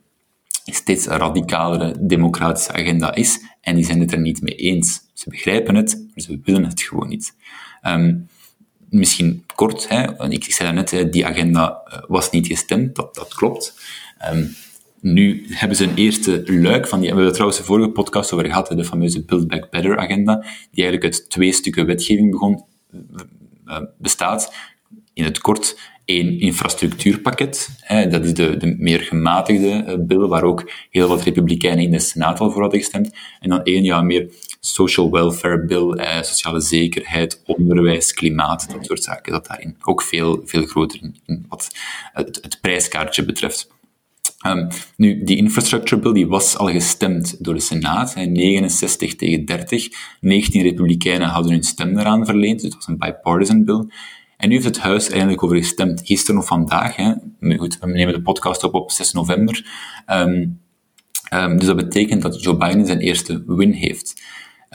steeds 0.65 1.07
radicalere 1.07 1.95
democratische 2.01 2.73
agenda 2.73 3.15
is, 3.15 3.45
en 3.61 3.75
die 3.75 3.85
zijn 3.85 4.01
het 4.01 4.13
er 4.13 4.21
niet 4.21 4.43
mee 4.43 4.55
eens. 4.55 5.01
Ze 5.15 5.31
begrijpen 5.31 5.75
het, 5.75 6.07
maar 6.15 6.25
ze 6.25 6.41
willen 6.45 6.65
het 6.65 6.83
gewoon 6.83 7.09
niet. 7.09 7.35
Um, 7.87 8.29
misschien 8.91 9.45
kort, 9.55 9.89
hè, 9.89 10.29
ik, 10.31 10.45
ik 10.45 10.53
zei 10.53 10.73
net, 10.73 11.07
die 11.11 11.27
agenda 11.27 11.83
eh, 11.85 11.99
was 12.09 12.31
niet 12.31 12.47
gestemd, 12.47 12.97
dat, 12.97 13.15
dat 13.15 13.35
klopt. 13.35 13.75
Um, 14.33 14.57
nu 15.01 15.45
hebben 15.49 15.77
ze 15.77 15.85
een 15.85 15.95
eerste 15.95 16.43
luik 16.47 16.89
van 16.89 17.01
die, 17.01 17.09
we 17.09 17.15
hebben 17.15 17.33
trouwens 17.33 17.61
de 17.61 17.67
vorige 17.67 17.91
podcast 17.91 18.33
over 18.33 18.47
gehad, 18.47 18.69
de 18.69 18.85
fameuze 18.85 19.25
Build 19.25 19.49
Back 19.49 19.71
Better 19.71 19.99
agenda, 19.99 20.37
die 20.71 20.85
eigenlijk 20.85 21.05
uit 21.05 21.31
twee 21.31 21.53
stukken 21.53 21.87
wetgeving 21.87 22.31
begon, 22.31 22.65
uh, 23.67 23.81
bestaat. 23.99 24.55
In 25.13 25.25
het 25.25 25.39
kort 25.39 25.77
één 26.05 26.41
infrastructuurpakket. 26.41 27.69
Hè, 27.81 28.09
dat 28.09 28.25
is 28.25 28.35
de, 28.35 28.57
de 28.57 28.77
meer 28.79 29.01
gematigde 29.01 30.05
bill, 30.07 30.27
waar 30.27 30.43
ook 30.43 30.71
heel 30.91 31.09
wat 31.09 31.23
republikeinen 31.23 31.85
in 31.85 31.91
de 31.91 31.99
Senaat 31.99 32.41
al 32.41 32.51
voor 32.51 32.63
hadden 32.63 32.81
gestemd. 32.81 33.15
En 33.41 33.49
dan 33.49 33.63
één 33.63 33.85
ja, 33.85 34.03
meer 34.03 34.31
social 34.61 35.11
welfare 35.11 35.65
bill, 35.65 35.91
eh, 35.91 36.23
sociale 36.23 36.61
zekerheid, 36.61 37.43
onderwijs, 37.47 38.13
klimaat, 38.13 38.71
dat 38.73 38.87
soort 38.87 39.03
zaken. 39.03 39.33
Dat 39.33 39.47
daarin 39.47 39.77
ook 39.83 40.03
veel, 40.03 40.43
veel 40.45 40.67
groter 40.67 41.01
in, 41.03 41.47
wat 41.49 41.71
het, 42.13 42.39
het, 42.43 42.59
prijskaartje 42.61 43.25
betreft. 43.25 43.77
Um, 44.47 44.69
nu, 44.97 45.25
die 45.25 45.37
infrastructure 45.37 46.01
bill 46.01 46.13
die 46.13 46.27
was 46.27 46.57
al 46.57 46.71
gestemd 46.71 47.45
door 47.45 47.55
de 47.55 47.61
Senaat, 47.61 48.15
hè, 48.15 48.25
69 48.25 49.17
tegen 49.17 49.45
30. 49.45 49.89
19 50.21 50.63
republikeinen 50.63 51.29
hadden 51.29 51.53
hun 51.53 51.63
stem 51.63 51.99
eraan 51.99 52.27
verleend, 52.27 52.61
dus 52.61 52.65
het 52.65 52.75
was 52.75 52.87
een 52.87 52.99
bipartisan 52.99 53.65
bill. 53.65 53.87
En 54.37 54.49
nu 54.49 54.55
heeft 54.55 54.67
het 54.67 54.79
Huis 54.79 55.11
eindelijk 55.11 55.43
over 55.43 55.57
gestemd, 55.57 56.01
gisteren 56.05 56.41
of 56.41 56.47
vandaag. 56.47 56.97
Goed, 57.57 57.79
we 57.79 57.87
nemen 57.87 58.15
de 58.15 58.23
podcast 58.23 58.65
op 58.65 58.75
op 58.75 58.91
6 58.91 59.13
november. 59.13 59.67
Um, 60.11 60.61
um, 61.35 61.59
dus 61.59 61.67
dat 61.67 61.77
betekent 61.77 62.23
dat 62.23 62.43
Joe 62.43 62.57
Biden 62.57 62.87
zijn 62.87 63.01
eerste 63.01 63.43
win 63.47 63.73
heeft. 63.73 64.23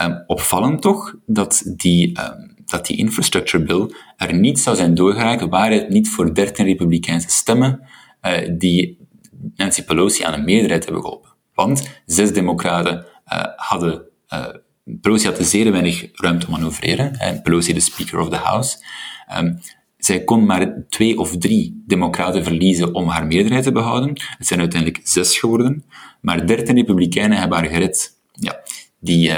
Um, 0.02 0.24
opvallend 0.28 0.82
toch 0.82 1.16
dat 1.26 1.64
die, 1.76 2.20
dat 2.66 2.86
die 2.86 2.98
infrastructure 2.98 3.64
bill 3.64 3.96
er 4.18 4.34
niet 4.34 4.60
zou 4.60 4.76
zijn 4.76 4.96
doorgeraakt 4.96 5.50
waar 5.50 5.72
het 5.72 5.90
niet 5.90 6.10
voor 6.10 6.34
13 6.34 6.66
republikeinse 6.66 7.30
stemmen 7.30 7.82
uh, 8.22 8.50
die 8.58 8.98
Nancy 9.56 9.84
Pelosi 9.84 10.24
aan 10.24 10.34
een 10.34 10.44
meerderheid 10.44 10.84
hebben 10.84 11.02
geholpen. 11.02 11.30
Want 11.54 11.90
zes 12.06 12.34
democraten 12.34 13.06
uh, 13.34 13.44
hadden 13.56 14.02
uh, 14.34 14.46
Pelosi 15.02 15.28
had 15.28 15.38
zeer 15.46 15.72
weinig 15.72 16.10
ruimte 16.14 16.46
om 16.46 16.52
manoeuvreren. 16.52 17.16
En 17.16 17.42
Pelosi, 17.42 17.74
de 17.74 17.80
Speaker 17.80 18.20
of 18.20 18.30
the 18.30 18.36
House. 18.36 18.78
Um, 19.38 19.60
zij 19.98 20.24
kon 20.24 20.46
maar 20.46 20.84
twee 20.90 21.18
of 21.18 21.38
drie 21.38 21.84
democraten 21.88 22.44
verliezen 22.44 22.94
om 22.94 23.08
haar 23.08 23.28
meerderheid 23.28 23.64
te 23.64 23.72
behouden. 23.72 24.10
Het 24.38 24.48
zijn 24.48 24.60
uiteindelijk 24.60 25.08
zes 25.08 25.40
geworden. 25.40 25.86
Maar 26.22 26.48
dertien 26.48 26.76
republikeinen 26.76 27.38
hebben 27.38 27.58
haar 27.58 27.68
gered. 27.68 28.20
Ja, 28.32 28.60
die, 29.00 29.32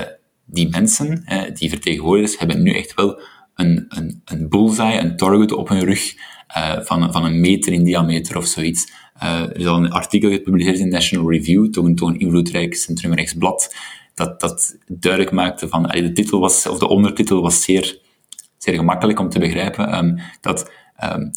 die 0.45 0.69
mensen, 0.69 1.25
uh, 1.29 1.41
die 1.53 1.69
vertegenwoordigers, 1.69 2.37
hebben 2.37 2.61
nu 2.61 2.71
echt 2.71 2.93
wel 2.93 3.21
een, 3.55 3.85
een, 3.87 4.21
een 4.25 4.49
bullseye, 4.49 4.99
een 4.99 5.17
target 5.17 5.51
op 5.51 5.69
hun 5.69 5.85
rug 5.85 6.15
uh, 6.57 6.79
van, 6.79 7.11
van 7.11 7.25
een 7.25 7.39
meter 7.39 7.73
in 7.73 7.83
diameter 7.83 8.37
of 8.37 8.45
zoiets. 8.45 8.91
er 9.19 9.57
is 9.57 9.65
al 9.65 9.77
een 9.77 9.91
artikel 9.91 10.29
gepubliceerd 10.29 10.79
in 10.79 10.89
National 10.89 11.31
Review, 11.31 11.69
toch 11.69 11.85
een, 11.85 11.95
toch 11.95 12.15
invloedrijk 12.15 12.75
centrumrechtsblad, 12.75 13.75
dat, 14.13 14.39
dat 14.39 14.77
duidelijk 14.87 15.31
maakte 15.31 15.67
van, 15.67 15.83
de 15.83 16.11
titel 16.11 16.39
was, 16.39 16.67
of 16.67 16.79
de 16.79 16.87
ondertitel 16.87 17.41
was 17.41 17.63
zeer 17.63 18.03
zeer 18.65 18.75
gemakkelijk 18.75 19.19
om 19.19 19.29
te 19.29 19.39
begrijpen 19.39 19.97
um, 19.97 20.19
dat, 20.41 20.71
um, 21.03 21.31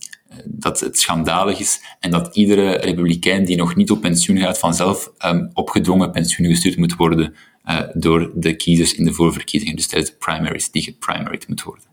dat 0.44 0.80
het 0.80 0.98
schandalig 0.98 1.60
is 1.60 1.80
en 2.00 2.10
dat 2.10 2.36
iedere 2.36 2.70
republikein 2.70 3.44
die 3.44 3.56
nog 3.56 3.76
niet 3.76 3.90
op 3.90 4.00
pensioen 4.00 4.38
gaat 4.38 4.58
vanzelf 4.58 5.12
um, 5.26 5.50
opgedwongen 5.52 6.10
pensioen 6.10 6.46
gestuurd 6.46 6.76
moet 6.76 6.96
worden 6.96 7.34
uh, 7.68 7.80
door 7.94 8.32
de 8.34 8.56
kiezers 8.56 8.94
in 8.94 9.04
de 9.04 9.12
voorverkiezingen, 9.12 9.76
dus 9.76 9.86
tijdens 9.86 10.10
de 10.10 10.16
primaries, 10.16 10.70
die 10.70 10.82
geprimaried 10.82 11.48
moet 11.48 11.62
worden. 11.62 11.84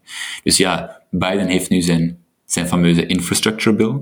Dus 0.44 0.58
ja, 0.58 1.02
Biden 1.10 1.48
heeft 1.48 1.70
nu 1.70 1.82
zijn, 1.82 2.18
zijn 2.46 2.68
fameuze 2.68 3.06
infrastructure 3.06 3.76
bill. 3.76 4.00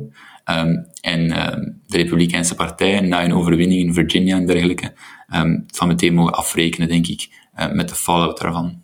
Um, 0.49 0.87
en 1.01 1.21
um, 1.53 1.81
de 1.87 1.97
Republikeinse 1.97 2.55
partij, 2.55 2.99
na 2.99 3.23
een 3.23 3.33
overwinning 3.33 3.81
in 3.81 3.93
Virginia 3.93 4.37
en 4.37 4.45
dergelijke, 4.45 4.93
um, 5.35 5.65
zal 5.67 5.87
meteen 5.87 6.13
mogen 6.13 6.33
afrekenen, 6.33 6.87
denk 6.87 7.07
ik, 7.07 7.29
uh, 7.59 7.71
met 7.71 7.89
de 7.89 7.95
fallout 7.95 8.39
daarvan. 8.39 8.81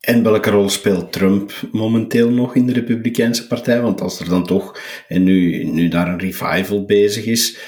En 0.00 0.22
welke 0.22 0.50
rol 0.50 0.68
speelt 0.68 1.12
Trump 1.12 1.52
momenteel 1.72 2.30
nog 2.30 2.54
in 2.54 2.66
de 2.66 2.72
Republikeinse 2.72 3.46
Partij? 3.46 3.80
Want 3.80 4.00
als 4.00 4.20
er 4.20 4.28
dan 4.28 4.46
toch, 4.46 4.80
en 5.08 5.24
nu, 5.24 5.64
nu 5.64 5.88
daar 5.88 6.08
een 6.08 6.18
revival 6.18 6.84
bezig 6.84 7.24
is, 7.24 7.58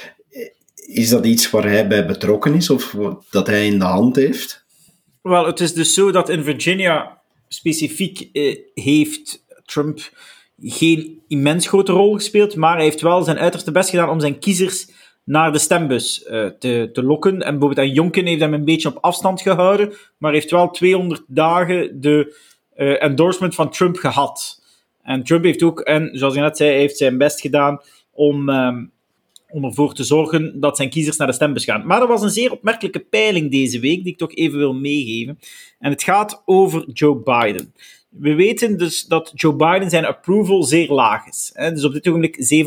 is 0.92 1.08
dat 1.08 1.26
iets 1.26 1.50
waar 1.50 1.64
hij 1.64 1.88
bij 1.88 2.06
betrokken 2.06 2.54
is 2.54 2.70
of 2.70 2.96
dat 3.30 3.46
hij 3.46 3.66
in 3.66 3.78
de 3.78 3.84
hand 3.84 4.16
heeft? 4.16 4.64
Wel, 5.22 5.46
het 5.46 5.60
is 5.60 5.74
dus 5.74 5.94
zo 5.94 6.10
dat 6.10 6.28
in 6.28 6.44
Virginia 6.44 7.20
specifiek 7.48 8.28
eh, 8.32 8.56
heeft 8.74 9.44
Trump 9.64 9.98
geen 10.62 11.22
immens 11.28 11.68
grote 11.68 11.92
rol 11.92 12.14
gespeeld, 12.14 12.56
maar 12.56 12.74
hij 12.74 12.84
heeft 12.84 13.00
wel 13.00 13.22
zijn 13.22 13.38
uiterste 13.38 13.70
best 13.70 13.90
gedaan 13.90 14.08
om 14.08 14.20
zijn 14.20 14.38
kiezers 14.38 14.88
naar 15.24 15.52
de 15.52 15.58
stembus 15.58 16.26
uh, 16.30 16.46
te, 16.46 16.90
te 16.92 17.02
lokken. 17.02 17.42
En 17.42 17.58
bijvoorbeeld 17.58 17.94
Jonken 17.94 18.26
heeft 18.26 18.40
hem 18.40 18.54
een 18.54 18.64
beetje 18.64 18.88
op 18.88 18.98
afstand 19.00 19.40
gehouden, 19.40 19.92
maar 20.18 20.32
heeft 20.32 20.50
wel 20.50 20.70
200 20.70 21.22
dagen 21.26 22.00
de 22.00 22.40
uh, 22.76 23.02
endorsement 23.02 23.54
van 23.54 23.70
Trump 23.70 23.96
gehad. 23.96 24.62
En 25.02 25.24
Trump 25.24 25.44
heeft 25.44 25.62
ook, 25.62 25.80
en 25.80 26.10
zoals 26.12 26.34
je 26.34 26.40
net 26.40 26.56
zei, 26.56 26.70
heeft 26.70 26.96
zijn 26.96 27.18
best 27.18 27.40
gedaan 27.40 27.80
om, 28.10 28.48
um, 28.48 28.92
om 29.50 29.64
ervoor 29.64 29.94
te 29.94 30.04
zorgen 30.04 30.60
dat 30.60 30.76
zijn 30.76 30.90
kiezers 30.90 31.16
naar 31.16 31.26
de 31.26 31.32
stembus 31.32 31.64
gaan. 31.64 31.86
Maar 31.86 32.00
er 32.00 32.08
was 32.08 32.22
een 32.22 32.30
zeer 32.30 32.52
opmerkelijke 32.52 33.00
peiling 33.00 33.50
deze 33.50 33.80
week, 33.80 34.02
die 34.02 34.12
ik 34.12 34.18
toch 34.18 34.34
even 34.34 34.58
wil 34.58 34.74
meegeven. 34.74 35.38
En 35.78 35.90
het 35.90 36.02
gaat 36.02 36.42
over 36.44 36.90
Joe 36.92 37.16
Biden. 37.16 37.74
We 38.08 38.34
weten 38.34 38.78
dus 38.78 39.04
dat 39.06 39.32
Joe 39.34 39.54
Biden 39.54 39.90
zijn 39.90 40.04
approval 40.04 40.62
zeer 40.62 40.88
laag 40.88 41.26
is. 41.26 41.52
Dus 41.54 41.84
op 41.84 41.92
dit 41.92 42.08
ogenblik 42.08 42.64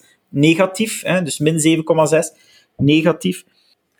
7,6 0.00 0.06
negatief, 0.28 1.02
dus 1.02 1.38
min 1.38 1.84
7,6 2.12 2.18
negatief. 2.76 3.44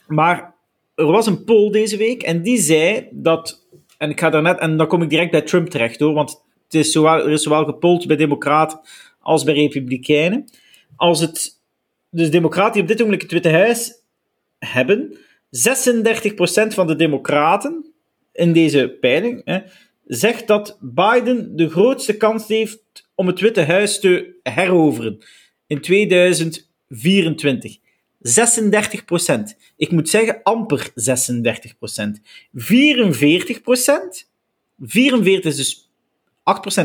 Maar 0.06 0.54
er 0.94 1.06
was 1.06 1.26
een 1.26 1.44
poll 1.44 1.70
deze 1.70 1.96
week 1.96 2.22
en 2.22 2.42
die 2.42 2.58
zei 2.58 3.08
dat, 3.10 3.66
en 3.98 4.10
ik 4.10 4.20
ga 4.20 4.30
daar 4.30 4.42
net, 4.42 4.58
en 4.58 4.76
dan 4.76 4.86
kom 4.86 5.02
ik 5.02 5.10
direct 5.10 5.30
bij 5.30 5.42
Trump 5.42 5.68
terecht 5.68 6.00
hoor, 6.00 6.12
want 6.12 6.42
het 6.64 6.74
is 6.74 6.92
zowel, 6.92 7.18
er 7.18 7.30
is 7.30 7.42
zowel 7.42 7.64
gepold 7.64 8.06
bij 8.06 8.16
Democraten 8.16 8.80
als 9.20 9.44
bij 9.44 9.54
Republikeinen. 9.54 10.44
Als 10.96 11.20
het, 11.20 11.59
dus 12.10 12.30
Democraten 12.30 12.80
op 12.80 12.88
dit 12.88 12.96
ogenblik 12.96 13.22
het 13.22 13.32
Witte 13.32 13.50
Huis 13.50 13.92
hebben, 14.58 15.16
36% 15.16 15.18
van 16.68 16.86
de 16.86 16.96
Democraten 16.96 17.92
in 18.32 18.52
deze 18.52 18.96
peiling 19.00 19.42
hè, 19.44 19.58
zegt 20.06 20.46
dat 20.46 20.78
Biden 20.80 21.56
de 21.56 21.68
grootste 21.68 22.16
kans 22.16 22.48
heeft 22.48 23.08
om 23.14 23.26
het 23.26 23.40
Witte 23.40 23.62
Huis 23.64 24.00
te 24.00 24.34
heroveren 24.42 25.24
in 25.66 25.80
2024. 25.80 27.78
36% 27.78 27.80
Ik 29.76 29.90
moet 29.90 30.08
zeggen, 30.08 30.42
amper 30.42 30.90
36 30.94 31.74
44 32.54 33.60
44% 34.80 35.44
is 35.44 35.56
dus 35.56 35.90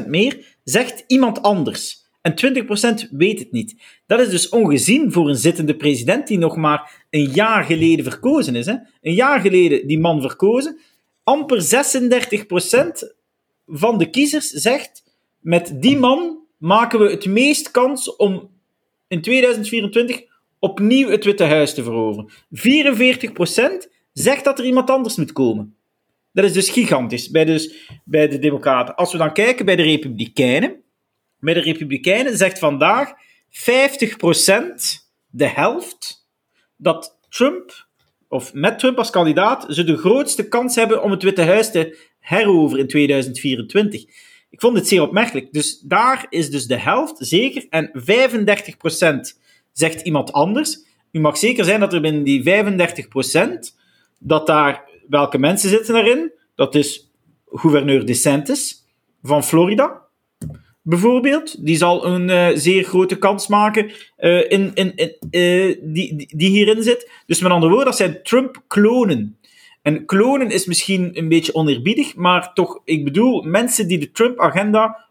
8% 0.03 0.07
meer, 0.07 0.57
zegt 0.63 1.03
iemand 1.07 1.41
anders. 1.41 2.04
En 2.25 2.63
20% 3.05 3.09
weet 3.11 3.39
het 3.39 3.51
niet. 3.51 3.75
Dat 4.05 4.19
is 4.19 4.29
dus 4.29 4.49
ongezien 4.49 5.11
voor 5.11 5.29
een 5.29 5.35
zittende 5.35 5.75
president 5.75 6.27
die 6.27 6.37
nog 6.37 6.55
maar 6.55 7.05
een 7.09 7.29
jaar 7.31 7.63
geleden 7.63 8.05
verkozen 8.05 8.55
is. 8.55 8.65
Hè? 8.65 8.75
Een 9.01 9.13
jaar 9.13 9.39
geleden 9.39 9.87
die 9.87 9.99
man 9.99 10.21
verkozen. 10.21 10.79
Amper 11.23 11.61
36% 11.63 13.15
van 13.65 13.97
de 13.97 14.09
kiezers 14.09 14.47
zegt: 14.47 15.03
met 15.39 15.81
die 15.81 15.97
man 15.97 16.37
maken 16.57 16.99
we 16.99 17.09
het 17.09 17.25
meest 17.25 17.71
kans 17.71 18.15
om 18.15 18.49
in 19.07 19.21
2024 19.21 20.23
opnieuw 20.59 21.09
het 21.09 21.25
Witte 21.25 21.43
Huis 21.43 21.73
te 21.73 21.83
veroveren. 21.83 22.31
44% 23.87 23.91
zegt 24.13 24.43
dat 24.43 24.59
er 24.59 24.65
iemand 24.65 24.89
anders 24.89 25.15
moet 25.15 25.31
komen. 25.31 25.75
Dat 26.31 26.45
is 26.45 26.53
dus 26.53 26.69
gigantisch 26.69 27.29
bij, 27.29 27.45
dus, 27.45 27.89
bij 28.03 28.27
de 28.27 28.39
Democraten. 28.39 28.95
Als 28.95 29.11
we 29.11 29.17
dan 29.17 29.33
kijken 29.33 29.65
bij 29.65 29.75
de 29.75 29.83
Republikeinen. 29.83 30.83
Bij 31.45 31.53
de 31.53 31.59
Republikeinen 31.59 32.37
zegt 32.37 32.59
vandaag 32.59 33.09
50%, 33.09 33.13
de 35.27 35.47
helft, 35.47 36.27
dat 36.77 37.17
Trump, 37.29 37.87
of 38.27 38.53
met 38.53 38.79
Trump 38.79 38.97
als 38.97 39.09
kandidaat, 39.09 39.65
ze 39.69 39.83
de 39.83 39.97
grootste 39.97 40.47
kans 40.47 40.75
hebben 40.75 41.03
om 41.03 41.11
het 41.11 41.23
Witte 41.23 41.41
Huis 41.41 41.71
te 41.71 41.97
heroveren 42.19 42.83
in 42.83 42.87
2024. 42.87 44.01
Ik 44.49 44.61
vond 44.61 44.77
het 44.77 44.87
zeer 44.87 45.01
opmerkelijk. 45.01 45.53
Dus 45.53 45.79
daar 45.79 46.25
is 46.29 46.49
dus 46.49 46.65
de 46.65 46.79
helft 46.79 47.15
zeker. 47.19 47.65
En 47.69 47.91
35% 47.93 49.39
zegt 49.71 50.01
iemand 50.01 50.31
anders. 50.31 50.85
U 51.11 51.19
mag 51.19 51.37
zeker 51.37 51.65
zijn 51.65 51.79
dat 51.79 51.93
er 51.93 52.01
binnen 52.01 52.23
die 52.23 52.43
35% 52.43 53.75
dat 54.19 54.47
daar 54.47 54.89
welke 55.07 55.37
mensen 55.37 55.69
zitten 55.69 55.93
daarin. 55.93 56.31
Dat 56.55 56.75
is 56.75 57.11
gouverneur 57.51 58.05
DeSantis 58.05 58.85
van 59.21 59.43
Florida, 59.43 60.04
bijvoorbeeld. 60.85 61.65
Die 61.65 61.77
zal 61.77 62.05
een 62.05 62.29
uh, 62.29 62.47
zeer 62.53 62.83
grote 62.83 63.17
kans 63.17 63.47
maken 63.47 63.91
uh, 64.19 64.51
in, 64.51 64.71
in, 64.73 64.95
in 64.95 65.15
uh, 65.31 65.77
die, 65.81 66.27
die 66.35 66.49
hierin 66.49 66.83
zit. 66.83 67.09
Dus 67.25 67.39
met 67.39 67.51
andere 67.51 67.71
woorden, 67.71 67.89
dat 67.89 67.97
zijn 67.97 68.19
Trump-klonen. 68.23 69.37
En 69.81 70.05
klonen 70.05 70.49
is 70.49 70.65
misschien 70.65 71.17
een 71.17 71.29
beetje 71.29 71.53
oneerbiedig, 71.53 72.15
maar 72.15 72.53
toch, 72.53 72.81
ik 72.83 73.03
bedoel, 73.03 73.41
mensen 73.41 73.87
die 73.87 73.97
de 73.97 74.11
Trump-agenda 74.11 75.07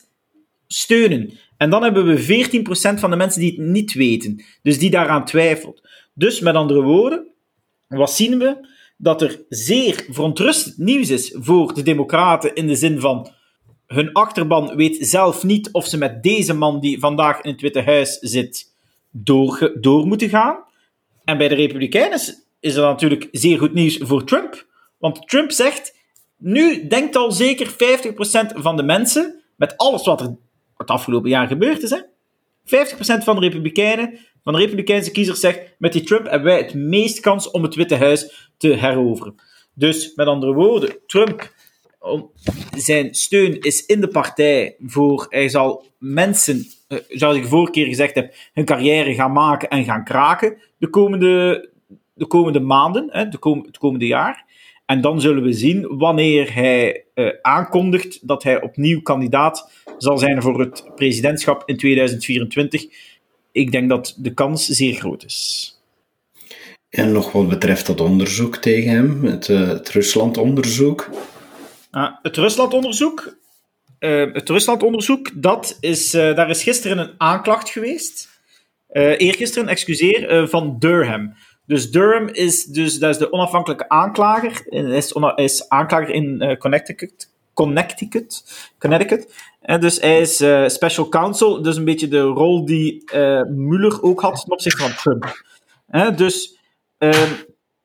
100% 0.00 0.06
steunen. 0.66 1.38
En 1.56 1.70
dan 1.70 1.82
hebben 1.82 2.04
we 2.04 2.46
14% 2.96 2.98
van 2.98 3.10
de 3.10 3.16
mensen 3.16 3.40
die 3.40 3.50
het 3.50 3.60
niet 3.60 3.92
weten, 3.92 4.44
dus 4.62 4.78
die 4.78 4.90
daaraan 4.90 5.24
twijfelt. 5.24 5.88
Dus 6.14 6.40
met 6.40 6.54
andere 6.54 6.82
woorden, 6.82 7.26
wat 7.88 8.12
zien 8.12 8.38
we? 8.38 8.68
Dat 8.96 9.22
er 9.22 9.44
zeer 9.48 10.06
verontrustend 10.10 10.78
nieuws 10.78 11.10
is 11.10 11.36
voor 11.38 11.74
de 11.74 11.82
Democraten 11.82 12.54
in 12.54 12.66
de 12.66 12.76
zin 12.76 13.00
van 13.00 13.32
hun 13.86 14.12
achterban 14.12 14.76
weet 14.76 14.96
zelf 15.00 15.42
niet 15.42 15.68
of 15.72 15.86
ze 15.86 15.98
met 15.98 16.22
deze 16.22 16.54
man 16.54 16.80
die 16.80 16.98
vandaag 16.98 17.40
in 17.40 17.50
het 17.50 17.60
Witte 17.60 17.82
Huis 17.82 18.18
zit 18.18 18.72
door, 19.10 19.72
door 19.80 20.06
moeten 20.06 20.28
gaan. 20.28 20.56
En 21.24 21.38
bij 21.38 21.48
de 21.48 21.54
Republikeinen 21.54 22.20
is 22.60 22.74
dat 22.74 22.84
natuurlijk 22.84 23.28
zeer 23.30 23.58
goed 23.58 23.74
nieuws 23.74 23.98
voor 24.00 24.24
Trump. 24.24 24.66
Want 24.98 25.28
Trump 25.28 25.50
zegt, 25.50 25.96
nu 26.36 26.86
denkt 26.86 27.16
al 27.16 27.32
zeker 27.32 27.72
50% 27.72 27.74
van 28.54 28.76
de 28.76 28.82
mensen, 28.82 29.42
met 29.56 29.76
alles 29.76 30.04
wat 30.04 30.20
er 30.20 30.36
het 30.76 30.90
afgelopen 30.90 31.30
jaar 31.30 31.46
gebeurd 31.46 31.82
is, 31.82 31.90
hè, 31.90 32.00
50% 32.64 33.24
van 33.24 33.34
de 33.34 33.40
Republikeinen, 33.40 34.18
van 34.42 34.52
de 34.52 34.58
Republikeinse 34.58 35.10
kiezers 35.10 35.40
zegt, 35.40 35.60
met 35.78 35.92
die 35.92 36.02
Trump 36.02 36.24
hebben 36.24 36.48
wij 36.48 36.58
het 36.58 36.74
meest 36.74 37.20
kans 37.20 37.50
om 37.50 37.62
het 37.62 37.74
Witte 37.74 37.96
Huis 37.96 38.50
te 38.56 38.68
heroveren. 38.68 39.34
Dus 39.74 40.14
met 40.14 40.26
andere 40.26 40.52
woorden, 40.52 40.96
Trump, 41.06 41.52
zijn 42.76 43.14
steun 43.14 43.60
is 43.60 43.86
in 43.86 44.00
de 44.00 44.08
partij 44.08 44.76
voor, 44.80 45.26
hij 45.28 45.48
zal 45.48 45.84
mensen, 45.98 46.66
eh, 46.88 46.98
zoals 47.08 47.36
ik 47.36 47.44
vorige 47.44 47.72
keer 47.72 47.86
gezegd 47.86 48.14
heb, 48.14 48.34
hun 48.52 48.64
carrière 48.64 49.14
gaan 49.14 49.32
maken 49.32 49.68
en 49.68 49.84
gaan 49.84 50.04
kraken 50.04 50.56
de 50.78 50.88
komende, 50.90 51.68
de 52.14 52.26
komende 52.26 52.60
maanden, 52.60 53.08
hè, 53.10 53.28
de 53.28 53.38
kom, 53.38 53.62
het 53.66 53.78
komende 53.78 54.06
jaar. 54.06 54.44
En 54.86 55.00
dan 55.00 55.20
zullen 55.20 55.42
we 55.42 55.52
zien 55.52 55.96
wanneer 55.98 56.54
hij 56.54 57.04
uh, 57.14 57.28
aankondigt 57.42 58.28
dat 58.28 58.42
hij 58.42 58.62
opnieuw 58.62 59.02
kandidaat 59.02 59.70
zal 59.98 60.18
zijn 60.18 60.42
voor 60.42 60.60
het 60.60 60.84
presidentschap 60.94 61.62
in 61.66 61.76
2024. 61.76 62.86
Ik 63.52 63.72
denk 63.72 63.88
dat 63.88 64.14
de 64.18 64.34
kans 64.34 64.66
zeer 64.66 64.94
groot 64.94 65.24
is. 65.24 65.70
En 66.88 67.12
nog 67.12 67.32
wat 67.32 67.48
betreft 67.48 67.86
dat 67.86 68.00
onderzoek 68.00 68.56
tegen 68.56 68.90
hem, 68.90 69.24
het, 69.24 69.48
uh, 69.48 69.68
het 69.68 69.88
Rusland-onderzoek. 69.88 71.10
Uh, 71.94 72.10
het 72.22 72.36
Rusland-onderzoek, 72.36 73.36
uh, 74.00 74.32
het 74.32 74.48
Rusland-onderzoek, 74.48 75.30
dat 75.42 75.76
is, 75.80 76.10
daar 76.10 76.50
is 76.50 76.62
gisteren 76.62 76.98
een 76.98 77.14
aanklacht 77.18 77.70
geweest. 77.70 78.28
eergisteren, 79.16 79.68
excuseer, 79.68 80.48
van 80.48 80.78
Durham. 80.78 81.34
Dus 81.66 81.90
Durham 81.90 82.28
is, 82.28 82.64
dus, 82.64 82.98
dat 82.98 83.10
is 83.10 83.18
de 83.18 83.32
onafhankelijke 83.32 83.88
aanklager. 83.88 84.72
Is, 84.72 85.12
is 85.34 85.68
aanklager 85.68 86.14
in 86.14 86.56
Connecticut. 86.58 87.32
Connecticut. 87.54 88.44
Connecticut. 88.78 89.34
En 89.60 89.80
dus 89.80 90.00
hij 90.00 90.20
is 90.20 90.36
special 90.74 91.08
counsel. 91.08 91.62
Dus 91.62 91.76
een 91.76 91.84
beetje 91.84 92.08
de 92.08 92.20
rol 92.20 92.64
die 92.64 93.04
Mueller 93.48 94.02
ook 94.02 94.20
had 94.20 94.40
ten 94.40 94.52
opzichte 94.52 94.82
van 94.82 94.92
Trump. 94.94 95.42
dus 96.16 96.58
ehm, 96.98 97.32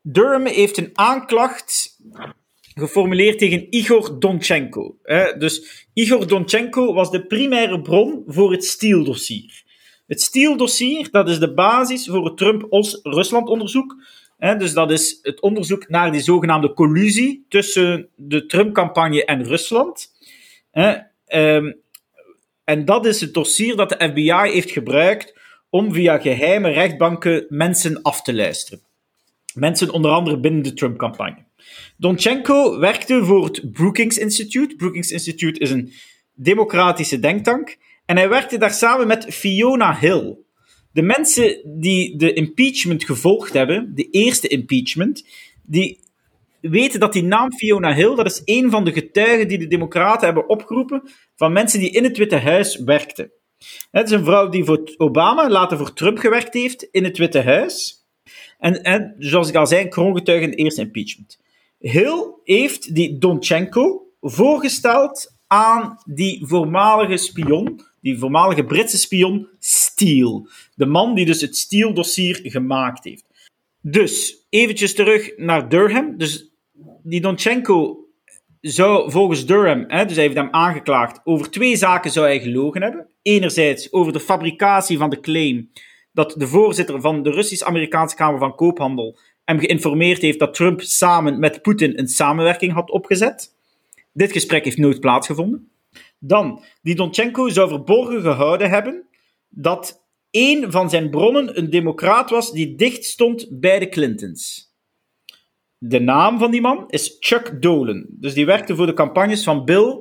Durham 0.02 0.46
heeft 0.46 0.78
een 0.78 0.90
aanklacht 0.94 1.98
geformuleerd 2.80 3.40
tegen 3.40 3.68
Igor 3.70 4.20
Donchenko. 4.20 4.98
dus 5.38 5.86
Igor 5.94 6.28
Donchenko 6.28 6.94
was 6.94 7.12
de 7.12 7.26
primaire 7.26 7.82
bron 7.82 8.24
voor 8.28 8.52
het 8.52 8.66
Steele-dossier. 8.66 9.64
Het 10.08 10.22
Steele-dossier, 10.22 11.08
dat 11.12 11.30
is 11.30 11.40
de 11.40 11.54
basis 11.54 12.08
voor 12.08 12.26
het 12.26 12.38
Trump-Rusland-onderzoek. 12.38 13.96
Dus 14.58 14.74
dat 14.74 14.92
is 14.92 15.20
het 15.22 15.42
onderzoek 15.42 15.90
naar 15.90 16.12
die 16.12 16.22
zogenaamde 16.22 16.74
collusie 16.74 17.46
tussen 17.50 18.10
de 18.16 18.46
Trump-campagne 18.46 19.26
en 19.26 19.44
Rusland. 19.44 20.12
Ehm, 20.72 21.72
en 22.64 22.86
dat 22.86 23.06
is 23.06 23.22
het 23.22 23.34
dossier 23.34 23.76
dat 23.76 23.90
de 23.90 24.10
FBI 24.10 24.52
heeft 24.52 24.72
gebruikt 24.72 25.38
om 25.70 25.94
via 25.94 26.18
geheime 26.18 26.70
rechtbanken 26.70 27.46
mensen 27.50 28.02
af 28.02 28.22
te 28.22 28.34
luisteren. 28.34 28.82
Mensen 29.54 29.92
onder 29.92 30.12
andere 30.12 30.40
binnen 30.40 30.64
de 30.64 30.74
Trump-campagne. 30.74 31.49
Donchenko 31.98 32.80
werkte 32.80 33.26
voor 33.26 33.44
het 33.44 33.72
Brookings 33.72 34.18
Institute. 34.18 34.76
Brookings 34.76 35.12
Institute 35.12 35.60
is 35.60 35.72
een 35.72 35.94
democratische 36.34 37.20
denktank. 37.20 37.78
En 38.06 38.18
hij 38.18 38.30
werkte 38.30 38.58
daar 38.58 38.74
samen 38.74 39.08
met 39.08 39.26
Fiona 39.26 39.98
Hill. 40.00 40.38
De 40.92 41.02
mensen 41.02 41.62
die 41.66 42.18
de 42.18 42.34
impeachment 42.34 43.04
gevolgd 43.04 43.54
hebben, 43.54 43.92
de 43.96 44.10
eerste 44.10 44.48
impeachment, 44.48 45.26
die 45.64 46.00
weten 46.62 47.00
dat 47.00 47.14
die 47.14 47.24
naam 47.24 47.54
Fiona 47.54 47.94
Hill, 47.94 48.16
dat 48.16 48.26
is 48.26 48.42
een 48.46 48.70
van 48.70 48.86
de 48.86 48.92
getuigen 48.92 49.48
die 49.48 49.58
de 49.58 49.68
Democraten 49.68 50.26
hebben 50.26 50.50
opgeroepen 50.50 51.02
van 51.36 51.54
mensen 51.54 51.80
die 51.80 51.92
in 51.92 52.04
het 52.04 52.18
Witte 52.18 52.36
Huis 52.36 52.76
werkten. 52.76 53.32
Het 53.92 54.10
is 54.10 54.18
een 54.18 54.26
vrouw 54.26 54.50
die 54.50 54.64
voor 54.64 54.94
Obama, 54.98 55.50
later 55.50 55.78
voor 55.78 55.94
Trump 55.94 56.18
gewerkt 56.18 56.54
heeft 56.54 56.84
in 56.92 57.04
het 57.04 57.18
Witte 57.18 57.42
Huis. 57.42 58.06
En, 58.58 58.84
en 58.84 59.16
zoals 59.18 59.50
ik 59.50 59.56
al 59.56 59.68
zei, 59.68 59.82
een 59.82 59.90
kroongetuige 59.90 60.44
in 60.44 60.52
de 60.52 60.58
eerste 60.58 60.82
impeachment. 60.82 61.40
Hill 61.80 62.34
heeft 62.44 62.96
die 62.96 63.18
Donchenko 63.18 64.08
voorgesteld 64.22 65.38
aan 65.48 65.98
die 66.06 66.46
voormalige 66.48 67.18
spion, 67.18 67.82
die 68.02 68.18
voormalige 68.18 68.64
Britse 68.64 68.98
spion 68.98 69.48
Steele. 69.60 70.50
De 70.76 70.86
man 70.86 71.16
die 71.16 71.26
dus 71.26 71.42
het 71.42 71.58
Steele-dossier 71.58 72.40
gemaakt 72.44 73.04
heeft. 73.04 73.26
Dus, 73.82 74.46
eventjes 74.50 74.94
terug 74.94 75.38
naar 75.38 75.70
Durham. 75.70 76.18
Dus 76.18 76.52
die 77.04 77.22
Donchenko 77.22 78.08
zou 78.62 79.12
volgens 79.12 79.46
Durham, 79.46 79.84
hè, 79.88 80.06
dus 80.06 80.16
hij 80.16 80.24
heeft 80.24 80.38
hem 80.38 80.52
aangeklaagd, 80.52 81.22
over 81.24 81.52
twee 81.52 81.76
zaken 81.76 82.12
zou 82.12 82.26
hij 82.26 82.40
gelogen 82.40 82.82
hebben. 82.82 83.08
Enerzijds 83.22 83.94
over 83.94 84.14
de 84.14 84.20
fabricatie 84.20 84.98
van 84.98 85.10
de 85.10 85.20
claim 85.20 85.70
dat 86.12 86.36
de 86.38 86.48
voorzitter 86.48 87.02
van 87.02 87.24
de 87.24 87.32
Russisch-Amerikaanse 87.32 88.16
Kamer 88.16 88.40
van 88.40 88.56
Koophandel 88.56 89.20
hem 89.50 89.60
geïnformeerd 89.60 90.22
heeft 90.22 90.40
dat 90.40 90.54
Trump 90.54 90.82
samen 90.82 91.40
met 91.40 91.62
Poetin 91.62 92.00
een 92.00 92.08
samenwerking 92.08 92.74
had 92.74 92.92
opgezet. 92.92 93.56
Dit 94.14 94.32
gesprek 94.32 94.64
heeft 94.64 94.78
nooit 94.78 95.00
plaatsgevonden. 95.00 95.70
Dan, 96.20 96.64
die 96.82 96.96
Donchenko 96.96 97.50
zou 97.50 97.70
verborgen 97.70 98.22
gehouden 98.22 98.70
hebben 98.70 99.08
dat 99.50 100.04
een 100.32 100.72
van 100.72 100.90
zijn 100.90 101.10
bronnen 101.10 101.58
een 101.58 101.70
democraat 101.70 102.30
was 102.30 102.52
die 102.52 102.76
dicht 102.76 103.06
stond 103.06 103.48
bij 103.50 103.80
de 103.80 103.90
Clintons. 103.90 104.74
De 105.78 106.00
naam 106.00 106.40
van 106.40 106.52
die 106.52 106.62
man 106.62 106.86
is 106.90 107.18
Chuck 107.20 107.62
Dolan. 107.62 108.06
Dus 108.10 108.34
die 108.34 108.46
werkte 108.46 108.76
voor 108.76 108.86
de 108.86 108.94
campagnes 108.94 109.44
van 109.44 109.66
Bill 109.66 110.00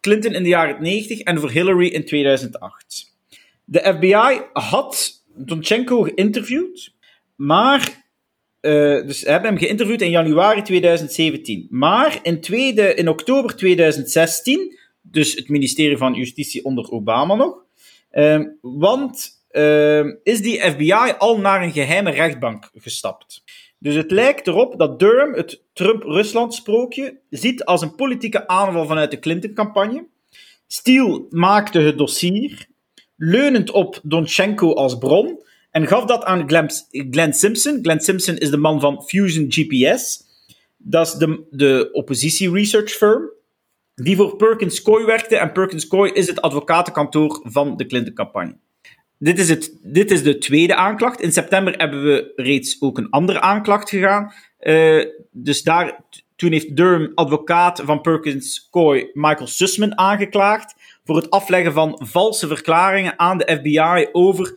Clinton 0.00 0.32
in 0.32 0.42
de 0.42 0.48
jaren 0.48 0.82
90 0.82 1.20
en 1.20 1.40
voor 1.40 1.50
Hillary 1.50 1.86
in 1.86 2.04
2008. 2.04 3.14
De 3.64 3.94
FBI 3.96 4.40
had 4.52 5.22
Donchenko 5.34 6.02
geïnterviewd, 6.02 6.94
maar 7.34 8.07
uh, 8.60 9.06
dus 9.06 9.22
we 9.22 9.30
hebben 9.30 9.50
hem 9.50 9.58
geïnterviewd 9.58 10.02
in 10.02 10.10
januari 10.10 10.62
2017. 10.62 11.66
Maar 11.70 12.18
in, 12.22 12.40
tweede, 12.40 12.94
in 12.94 13.08
oktober 13.08 13.56
2016, 13.56 14.78
dus 15.02 15.34
het 15.34 15.48
ministerie 15.48 15.96
van 15.96 16.14
Justitie 16.14 16.64
onder 16.64 16.90
Obama 16.90 17.34
nog, 17.34 17.64
uh, 18.12 18.40
want 18.60 19.36
uh, 19.50 20.04
is 20.22 20.40
die 20.40 20.60
FBI 20.60 21.14
al 21.18 21.38
naar 21.38 21.62
een 21.62 21.72
geheime 21.72 22.10
rechtbank 22.10 22.70
gestapt. 22.74 23.42
Dus 23.78 23.94
het 23.94 24.10
lijkt 24.10 24.46
erop 24.46 24.78
dat 24.78 24.98
Durham 24.98 25.34
het 25.34 25.62
Trump-Rusland-sprookje 25.72 27.18
ziet 27.30 27.64
als 27.64 27.82
een 27.82 27.94
politieke 27.94 28.48
aanval 28.48 28.86
vanuit 28.86 29.10
de 29.10 29.18
Clinton-campagne. 29.18 30.06
Steele 30.66 31.26
maakte 31.30 31.78
het 31.80 31.98
dossier, 31.98 32.66
leunend 33.16 33.70
op 33.70 34.00
Donchenko 34.02 34.74
als 34.74 34.98
bron, 34.98 35.42
en 35.70 35.86
gaf 35.86 36.04
dat 36.04 36.24
aan 36.24 36.48
Glenn, 36.90 37.32
Simpson. 37.32 37.78
Glenn 37.82 38.00
Simpson 38.00 38.36
is 38.36 38.50
de 38.50 38.56
man 38.56 38.80
van 38.80 39.02
Fusion 39.02 39.46
GPS. 39.48 40.26
Dat 40.76 41.06
is 41.06 41.12
de, 41.12 41.46
de 41.50 41.88
oppositie-research 41.92 42.90
firm 42.90 43.30
die 43.94 44.16
voor 44.16 44.36
Perkins 44.36 44.82
Coy 44.82 45.04
werkte. 45.04 45.36
En 45.36 45.52
Perkins 45.52 45.86
Coy 45.86 46.08
is 46.08 46.26
het 46.26 46.40
advocatenkantoor 46.40 47.40
van 47.42 47.76
de 47.76 47.86
Clinton-campagne. 47.86 48.56
Dit 49.18 49.38
is, 49.38 49.48
het, 49.48 49.78
dit 49.82 50.10
is 50.10 50.22
de 50.22 50.38
tweede 50.38 50.74
aanklacht. 50.74 51.20
In 51.20 51.32
september 51.32 51.74
hebben 51.76 52.02
we 52.02 52.32
reeds 52.36 52.76
ook 52.80 52.98
een 52.98 53.10
andere 53.10 53.40
aanklacht 53.40 53.88
gegaan. 53.88 54.32
Uh, 54.60 55.04
dus 55.30 55.62
daar, 55.62 56.00
toen 56.36 56.52
heeft 56.52 56.76
Durham, 56.76 57.12
advocaat 57.14 57.82
van 57.84 58.00
Perkins 58.00 58.68
Coy, 58.70 59.10
Michael 59.12 59.46
Sussman 59.46 59.98
aangeklaagd 59.98 60.74
voor 61.04 61.16
het 61.16 61.30
afleggen 61.30 61.72
van 61.72 62.00
valse 62.04 62.46
verklaringen 62.46 63.18
aan 63.18 63.38
de 63.38 63.58
FBI 63.60 64.08
over 64.12 64.56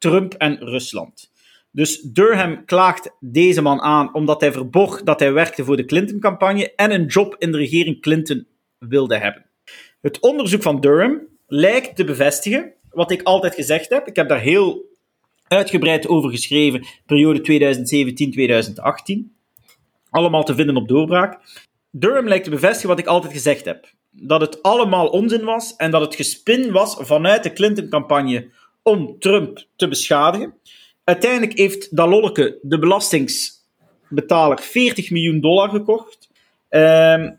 Trump 0.00 0.34
en 0.34 0.58
Rusland. 0.58 1.30
Dus 1.70 2.00
Durham 2.00 2.64
klaagt 2.64 3.10
deze 3.20 3.62
man 3.62 3.80
aan 3.80 4.14
omdat 4.14 4.40
hij 4.40 4.52
verborg 4.52 5.02
dat 5.02 5.20
hij 5.20 5.32
werkte 5.32 5.64
voor 5.64 5.76
de 5.76 5.84
Clinton-campagne 5.84 6.74
en 6.74 6.92
een 6.92 7.06
job 7.06 7.36
in 7.38 7.52
de 7.52 7.58
regering 7.58 8.00
Clinton 8.00 8.46
wilde 8.78 9.18
hebben. 9.18 9.46
Het 10.00 10.20
onderzoek 10.20 10.62
van 10.62 10.80
Durham 10.80 11.20
lijkt 11.46 11.96
te 11.96 12.04
bevestigen 12.04 12.72
wat 12.90 13.10
ik 13.10 13.22
altijd 13.22 13.54
gezegd 13.54 13.88
heb. 13.88 14.06
Ik 14.06 14.16
heb 14.16 14.28
daar 14.28 14.40
heel 14.40 14.84
uitgebreid 15.48 16.08
over 16.08 16.30
geschreven, 16.30 16.86
periode 17.06 17.40
2017-2018. 19.28 19.38
Allemaal 20.10 20.44
te 20.44 20.54
vinden 20.54 20.76
op 20.76 20.88
doorbraak. 20.88 21.38
Durham 21.90 22.28
lijkt 22.28 22.44
te 22.44 22.50
bevestigen 22.50 22.88
wat 22.88 22.98
ik 22.98 23.06
altijd 23.06 23.32
gezegd 23.32 23.64
heb. 23.64 23.92
Dat 24.10 24.40
het 24.40 24.62
allemaal 24.62 25.08
onzin 25.08 25.44
was 25.44 25.76
en 25.76 25.90
dat 25.90 26.00
het 26.00 26.14
gespin 26.14 26.72
was 26.72 26.96
vanuit 26.98 27.42
de 27.42 27.52
Clinton-campagne 27.52 28.50
om 28.82 29.16
Trump 29.18 29.64
te 29.76 29.88
beschadigen. 29.88 30.54
Uiteindelijk 31.04 31.58
heeft 31.58 31.96
Dalolleke, 31.96 32.58
de 32.62 32.78
belastingsbetaler, 32.78 34.60
40 34.60 35.10
miljoen 35.10 35.40
dollar 35.40 35.68
gekocht. 35.68 36.28
Um, 36.68 37.38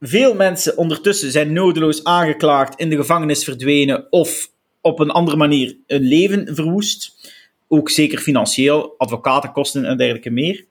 veel 0.00 0.34
mensen 0.34 0.76
ondertussen 0.76 1.30
zijn 1.30 1.52
nodeloos 1.52 2.04
aangeklaagd, 2.04 2.80
in 2.80 2.90
de 2.90 2.96
gevangenis 2.96 3.44
verdwenen 3.44 4.06
of 4.10 4.50
op 4.80 5.00
een 5.00 5.10
andere 5.10 5.36
manier 5.36 5.76
een 5.86 6.02
leven 6.02 6.54
verwoest. 6.54 7.32
Ook 7.68 7.90
zeker 7.90 8.18
financieel, 8.18 8.94
advocatenkosten 8.98 9.84
en 9.84 9.96
dergelijke 9.96 10.30
meer. 10.30 10.64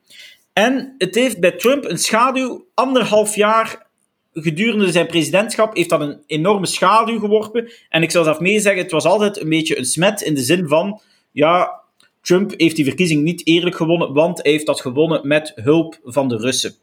En 0.53 0.95
het 0.97 1.15
heeft 1.15 1.39
bij 1.39 1.51
Trump 1.51 1.85
een 1.85 1.97
schaduw 1.97 2.67
anderhalf 2.73 3.35
jaar 3.35 3.87
gedurende 4.33 4.91
zijn 4.91 5.07
presidentschap 5.07 5.75
heeft 5.75 5.89
dat 5.89 6.01
een 6.01 6.23
enorme 6.25 6.65
schaduw 6.65 7.19
geworpen. 7.19 7.71
En 7.89 8.03
ik 8.03 8.11
zal 8.11 8.23
zelf 8.23 8.39
mee 8.39 8.59
zeggen, 8.59 8.81
het 8.81 8.91
was 8.91 9.05
altijd 9.05 9.41
een 9.41 9.49
beetje 9.49 9.77
een 9.77 9.85
smet 9.85 10.21
in 10.21 10.33
de 10.33 10.41
zin 10.41 10.67
van, 10.67 11.01
ja, 11.31 11.81
Trump 12.21 12.53
heeft 12.57 12.75
die 12.75 12.85
verkiezing 12.85 13.23
niet 13.23 13.47
eerlijk 13.47 13.75
gewonnen, 13.75 14.13
want 14.13 14.41
hij 14.41 14.51
heeft 14.51 14.65
dat 14.65 14.81
gewonnen 14.81 15.27
met 15.27 15.51
hulp 15.55 15.99
van 16.03 16.27
de 16.27 16.37
Russen. 16.37 16.75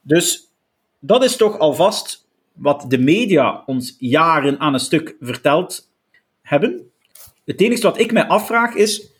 Dus 0.00 0.50
dat 1.00 1.24
is 1.24 1.36
toch 1.36 1.58
alvast 1.58 2.26
wat 2.52 2.84
de 2.88 2.98
media 2.98 3.62
ons 3.66 3.96
jaren 3.98 4.58
aan 4.58 4.74
een 4.74 4.80
stuk 4.80 5.16
verteld 5.20 5.90
hebben. 6.42 6.90
Het 7.44 7.60
enige 7.60 7.82
wat 7.82 7.98
ik 7.98 8.12
mij 8.12 8.26
afvraag 8.26 8.74
is, 8.74 9.10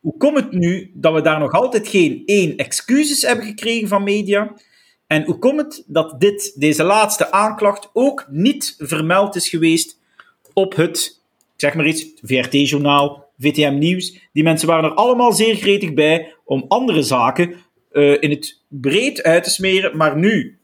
hoe 0.00 0.16
komt 0.16 0.36
het 0.36 0.52
nu 0.52 0.90
dat 0.94 1.14
we 1.14 1.20
daar 1.20 1.38
nog 1.38 1.52
altijd 1.52 1.88
geen 1.88 2.22
één 2.26 2.56
excuses 2.56 3.22
hebben 3.22 3.44
gekregen 3.44 3.88
van 3.88 4.02
media? 4.02 4.54
En 5.10 5.24
hoe 5.24 5.38
komt 5.38 5.60
het 5.60 5.84
dat 5.86 6.20
dit, 6.20 6.52
deze 6.56 6.82
laatste 6.82 7.32
aanklacht 7.32 7.90
ook 7.92 8.26
niet 8.28 8.74
vermeld 8.78 9.36
is 9.36 9.48
geweest 9.48 10.00
op 10.52 10.74
het, 10.74 11.20
zeg 11.56 11.74
maar 11.74 11.86
iets, 11.86 12.06
VRT-journaal, 12.22 13.30
VTM 13.38 13.78
Nieuws? 13.78 14.18
Die 14.32 14.42
mensen 14.42 14.68
waren 14.68 14.90
er 14.90 14.96
allemaal 14.96 15.32
zeer 15.32 15.54
gretig 15.54 15.94
bij 15.94 16.34
om 16.44 16.64
andere 16.68 17.02
zaken 17.02 17.54
uh, 17.92 18.22
in 18.22 18.30
het 18.30 18.60
breed 18.68 19.22
uit 19.22 19.44
te 19.44 19.50
smeren, 19.50 19.96
maar 19.96 20.16
nu 20.16 20.58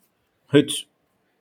het 0.47 0.86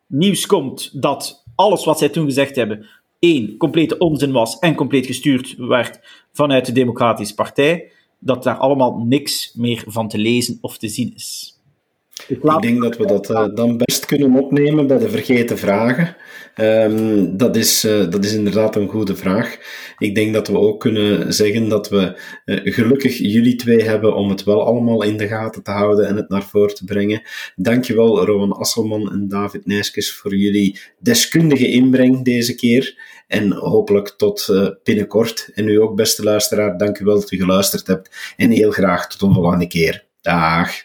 nieuws 0.08 0.46
komt 0.46 1.02
dat 1.02 1.44
alles 1.56 1.86
wat 1.86 2.00
zij 2.00 2.10
toen 2.10 2.26
gezegd 2.26 2.56
hebben, 2.56 2.86
één, 3.20 3.58
complete 3.58 3.98
onzin 3.98 4.32
was 4.32 4.60
en 4.60 4.76
compleet 4.76 5.06
gestuurd 5.06 5.56
werd 5.58 6.00
vanuit 6.32 6.66
de 6.66 6.72
Democratische 6.72 7.36
Partij, 7.36 7.92
dat 8.20 8.44
daar 8.44 8.58
allemaal 8.58 8.98
niks 8.98 9.54
meer 9.56 9.84
van 9.88 10.08
te 10.08 10.18
lezen 10.18 10.58
of 10.62 10.78
te 10.78 10.88
zien 10.88 11.14
is. 11.16 11.55
Ik, 12.28 12.62
denk 12.62 12.82
dat 12.82 12.98
we 12.98 13.06
dat 13.06 13.30
uh, 13.30 13.46
dan 13.54 13.78
best 13.78 14.06
kunnen 14.06 14.44
opnemen 14.44 14.88
bij 14.88 14.98
de 14.98 15.10
vergeten 15.10 15.58
vragen. 15.58 16.16
Um, 16.56 17.38
dat, 17.38 17.56
is, 17.56 17.86
uh, 17.86 18.10
dat 18.10 18.26
is 18.26 18.34
inderdaad 18.34 18.76
een 18.76 18.88
goede 18.88 19.16
vraag. 19.16 19.58
Ik 19.98 20.16
denk 20.16 20.34
dat 20.34 20.48
we 20.48 20.58
ook 20.58 20.80
kunnen 20.80 21.34
zeggen 21.34 21.70
dat 21.70 21.90
we 21.90 22.20
uh, 22.46 22.74
gelukkig 22.74 23.18
jullie 23.18 23.56
twee 23.56 23.84
hebben 23.84 24.16
om 24.16 24.30
het 24.30 24.44
wel 24.44 24.66
allemaal 24.66 25.04
in 25.04 25.18
de 25.18 25.28
gaten 25.28 25.64
te 25.64 25.72
houden 25.72 26.08
en 26.08 26.16
het 26.16 26.30
naar 26.30 26.44
voren 26.44 26.76
te 26.76 26.84
brengen. 26.84 27.22
Dankjewel 27.56 28.26
Rowan 28.26 28.52
Asselman 28.52 29.12
en 29.12 29.28
David 29.28 29.66
Nijskes 29.66 30.14
voor 30.14 30.36
jullie 30.36 30.80
deskundige 31.00 31.68
inbreng 31.68 32.24
deze 32.24 32.56
keer. 32.56 32.98
En 33.28 33.52
hopelijk 33.52 34.14
tot 34.18 34.54
binnenkort. 34.84 35.50
En 35.54 35.68
u 35.68 35.82
ook, 35.82 35.96
beste 35.96 36.24
luisteraar, 36.24 36.78
dankjewel 36.78 37.20
dat 37.20 37.32
u 37.32 37.38
geluisterd 37.38 37.88
hebt. 37.88 38.34
En 38.38 38.50
heel 38.52 38.72
graag 38.72 39.08
tot 39.08 39.22
een 39.22 39.34
volgende 39.34 39.68
keer. 39.68 40.06
Dag. 40.22 40.85